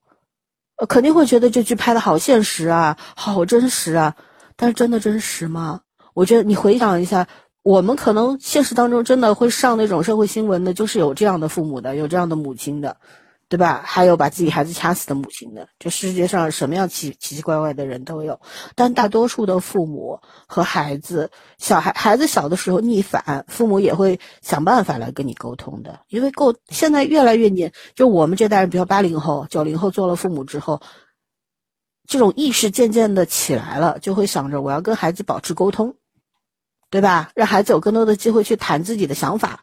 [0.78, 4.16] 呃，肯定会觉得这剧拍的好现实啊，好真实啊。
[4.56, 5.82] 但是真的真实吗？
[6.14, 7.28] 我觉得你回想一下，
[7.64, 12.98] 我们可能现实当中真的会上那种社会新闻的，就是有这样的父母的，有这样的母亲的。
[13.50, 13.82] 对吧？
[13.86, 18.38] 还有把自己孩子掐死的母亲的，这世界上什么样奇奇奇怪怪的人都有。
[18.76, 26.02] 但大多数的父母和孩子，小孩孩子小的时候逆反，父母也会想办法来跟你沟通的。
[26.10, 30.82] 因为够现在越来越年，就我们这代人，比如八零后、九零后做了父母之后，
[32.06, 35.96] 这种意识渐渐的起来了，就会想着我要跟孩子保持沟通，
[36.90, 37.32] 对吧？
[37.34, 39.62] 让孩子有更多的机会去谈自己的想法。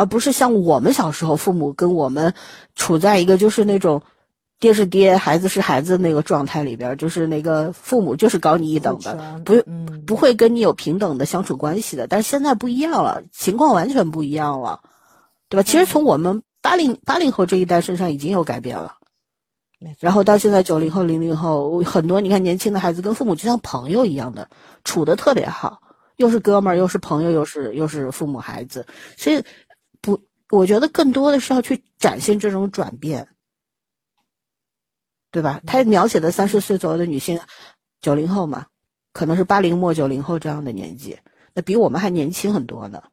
[0.00, 2.32] 而不是像我们小时候，父母跟我们
[2.74, 4.00] 处在一个就是那种
[4.58, 9.62] 爹是爹，孩子是孩子那个状态里边，就是那个父母就是高你一等的，不
[10.06, 12.06] 不会跟你有平等的相处关系的。
[12.06, 14.80] 但是现在不一样了，情况完全不一样了，
[15.50, 15.62] 对吧？
[15.62, 18.94] 其实从我们八零八零后这一代身上已经有改变了，
[19.98, 24.48] 然后到现在九零后、零零后，很多你看年轻的孩子跟父母就像朋友一样的
[24.82, 25.78] 处的特别好，
[26.16, 28.86] 又是哥们儿，又是朋友，又是又是父母孩子，
[29.18, 29.44] 所以。
[30.50, 33.28] 不，我觉得更多的是要去展现这种转变，
[35.30, 35.60] 对吧？
[35.64, 37.40] 他描写的三十岁左右的女性，
[38.00, 38.66] 九零后嘛，
[39.12, 41.20] 可能是八零末九零后这样的年纪，
[41.54, 43.04] 那比我们还年轻很多呢。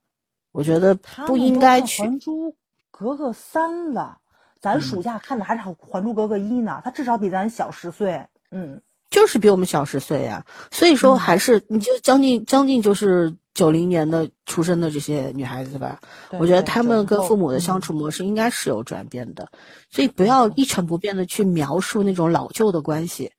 [0.51, 2.01] 我觉得不应该去。
[2.01, 2.55] 还珠
[2.89, 4.19] 格格三了，
[4.59, 8.25] 咱暑假看的还是还珠格格一呢，他至少比咱小十岁。
[8.49, 10.45] 嗯，就是比我们小十岁呀。
[10.71, 13.35] 所以说，还是你就将近将近就是。
[13.57, 15.99] 九零年的出生的这些女孩子吧，
[16.33, 19.49] 我觉得她们跟父母的相处模式应该是有转变的，
[19.89, 23.31] 所以不要一成不变的去描述那种老旧的关系，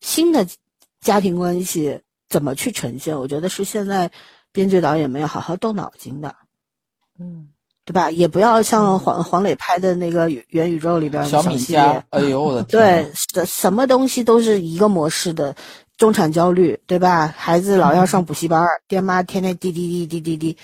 [0.00, 0.44] 新的
[1.00, 3.16] 家庭关系怎么去呈现？
[3.16, 4.10] 我觉得是现在
[4.50, 6.34] 编剧导演们要好好动脑筋的，
[7.20, 7.50] 嗯，
[7.84, 8.10] 对吧？
[8.10, 15.54] 也不要像黄黄磊拍的那个元宇宙里边小米家，哎呦我的天，对，什什么东西都是一个模式的。
[15.96, 17.28] 中产焦虑，对吧？
[17.28, 20.58] 孩子老要上补习班，爹妈天天滴滴滴滴滴滴，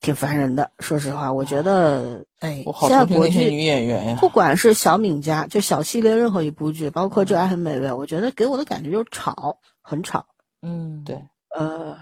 [0.00, 0.72] 挺烦人的。
[0.80, 10.26] 说实话，我觉得，哎，现在国剧女演员呀，不管是小敏家，就小系列任何一部剧，包括这《爱很美味》，我觉得给我的感觉就是吵，很吵。
[10.62, 11.22] 嗯，对，
[11.56, 11.96] 呃，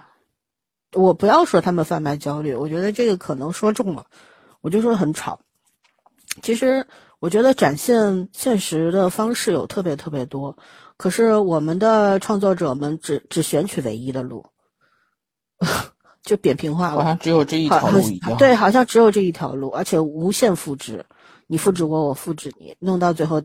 [0.94, 4.06] 我不要说他们贩卖焦虑，我觉得这个可能说重了，
[4.66, 5.38] 我就说很吵。
[6.42, 6.88] 其实
[7.20, 10.58] 我觉得展现现实的方式有特别特别多，
[10.96, 14.44] 可是我们的创作者们只只选取唯一的路，
[16.24, 18.36] 就扁平化了，好像只有这一条路一样。
[18.38, 21.06] 对，好像只有这一条路，而且无限复制，
[21.46, 23.40] 你复制我，我复制你，弄到最后，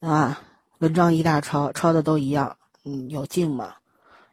[0.00, 0.40] 啊，
[0.78, 2.56] 文章一大抄，抄的都一样，
[2.86, 3.74] 嗯，有劲吗？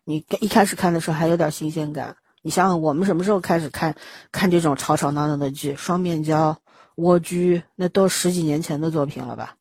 [0.05, 2.15] 你一开始看的时候还有点新鲜感。
[2.47, 3.95] 你想想，我们什么时候开始看
[4.31, 5.75] 看这种吵吵闹闹的剧？
[5.75, 6.61] 双面胶、
[6.95, 9.57] 蜗居，那都十几年前的作品了吧？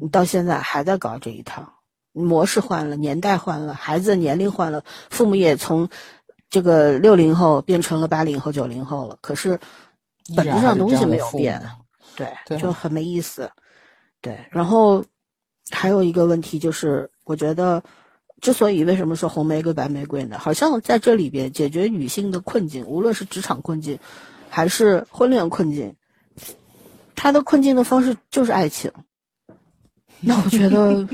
[0.00, 1.74] 你到现在还在搞这一套，
[2.10, 5.90] 模式换了，年代换了，孩子年龄换了，父母也从
[6.50, 9.16] 这个六零后变成了八零后、九零后了。
[9.20, 9.60] 可是
[10.34, 11.62] 本质上东西没有变，
[12.16, 13.52] 对，就很没意思。
[14.20, 15.04] 对，然后
[15.70, 17.80] 还有一个问题就是，我觉得。
[18.42, 20.36] 之所以为什么说红玫瑰白玫瑰呢？
[20.36, 23.96] 好像在这里边解决女性的困境，无论是职场困境，
[24.50, 25.94] 还是婚恋困境，
[27.14, 28.90] 她的困境的方式就是爱情。
[30.18, 31.08] 那我觉得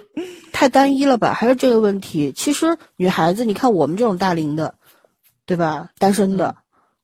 [0.52, 1.34] 太单一了吧？
[1.34, 2.32] 还是这个问题？
[2.32, 4.74] 其实女孩子，你看我们这种大龄的，
[5.44, 5.90] 对吧？
[5.98, 6.56] 单身的，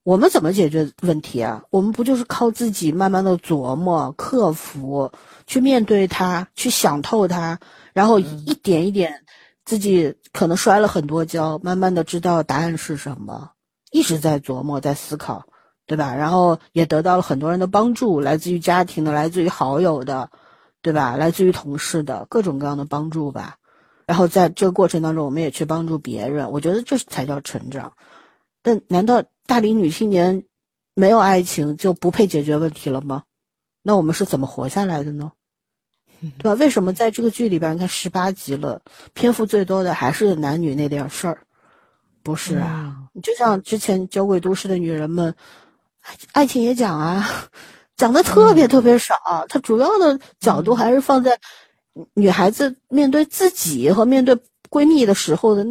[0.05, 1.63] 我们怎么解决问题啊？
[1.69, 5.13] 我们不就是靠自己慢慢的琢磨、克服，
[5.47, 7.59] 去面对它，去想透它，
[7.93, 9.23] 然后一点一点。
[9.67, 13.51] 自己可能摔了很多跤，慢慢的知道答案是什么，
[13.91, 15.45] 一直在琢磨，在思考，
[15.87, 16.15] 对吧？
[16.15, 20.31] 然后也得到了很多人的帮助，来自于家庭的，来自于好友的，
[20.81, 21.17] 对吧？
[21.17, 23.57] 来自于同事的各种各样的帮助吧。
[24.07, 27.93] 然后在这个过程当中，我们也去帮助别人，我觉得这才叫成长。
[28.63, 30.45] 但难道大龄女青年
[30.95, 33.25] 没有爱情就不配解决问题了吗？
[33.83, 35.33] 那我们是怎么活下来的呢？
[36.39, 36.55] 对吧？
[36.55, 38.81] 为什么在这个剧里边，你看十八集了，
[39.15, 41.39] 篇幅最多的还是男女那点事儿？
[42.23, 45.35] 不是啊，就像之前《酒鬼都市》的女人们，
[46.33, 47.49] 爱情也讲啊，
[47.97, 49.15] 讲的特别特别少。
[49.49, 51.39] 它主要的角度还是放在
[52.15, 54.37] 女孩子面对自己和面对
[54.69, 55.65] 闺蜜的时候的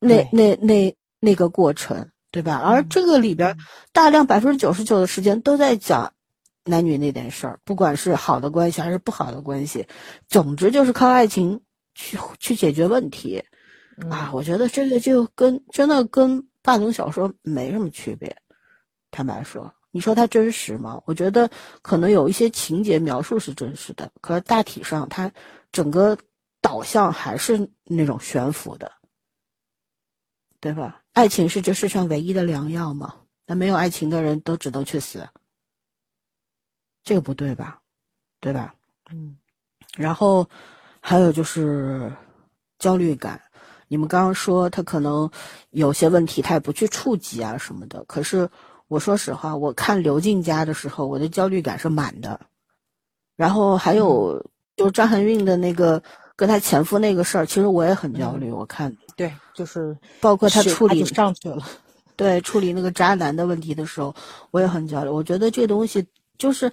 [0.00, 2.56] 那那那那个过程，对吧？
[2.56, 3.56] 而这个里边，
[3.92, 6.12] 大量百分之九十九的时间都在讲。
[6.68, 9.86] 男女那点事儿，不管是好的关系还是不好的关系，
[10.28, 11.62] 总之就是靠爱情
[11.94, 13.42] 去去解决问题，
[14.10, 18.36] 啊，我觉得这个就跟真的跟霸总小说没什么区别。
[19.10, 21.02] 坦白说，你说它真实吗？
[21.06, 21.50] 我觉得
[21.82, 25.32] 可能有一些情节描述是真实的，可是大体上它
[25.72, 26.18] 整个
[26.60, 28.92] 导向还是那种悬浮的，
[30.60, 31.02] 对吧？
[31.14, 33.14] 爱情是这世上唯一的良药吗？
[33.46, 35.26] 那没有爱情的人都只能去死。
[37.08, 37.80] 这个不对吧，
[38.38, 38.74] 对吧？
[39.10, 39.34] 嗯，
[39.96, 40.46] 然后
[41.00, 42.12] 还有就是
[42.78, 43.40] 焦虑感。
[43.88, 45.30] 你们刚刚说他可能
[45.70, 48.04] 有些问题，他也不去触及啊什么的。
[48.04, 48.46] 可是
[48.88, 52.38] 我说实话，我看刘静家的时候，我的焦虑感是满的。
[53.36, 54.44] 然后还有
[54.76, 56.02] 就是张含韵的那个
[56.36, 58.52] 跟她前夫那个事儿，其实我也很焦虑。
[58.52, 61.64] 我看对，就是包括他处理上去了，
[62.16, 64.14] 对处理那个渣男的问题的时候，
[64.50, 65.08] 我也很焦虑。
[65.08, 66.06] 我觉得这东西
[66.36, 66.70] 就是。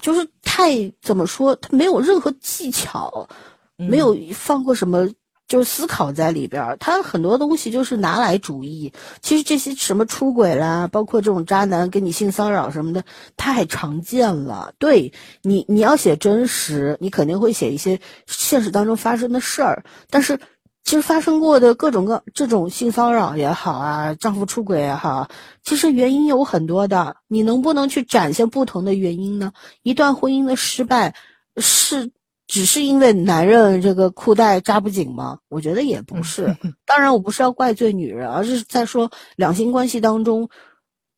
[0.00, 3.28] 就是太怎么说，他没有任何技巧，
[3.76, 5.08] 没有放过什么
[5.48, 6.76] 就是思考在里边儿。
[6.78, 8.92] 他很多东西就是拿来主义。
[9.20, 13.04] 其实这些什么出轨啦，包括这种渣男跟你性骚扰什么的，
[13.36, 14.74] 太常见了。
[14.78, 15.12] 对
[15.42, 20.38] 你，你要写真实，你肯定会写一些现实当中发生的事儿，但是。
[20.86, 25.28] 其实发生过的各种各这种性骚扰也好啊，丈夫出轨也好，
[25.64, 27.16] 其实原因有很多的。
[27.26, 29.52] 你能不能去展现不同的原因呢？
[29.82, 31.16] 一段婚姻的失败
[31.56, 32.12] 是
[32.46, 35.40] 只是因为男人这个裤带扎不紧吗？
[35.48, 36.56] 我觉得也不是。
[36.86, 40.48] 当然，我不是要怪罪女人，而是在说两性关系当中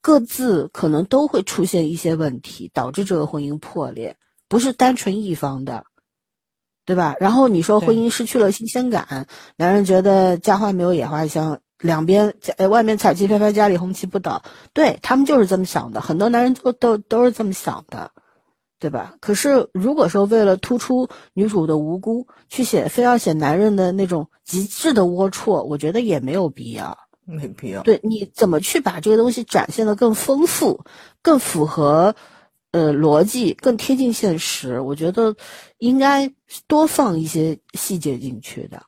[0.00, 4.16] 各自可能都会出现一些问题，导致这个婚姻破裂，
[4.48, 5.84] 不是单纯一方的。
[6.88, 7.14] 对吧？
[7.20, 14.42] 然后你说婚姻失去了新鲜感，男人觉得家花没有野花香，两边在外面彩旗飘飘，家里红旗不倒，
[14.72, 16.00] 对他们就是这么想的。
[16.00, 18.10] 很多男人都都都是这么想的，
[18.80, 19.16] 对吧？
[19.20, 26.96] 可是如果说为了突出女主的无辜，去写非要写男人的那种极致的龌龊，我觉得也没有必要，
[27.26, 27.82] 没必要。
[27.82, 30.86] 对你怎么去把这个东西展现的更丰富，
[31.20, 32.14] 更符合？
[32.78, 35.34] 呃，逻辑更贴近现实，我觉得
[35.78, 36.32] 应该
[36.66, 38.82] 多放一些细节进去的。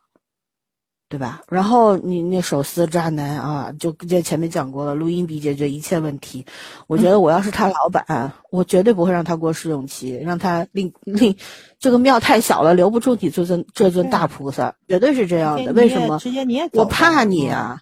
[1.10, 1.42] 对吧？
[1.48, 6.46] 然后你那手撕渣男啊，就这前面讲过了，录音笔解决一切问题。
[6.86, 11.34] 我觉得我要是他老板，我绝对不会让他过试用期，让他令令
[11.80, 15.72] 这个庙太小了，留不住你这尊这尊大菩萨，绝对是这样的。
[15.72, 16.16] 为什么？
[16.20, 17.80] 直接你也我怕你啊，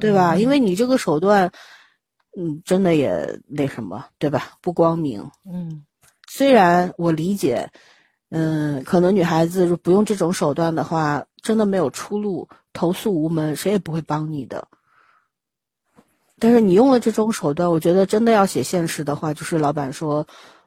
[0.00, 0.36] 对吧？
[0.36, 1.52] 因为你这个手段，
[2.36, 4.52] 嗯，真的也那什么，对吧？
[4.60, 5.30] 不光明。
[5.44, 5.84] 嗯，
[6.28, 7.70] 虽然我理解，
[8.30, 12.48] 嗯，可能女孩子不用这种手段的话，真的没有出路。
[12.72, 14.68] 投诉无门，谁也不会帮你的。
[16.38, 20.24] 但是你用了这种手段，我觉得真的要写现实的话，就是老板说，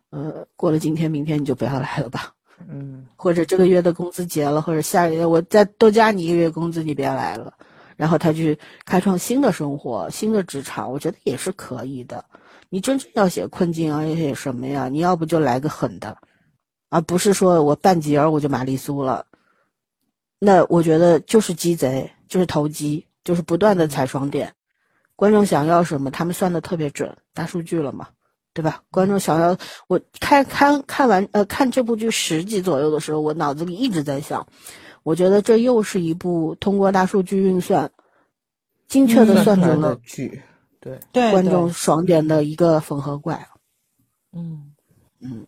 [0.10, 2.34] 呃，过了今天明天你就不要来了吧，
[2.68, 7.54] 嗯，或者这个月的工资结了，或者下个月我再多加你一个月工资，你别来了，
[7.96, 12.24] 然后他去开创新的生活、新的职场，我觉得也是可以的。
[12.70, 14.90] 你真正要写困境啊，要写什么呀？
[14.90, 16.18] 你要不就来个狠的，
[16.90, 19.26] 而不是说我半截儿我就玛丽苏了。
[20.40, 24.52] 那我觉得就是鸡贼，就是投机，就是不断的踩双点。
[25.16, 28.08] 观众想要什么，他们算的特别准，大数据了嘛，
[28.54, 28.82] 对吧？
[28.90, 29.56] 观众想要
[29.88, 34.46] 我看看看完呃看这部剧十集左右的时候，我脑子里一直在想，
[35.04, 37.92] 我觉得这又是一部通过大数据运算，
[38.88, 40.42] 精确的算准了剧，
[40.80, 43.48] 对对观众爽点的一个缝合怪。
[44.32, 44.74] 嗯
[45.20, 45.46] 嗯。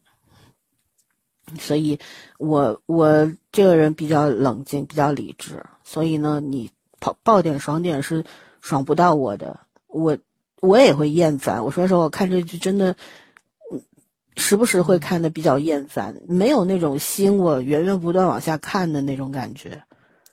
[1.60, 2.00] 所以，
[2.40, 8.26] 我我这个人比较冷静，比较理智，所以呢，你爆爆点爽点是
[8.62, 10.18] 爽不到我的，我
[10.60, 11.64] 我也会厌烦。
[11.64, 12.96] 我说实话，我看这剧真的，
[14.38, 19.84] 时不时会看的比较厌烦，没有那种吸引我源源不断往下看的那种感觉。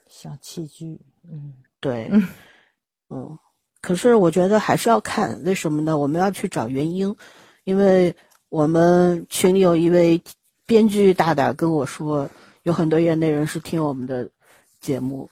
[0.09, 1.01] 小器具，
[1.31, 2.29] 嗯，对，嗯
[3.11, 3.39] 嗯，
[3.81, 5.97] 可是我觉得还是要看，为什么呢？
[5.99, 7.17] 我们要去找原因，
[7.65, 8.15] 因为
[8.49, 10.23] 我们群里有一位。
[10.65, 12.31] 编剧大大跟我说，
[12.63, 14.31] 有很多业内人士听我们的
[14.81, 15.29] 节目，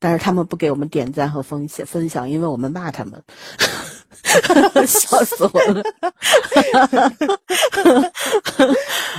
[0.00, 3.22] 但是他们不给我们点赞和分享分享，因为我们骂他们，
[4.86, 5.82] 笑死我了。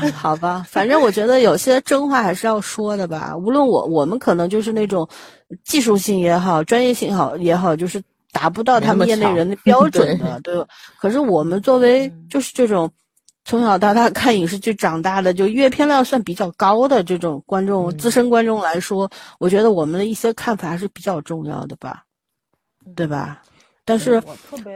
[0.13, 3.35] 好吧，反正我觉得有些真话还是要说的吧。
[3.35, 5.07] 无论我我们可能就是那种
[5.63, 8.01] 技术性也好，专业性好也好，就是
[8.31, 10.65] 达不到他们业内人的标准的，对。
[10.99, 12.91] 可是我们作为就是这种。
[13.43, 19.09] 从小到大看影视剧长大的，就阅片量算比较高的这种观众、资深观众来说，
[19.39, 22.03] 我觉得我们的一些看法还是比较重要的吧，
[22.95, 23.41] 对吧？
[23.91, 24.73] 但是我特别，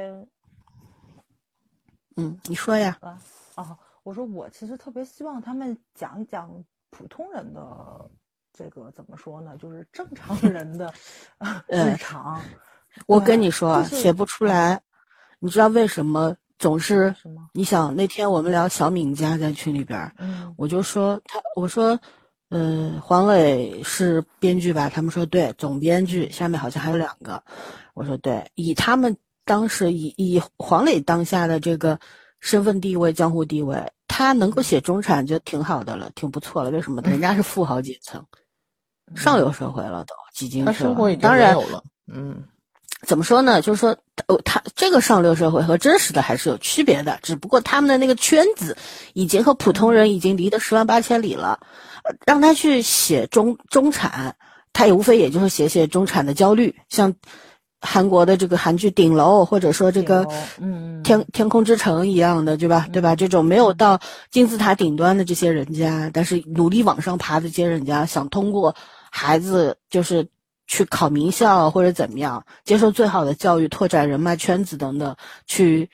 [2.17, 2.97] 嗯，你说呀？
[2.99, 3.17] 啊，
[3.55, 6.51] 哦，我说我其实特别希望他们讲一讲
[6.89, 7.61] 普通人的
[8.51, 9.55] 这个怎么说呢？
[9.55, 10.93] 就是正常 人的
[11.67, 12.41] 日常。
[13.07, 14.81] 我跟你说，写不出来，
[15.39, 16.35] 你知道为什么？
[16.59, 17.15] 总是，
[17.53, 21.97] 你想那天我们聊小敏家在群里边，嗯，我就说他，我说，
[22.55, 24.89] 呃，黄磊是编剧吧？
[24.89, 27.43] 他们说对，总编剧下面好像还有两个，
[27.93, 29.13] 我说对，以他们
[29.43, 31.99] 当时以以黄磊当下的这个
[32.39, 33.77] 身份地位、江湖地位，
[34.07, 36.69] 他能够写中产就挺好的了，挺不错了。
[36.69, 37.01] 为什么？
[37.01, 38.23] 人家是富豪阶层，
[39.17, 42.41] 上流社会了都，几经生活已经当然有了，嗯。
[43.05, 43.61] 怎么说呢？
[43.61, 43.95] 就是说，
[44.27, 48.75] 哦，他这个上流社会和真实的还是有区别的，只不过他们的那个圈子
[49.13, 51.59] 已经和普通人已经离得十万八千里了。
[52.25, 54.35] 让他去写中中产，
[54.73, 57.13] 他也无非也就是写写中产的焦虑，像
[57.81, 60.27] 韩国的这个韩剧《顶楼》，或者说这个
[60.59, 62.87] 嗯天天空之城一样的，对吧？
[62.91, 63.15] 对吧？
[63.15, 63.99] 这种没有到
[64.31, 68.75] 金字塔顶端的这些人家，但是努力往上爬的这些人家，想通过
[69.11, 70.27] 孩子就是。
[70.67, 75.15] 去考名校或者怎么样，接受最好的教育，拓展人脉圈子等等，
[75.45, 75.91] 去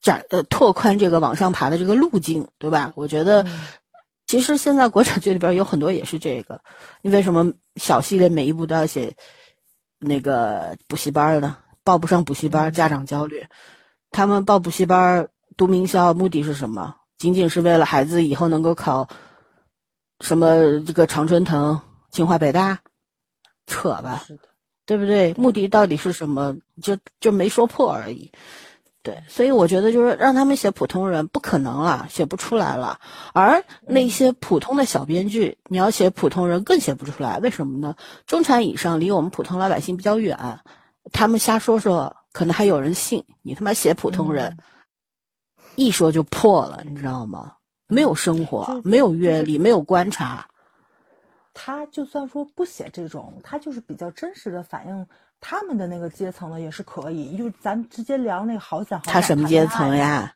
[0.00, 2.92] 展呃拓宽这个往上爬的这个路径，对吧？
[2.94, 3.44] 我觉得，
[4.32, 6.62] 其实现在国产剧里边有很多也是这个。
[7.02, 9.14] 你为什么小系列每一部都要写
[9.98, 11.58] 那个补习班呢？
[11.84, 13.44] 报不上补习班，家长焦虑。
[14.10, 16.96] 他们报补习班、读名校，目的是什么？
[17.18, 19.06] 仅仅是为了孩子以后能够考
[20.20, 21.78] 什么这个常春藤、
[22.10, 22.78] 清华、北大？
[23.66, 24.24] 扯吧，
[24.86, 25.34] 对不对？
[25.34, 26.56] 目的到底是什么？
[26.80, 28.32] 就就没说破而已。
[29.02, 33.00] 对，所以我觉得就是让他们写普通人不可能了，写不出来了。
[33.34, 37.38] 而那些普通的小编剧，你要写普通人更写不出来。
[37.40, 37.96] 为什么呢？
[38.26, 40.60] 中产以上离我们普通老百姓比较远，
[41.12, 43.24] 他们瞎说说，可能还有人信。
[43.42, 44.56] 你他妈写普通人，
[45.74, 47.54] 一说就破了，你知道吗？
[47.88, 50.46] 没有生活，没有阅历，没有观察。
[51.54, 55.06] 他就算说不写这种，他就是比较真实的反映
[55.42, 57.36] 他们的那个阶层呢也是可以。
[57.36, 58.98] 就咱直接聊那个好想。
[59.02, 60.32] 他什么阶层呀？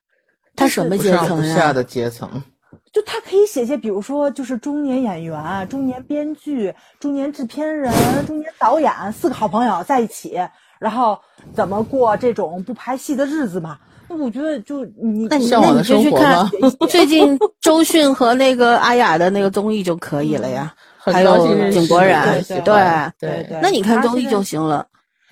[0.54, 1.54] 他什么阶层呀？
[1.54, 2.42] 下的阶层，
[2.90, 7.92] 就他可以写些，比如说就是中年演员、中年编剧、中年制片人、
[8.26, 10.40] 中年导演四个好朋友在一起，
[10.78, 11.18] 然后
[11.54, 13.78] 怎么过这种不拍戏的日子嘛？
[14.08, 16.48] 那我觉得就你那你那你就去看
[16.88, 24.86] 最近周迅和那个阿雅的那个综艺就可以了呀，很还有井柏然，对对，对对那你看综艺就行了，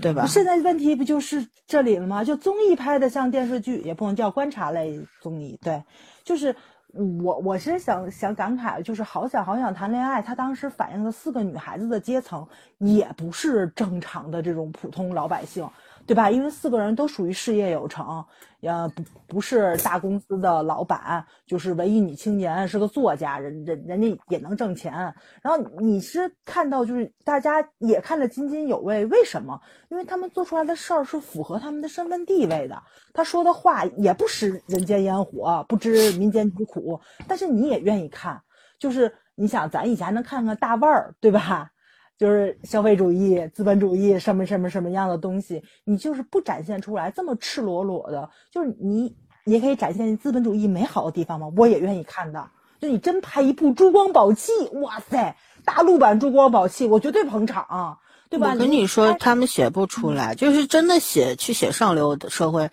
[0.05, 0.27] 对吧？
[0.27, 2.23] 现在问题不就是这里了吗？
[2.23, 5.83] 就综艺拍的像电视剧，也不能叫观察类综艺，对，
[6.23, 6.55] 就是
[6.93, 15.67] 我我是想想感慨，就是好想好想谈恋爱，他当时反映的四个女孩子的阶层，也不是正常的这种普通老百姓。
[16.07, 16.31] 对吧？
[16.31, 18.25] 因为四个人都属于事业有成，
[18.61, 24.93] 呃，不不是大公司的老板，就是文艺女青年，是个作家，人人人家也能挣钱。
[25.41, 29.61] 然后你是看到，就是大家也看得津津有味，为什么？
[29.89, 32.83] 因为他们做出来的事儿是符合他们的身份地位的，
[33.13, 38.41] 他说的话也不食人间烟火，不知民间疾苦，但是你也愿意看。
[38.79, 41.71] 就是你想，咱以前能看看大腕儿，对吧？
[42.19, 51.51] 就是消费主义、资本主义什么什么什么样的东西，你就是不展现出来这么赤裸裸的，就是你也可以展现资本主义美好的地方吗？
[51.57, 52.51] 我也愿意看的。
[52.81, 58.53] 就你真拍一部《珠光宝气》，哇塞，大陆版《珠光宝气》，我绝对捧场，对吧？
[58.53, 62.71] 我跟你说，他们写不出来，就是真的写去写上流的社会，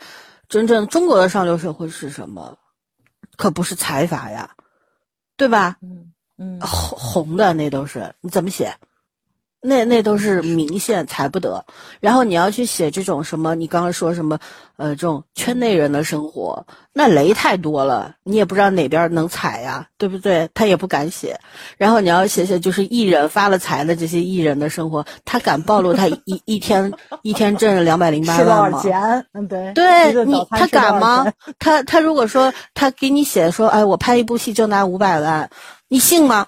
[0.50, 2.58] 真正中国的上流社会是什么？
[3.38, 4.52] 可不是财阀呀，
[5.38, 5.78] 对吧？
[5.82, 8.76] 嗯嗯红红的那都是你怎么写？
[9.62, 11.64] 那那都是明线踩不得。
[12.00, 14.40] 然后你要去写这种什么，你刚刚说什么，
[14.78, 20.50] 呃，这种圈内人的生活，那雷太多了，你也不知道哪边能踩呀，对不对？
[20.54, 21.40] 他也不敢写。
[21.78, 28.82] 然后你要写写就是艺人发了财的这些艺人的生活，他敢暴露他一一天一天挣两百零八万吗？
[28.82, 29.26] 少钱？
[29.34, 31.32] 嗯，对，对你他敢吗？
[31.60, 35.50] 他他如果说他给你写说，哎，我拍一部戏就拿五百万，
[35.88, 36.48] 你信吗？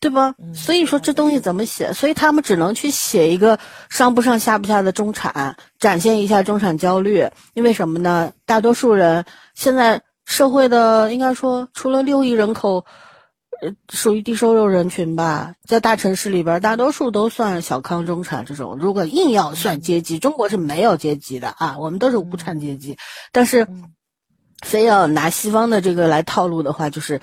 [0.00, 0.34] 对吧？
[0.38, 1.92] 嗯所以说这东西怎么写？
[1.92, 3.58] 所以他们只能去写一个
[3.90, 7.28] 上不上下不下的中产，展现一下中产焦虑。
[7.54, 8.32] 因为什么呢？
[8.46, 9.24] 大多数人
[9.54, 12.84] 现在社会的应该说，除了六亿人口，
[13.60, 18.76] 呃，属于低收入人群吧，在大城市里边，大多数都算小康中产这种。
[18.78, 22.96] 如果硬要算阶级，中国是没有阶级的啊，我们都是无产阶级。
[23.32, 23.84] 但是嗯，
[24.62, 27.20] 非要拿西方的这个来套路的话，就是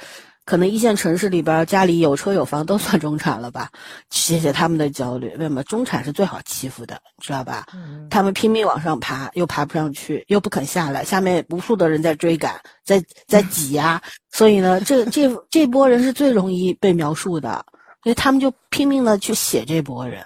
[0.48, 3.70] 可能一线城市里边家里有车有房都算中产了吧？
[4.10, 7.66] 写写他们的焦虑，为什么中产是最好欺负的，知道吧？
[7.74, 14.02] 嗯他们拼命往上爬，又爬不上去，又不肯下来，下面无数的人在追赶，在在挤压，
[14.32, 17.66] 所以呢，这这这波人是最容易被描述的，
[18.06, 20.24] 因为他们就拼命的去写这波人。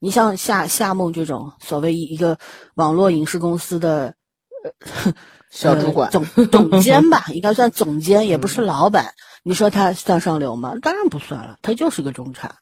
[0.00, 2.36] 你像夏夏梦这种所谓一个
[2.74, 4.12] 网络影视公司的
[5.48, 9.14] 小主管呃、总总监吧，应该算总监，也不是老板。
[9.42, 10.74] 你说他算上流吗？
[10.82, 12.56] 当然不算了，他就是个中产，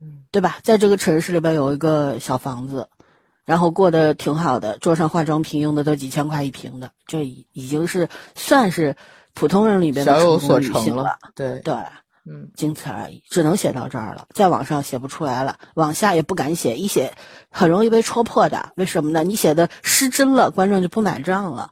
[0.00, 0.58] 嗯对吧？
[0.62, 2.88] 在这个城市里边有一个小房子，
[3.44, 8.94] 然后过得挺好的，桌上化妆品用的都几千块一瓶的，这已已经是算是
[9.34, 11.18] 普通人里边的小有成功女所成了性了。。
[11.34, 11.74] 对，对，
[12.30, 17.12] 嗯，仅此而已，只能写到这儿了，再往上写不出来了，往下也不敢写，一写
[17.50, 18.72] 很容易被戳破的。
[18.76, 19.24] 为什么呢？
[19.24, 21.70] 你写的失真了，观众就不买账了。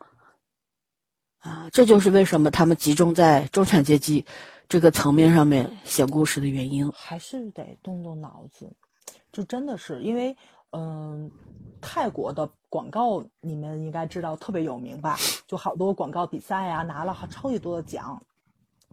[1.47, 4.25] 啊，这就是为什么他们集中在中产阶级
[4.69, 6.91] 这个层面上面写故事的原因。
[6.93, 8.75] 还是得动动脑子，
[9.33, 10.37] 就真的是因为，
[10.73, 11.31] 嗯、
[11.81, 15.17] 泰国的广告你们应该知道特别有名吧？
[15.47, 18.21] 就好多广告比赛啊，拿了超级多的奖。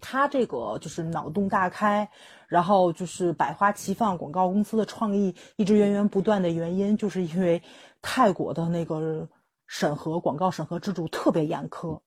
[0.06, 2.10] 他这个就是脑洞大开，
[2.48, 7.62] 然后就是百花齐放，广告公司的创意一直源源不断的原因，就是因为
[8.02, 9.28] 泰国的那个
[9.66, 11.98] 审核广告审核制度特别严苛，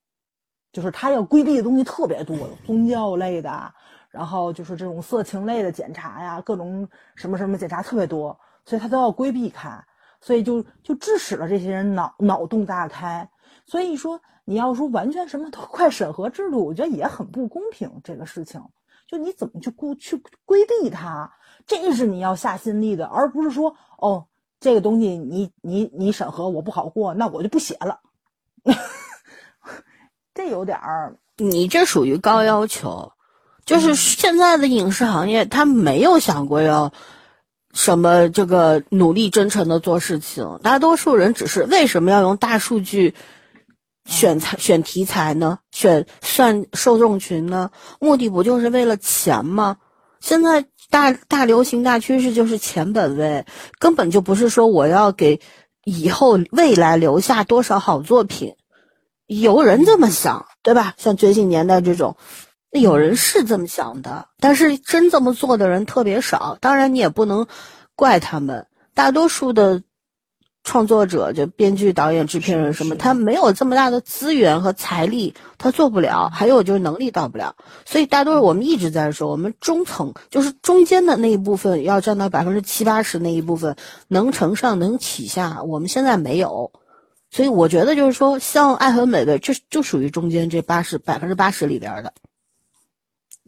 [0.76, 2.36] 就是他要规避的东西特别多，
[2.66, 3.72] 宗教类的，
[4.10, 9.82] 然后就是这种色情类的检查呀，各种什么什么检查特别多，所以他都要规避开，
[10.20, 13.26] 所以就就致使了这些人脑脑洞大开。
[13.64, 17.90] 所以说，你要说完全什么都快审核制度，我觉得也很不公平。
[18.04, 18.62] 这个事情，
[19.08, 21.32] 就你怎么去规去规避它，
[21.66, 24.26] 这是你要下心力的，而不是说哦，
[24.60, 27.98] 这个东西你你你审核我不好过，那我就不写了。
[30.36, 33.12] 这有点儿，你这属于高要求，
[33.64, 36.92] 就是现在的影视行业，他没有想过要
[37.72, 43.14] 什么这个努力真诚的做事情，大多数人只是为什么要用大数据
[44.04, 45.58] 选材、选题材呢？
[45.72, 47.70] 选算受众群呢？
[47.98, 49.78] 目的不就是为了钱吗？
[50.20, 53.46] 现在大大流行大趋势就是钱本位，
[53.78, 55.40] 根本就不是说我要给
[55.84, 58.54] 以后未来留下多少好作品。
[59.26, 60.94] 有人这么想，对吧？
[60.96, 62.16] 像《觉醒年代》这种，
[62.70, 66.56] 那有人是这么想的，但是真这么做的人特别少。
[66.60, 67.46] 当然，你也不能
[67.96, 69.82] 怪他们，大多数的
[70.62, 76.28] 创作者，就编剧、导演、制片人什么，他没有这么大的资源和财力，他做不了。
[76.28, 83.74] 还有就是能力到不了，所以大多数我们一直在说，我们中层就是中间的那一部分要占到百分之七八十那一部分
[84.06, 86.70] 能承上能启下，我们现在没有。
[87.36, 92.14] 所以我觉得就是说，像《爱和美味》，这就属于中间这八十百分之八十里边的。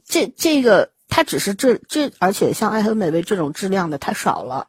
[0.05, 4.69] 这这个它只是这这，而且像《爱和美味》这种质量的太少了。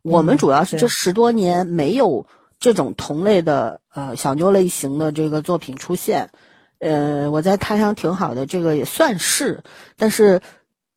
[0.00, 2.26] 我们主要是这十多年没有
[2.58, 6.30] 这种同类的呃小妞类型的这个作品出现。
[6.78, 9.62] 呃，我在台上挺好的，这个也算是，
[9.98, 10.40] 但是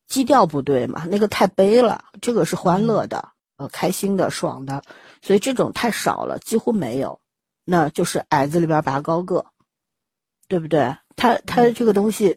[0.08, 4.82] 基调不对嘛，那个太悲了，这个是欢乐的，呃，开心的、爽的，
[5.20, 7.20] 所以这种太少了，几乎没有。
[7.64, 9.46] 那就是矮子里边拔高个，
[10.48, 10.96] 对不对？
[11.14, 12.36] 他他这个东西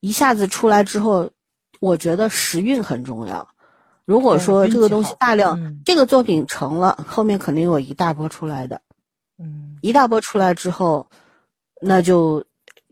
[0.00, 1.30] 一下子出来之后，
[1.80, 3.48] 我觉得时运很重要。
[4.04, 8.80] 如果说这个东西大量，这个作品成了，后面肯定有一大波出来的。
[9.38, 11.08] 嗯，一大波出来之后，
[11.80, 12.44] 那就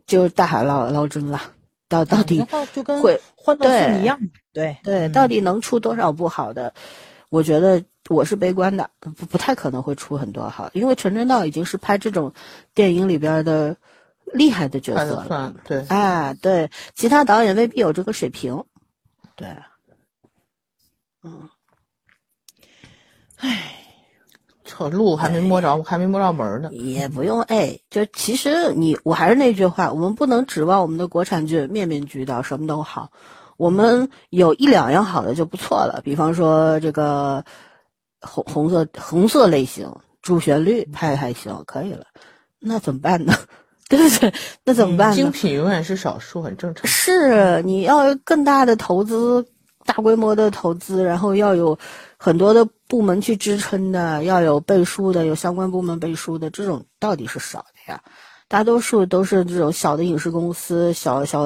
[0.07, 1.41] 就大海捞捞针了。
[1.89, 4.19] 到到底就跟会欢乐颂一样，
[4.53, 6.73] 对对，到底能出多少部好的？
[7.29, 7.85] 我觉得。
[8.11, 12.35] 我是悲观的，不不太可能会出很多好，因为陈正道已经是拍这种
[12.75, 13.79] 电影里边的
[14.27, 15.55] 厉害的角色了。
[15.65, 18.65] 对，哎，对，其他导演未必有这个水平。
[19.37, 19.49] 对，
[21.23, 21.49] 嗯，
[23.39, 23.75] 唉，
[24.65, 26.71] 这路还没摸着，还没摸着门呢。
[26.75, 33.11] 也不用哎，就其实你，我还是那句话，我们不能指望我们的国产剧面面俱到，什么都好。
[33.57, 37.47] 我们有一两样好的就不错了，比方说这个。
[38.25, 39.91] 红红色红色类型
[40.23, 42.07] 主旋律拍还行，可以了，
[42.59, 43.35] 那怎么办呢？
[43.89, 44.33] 对不对？
[44.65, 45.15] 那怎么办呢？
[45.15, 46.87] 精品永远是少数，很正常。
[46.87, 49.45] 是你要更大的投资，
[49.85, 51.79] 大规模的投资，然后要有
[52.17, 58.03] 很多的部门去支撑的，要有背书的，有相关部门背书的，这种到底是少的呀？
[58.49, 61.45] 大多数都是这种小的影视公司，小小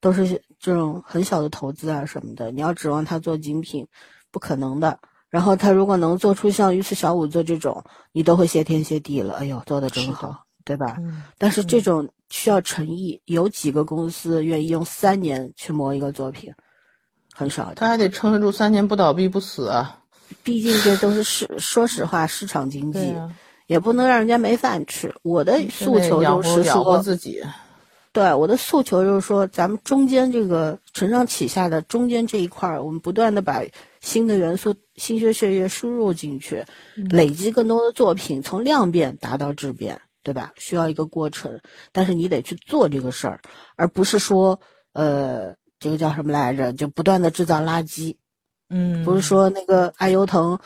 [0.00, 2.50] 都是这种很小的投资啊什么的。
[2.50, 3.86] 你要指望他做精品，
[4.32, 4.98] 不可能的。
[5.34, 7.82] 然后他如果能做出像鱼翅小五做这种，
[8.12, 9.34] 你都会谢天谢地了。
[9.34, 10.96] 哎呦，做的真好，对吧？
[11.38, 16.54] 但是这种需要诚意，有几个公司愿意用三年去磨一个作品，
[17.34, 17.72] 很少。
[17.74, 19.98] 他还得撑得住三年不倒闭不死啊！
[20.44, 23.12] 毕竟这都是市，说实话，市场经济
[23.66, 25.12] 也不能让人家没饭吃。
[25.24, 27.42] 我的诉求就是说自己。
[28.14, 33.60] 对我的诉求就是说，咱们中间这个承上启下的中间这一块儿，我们不断的把
[34.00, 36.64] 新的元素、新鲜血液输入进去，
[37.10, 40.52] 累积更多的作品，从量变达到质变，对吧？
[40.56, 41.60] 需要一个过程，
[41.90, 43.40] 但是你得去做这个事儿，
[43.74, 44.56] 而不是说，
[44.92, 46.72] 呃，这个叫什么来着？
[46.72, 48.14] 就不断的制造垃圾。
[48.70, 50.56] 嗯，不是说那个爱优腾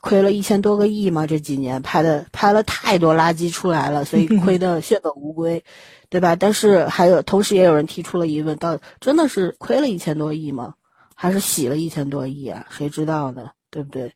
[0.00, 1.26] 亏了一千多个亿吗？
[1.26, 5.64] 这几年拍的拍了太多垃圾出来了，所以亏的血本无归。
[6.10, 6.34] 对吧？
[6.34, 10.72] 但是还有，同时也有人提出了疑问：到真的是亏了一千多亿吗？
[11.14, 12.66] 还是洗了一千多亿啊？
[12.70, 13.50] 谁知道呢？
[13.70, 14.10] 对不对？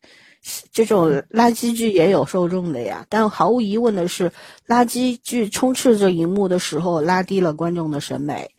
[0.71, 3.05] 这种垃圾剧也有受众的呀。
[3.09, 4.31] 但毫无疑问的是，
[4.67, 8.49] 垃圾剧充斥着荧幕的时候，拉低了观众的审美。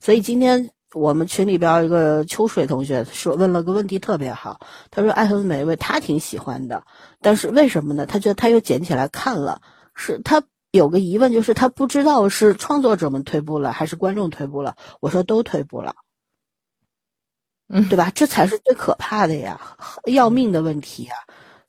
[0.00, 4.60] 所以今天我们群里边一个秋水同学说问了个问题特别好，
[4.90, 6.82] 他说《爱很美味》他挺喜欢的，
[7.20, 8.06] 但是为什么呢？
[8.06, 9.60] 他觉得他又捡起来看了，
[9.94, 10.42] 是他。
[10.72, 14.76] 有个疑问，就是他不知道是创作者们退步了，还是观众退步了。
[15.00, 15.94] 我说都退步了，
[17.68, 18.12] 嗯， 对吧？
[18.14, 19.58] 这才是最可怕的呀，
[20.04, 21.14] 要命的问题呀！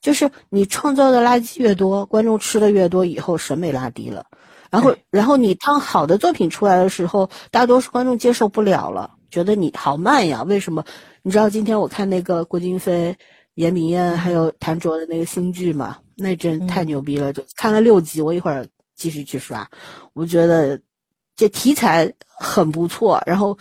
[0.02, 4.26] 就是你创造的垃圾越多，观众吃的越多，以后审美拉低了。
[4.70, 10.44] 然后，然后你当好的作品出来的时候，大多数观众接受不了了，觉得你好慢呀。
[10.44, 10.84] 为什么？
[11.22, 13.16] 你知道今天我看那个郭京飞、
[13.56, 15.98] 严明燕还有谭卓的那个新剧嘛？
[16.16, 17.32] 那真太牛逼了！
[17.34, 18.68] 就看了六集，我一会儿。
[19.00, 19.70] 继续去刷，
[20.14, 20.82] 我觉得
[21.36, 23.56] 这题材很不错，然后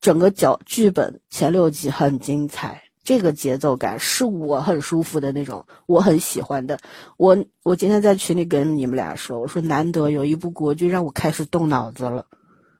[0.00, 6.76] 整个脚剧本前六集很精彩，这个节奏感是我很舒服的那种，我很喜欢的。
[7.16, 12.26] 我我今天在群里跟你们俩说，我说难得有一部国剧让我开始动脑子了。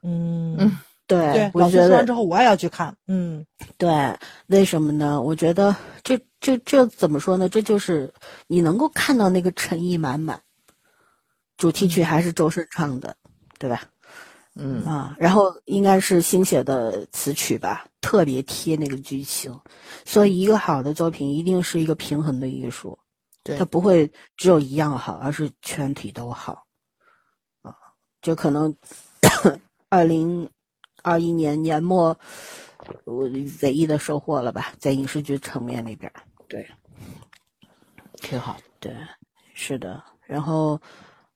[0.02, 0.76] 嗯嗯，
[1.06, 2.96] 对，我觉得说完之后我也要去看。
[3.06, 3.44] 嗯，
[3.76, 4.16] 对，
[4.46, 5.20] 为什么呢？
[5.20, 7.48] 我觉得这这这怎么说呢？
[7.48, 8.12] 这就是
[8.46, 10.40] 你能够看到那个诚意满满。
[11.58, 13.14] 主题曲还是周深唱的，
[13.58, 13.82] 对吧？
[14.54, 19.58] 嗯啊，然后应该是新写的词曲吧，特别贴那个剧情。
[20.04, 22.98] 所以，一个好的作品一定是一个平衡的艺术，
[23.42, 26.66] 对，它不会只有一样好，而是全体都好。
[27.62, 27.74] 啊，
[28.20, 28.74] 就可能
[29.88, 30.48] 二零
[31.02, 32.16] 二一年年末
[33.04, 33.28] 我
[33.62, 36.10] 唯一的收获了吧，在影视剧层面里边，
[36.48, 36.66] 对，
[38.16, 38.92] 挺好，对，
[39.54, 40.02] 是的。
[40.24, 40.80] 然后，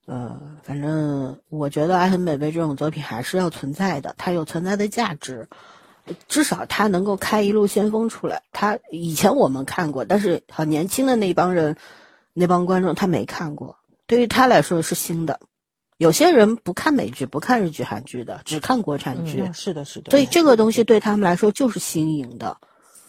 [0.06, 5.46] 呃，反正我觉得《爱很美味》这种作品还是要存在的，它有存在的价值，
[6.28, 8.42] 至少它能够开一路先锋出来。
[8.52, 11.76] 它以前我们看过，但是很年轻的那帮人，
[12.32, 13.76] 那帮观众他没看过，
[14.06, 15.38] 对于他来说是新的。
[15.98, 19.50] 有些人不看美剧、不看日剧、韩剧的，只看国产剧。
[19.52, 20.10] 是的，是的。
[20.10, 22.56] 所以这个东西对他们来说就是新颖的，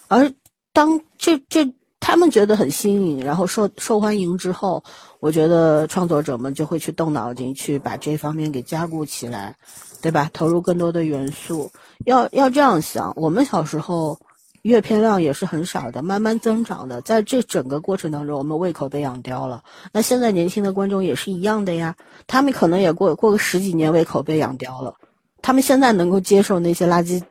[0.07, 0.31] 而
[0.71, 4.83] 当这这他们觉得很新颖，然后受受欢迎之后，
[5.19, 9.55] 我觉得创作者们就会去动脑筋，去把这方面给加固起来，
[10.01, 10.29] 对吧？
[10.31, 11.71] 投入更多的元素。
[12.05, 14.19] 要要这样想，我们小时候。
[14.67, 16.99] 阅片量也是很少的，慢慢增长的。
[16.99, 19.63] 在这整个过程当中，我们胃口被养刁了。
[19.93, 21.95] 那现在年轻的观众也是一样的呀，
[22.27, 24.95] 他们可能也过过个十几年，胃口被养刁了。
[25.41, 27.23] 他们现在能够接受那些垃圾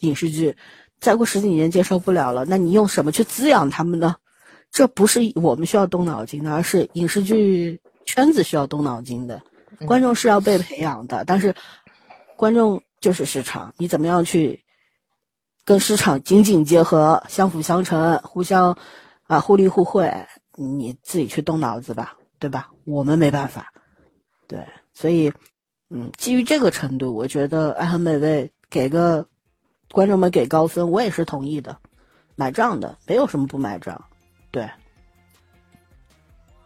[0.00, 0.56] 影视剧，
[0.98, 2.44] 再过十几年接受不了了。
[2.44, 4.16] 那你用什么去滋养他们呢？
[4.72, 9.40] 这不是我们需要动脑筋的，而是影视剧圈子需要动脑筋的。
[9.86, 11.54] 观众是要被培养的，但是
[12.34, 14.64] 观众就是市场，你怎么样去？
[15.64, 18.76] 跟市场紧紧结合，相辅相成，互相
[19.28, 20.26] 啊互利互惠，
[20.56, 22.70] 你自己去动脑子吧，对吧？
[22.84, 23.72] 我们没办法，
[24.48, 25.32] 对，所以，
[25.88, 29.28] 嗯，基于这个程度，我觉得《爱很美味》给个
[29.92, 31.78] 观众们给高分，我也是同意的，
[32.34, 34.06] 买账的，没有什么不买账，
[34.50, 34.68] 对，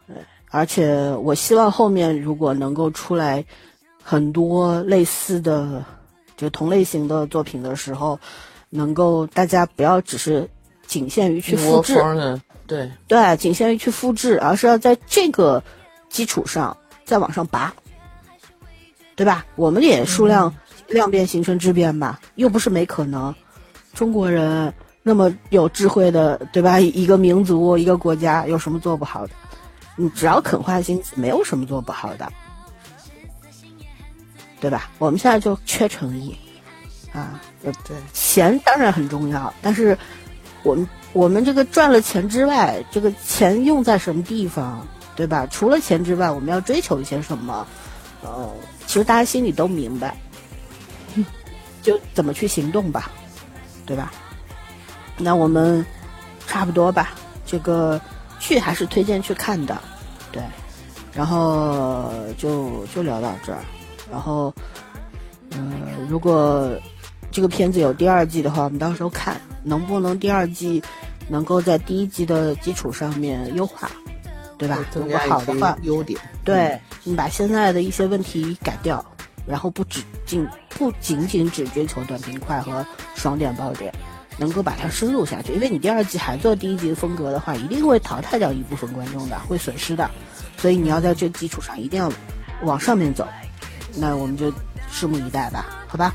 [0.07, 0.17] 对，
[0.51, 3.45] 而且我希望后面如果能够出来
[4.03, 5.85] 很多类似的
[6.39, 8.19] 就同类型的作品的时候。
[8.77, 10.49] 能够大家不要只是
[10.87, 11.95] 仅限于去复制，
[12.67, 15.63] 对对，仅限于去复制，而是要在这个
[16.09, 17.75] 基础上再往上拔，
[19.15, 19.45] 对吧？
[19.57, 20.55] 我们也数量
[20.89, 23.35] 量变形成质变吧，又不是没可能。
[23.95, 24.73] 中国人
[25.03, 26.79] 那么有智慧的，对吧？
[26.79, 29.33] 一个民族，一个国家，有什么做不好的？
[29.97, 32.31] 你只要肯花心思，没有什么做不好的，
[34.61, 34.91] 对吧？
[34.99, 36.37] 我们现在就缺诚意。
[37.17, 39.97] 啊，对对，钱当然很重要，但是
[40.63, 45.47] 我们我们这个赚了钱之外，这个钱用在什么地方，对吧？
[45.51, 47.67] 除了钱之外，我们要追求一些什么？
[48.23, 48.53] 呃，
[48.87, 50.15] 其实大家心里都明白，
[51.83, 53.11] 就怎么去行动吧，
[53.87, 54.13] 对吧？
[55.17, 55.85] 那我们
[56.47, 57.15] 差不多吧，
[57.47, 57.99] 这个
[58.39, 59.81] 去还是推荐去看的，
[60.31, 60.43] 对，
[61.15, 63.61] 然后就就聊到这儿，
[64.13, 64.53] 然后，
[65.53, 65.81] 嗯，
[66.11, 66.71] 如果。
[67.31, 70.83] 这个片子有第二季的话，我们到时候看能不能第二季
[71.29, 73.91] 能够在第一季的基础上面优化，
[74.57, 74.79] 对吧？
[74.95, 76.19] 如果好的话，优点。
[76.45, 79.05] 对你把现在的一些问题改掉，
[79.47, 83.93] 然后不只仅不仅仅只追求短平快和爽点爆点，
[84.39, 85.53] 能够把它深入下去。
[85.53, 90.09] 因为你第二季还做第一季的风格的话，一定会淘汰掉一部分观众的，会损失的。
[90.57, 92.11] 所以你要在这基础上一定要
[92.63, 93.27] 往上面走。
[93.99, 94.51] 那我们就
[94.91, 96.15] 拭目以待吧，好吧？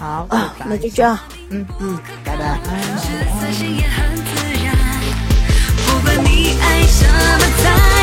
[0.00, 1.18] 好啊，那就这样，
[1.50, 2.58] 嗯嗯，拜拜。
[5.86, 7.99] 不管你爱什么。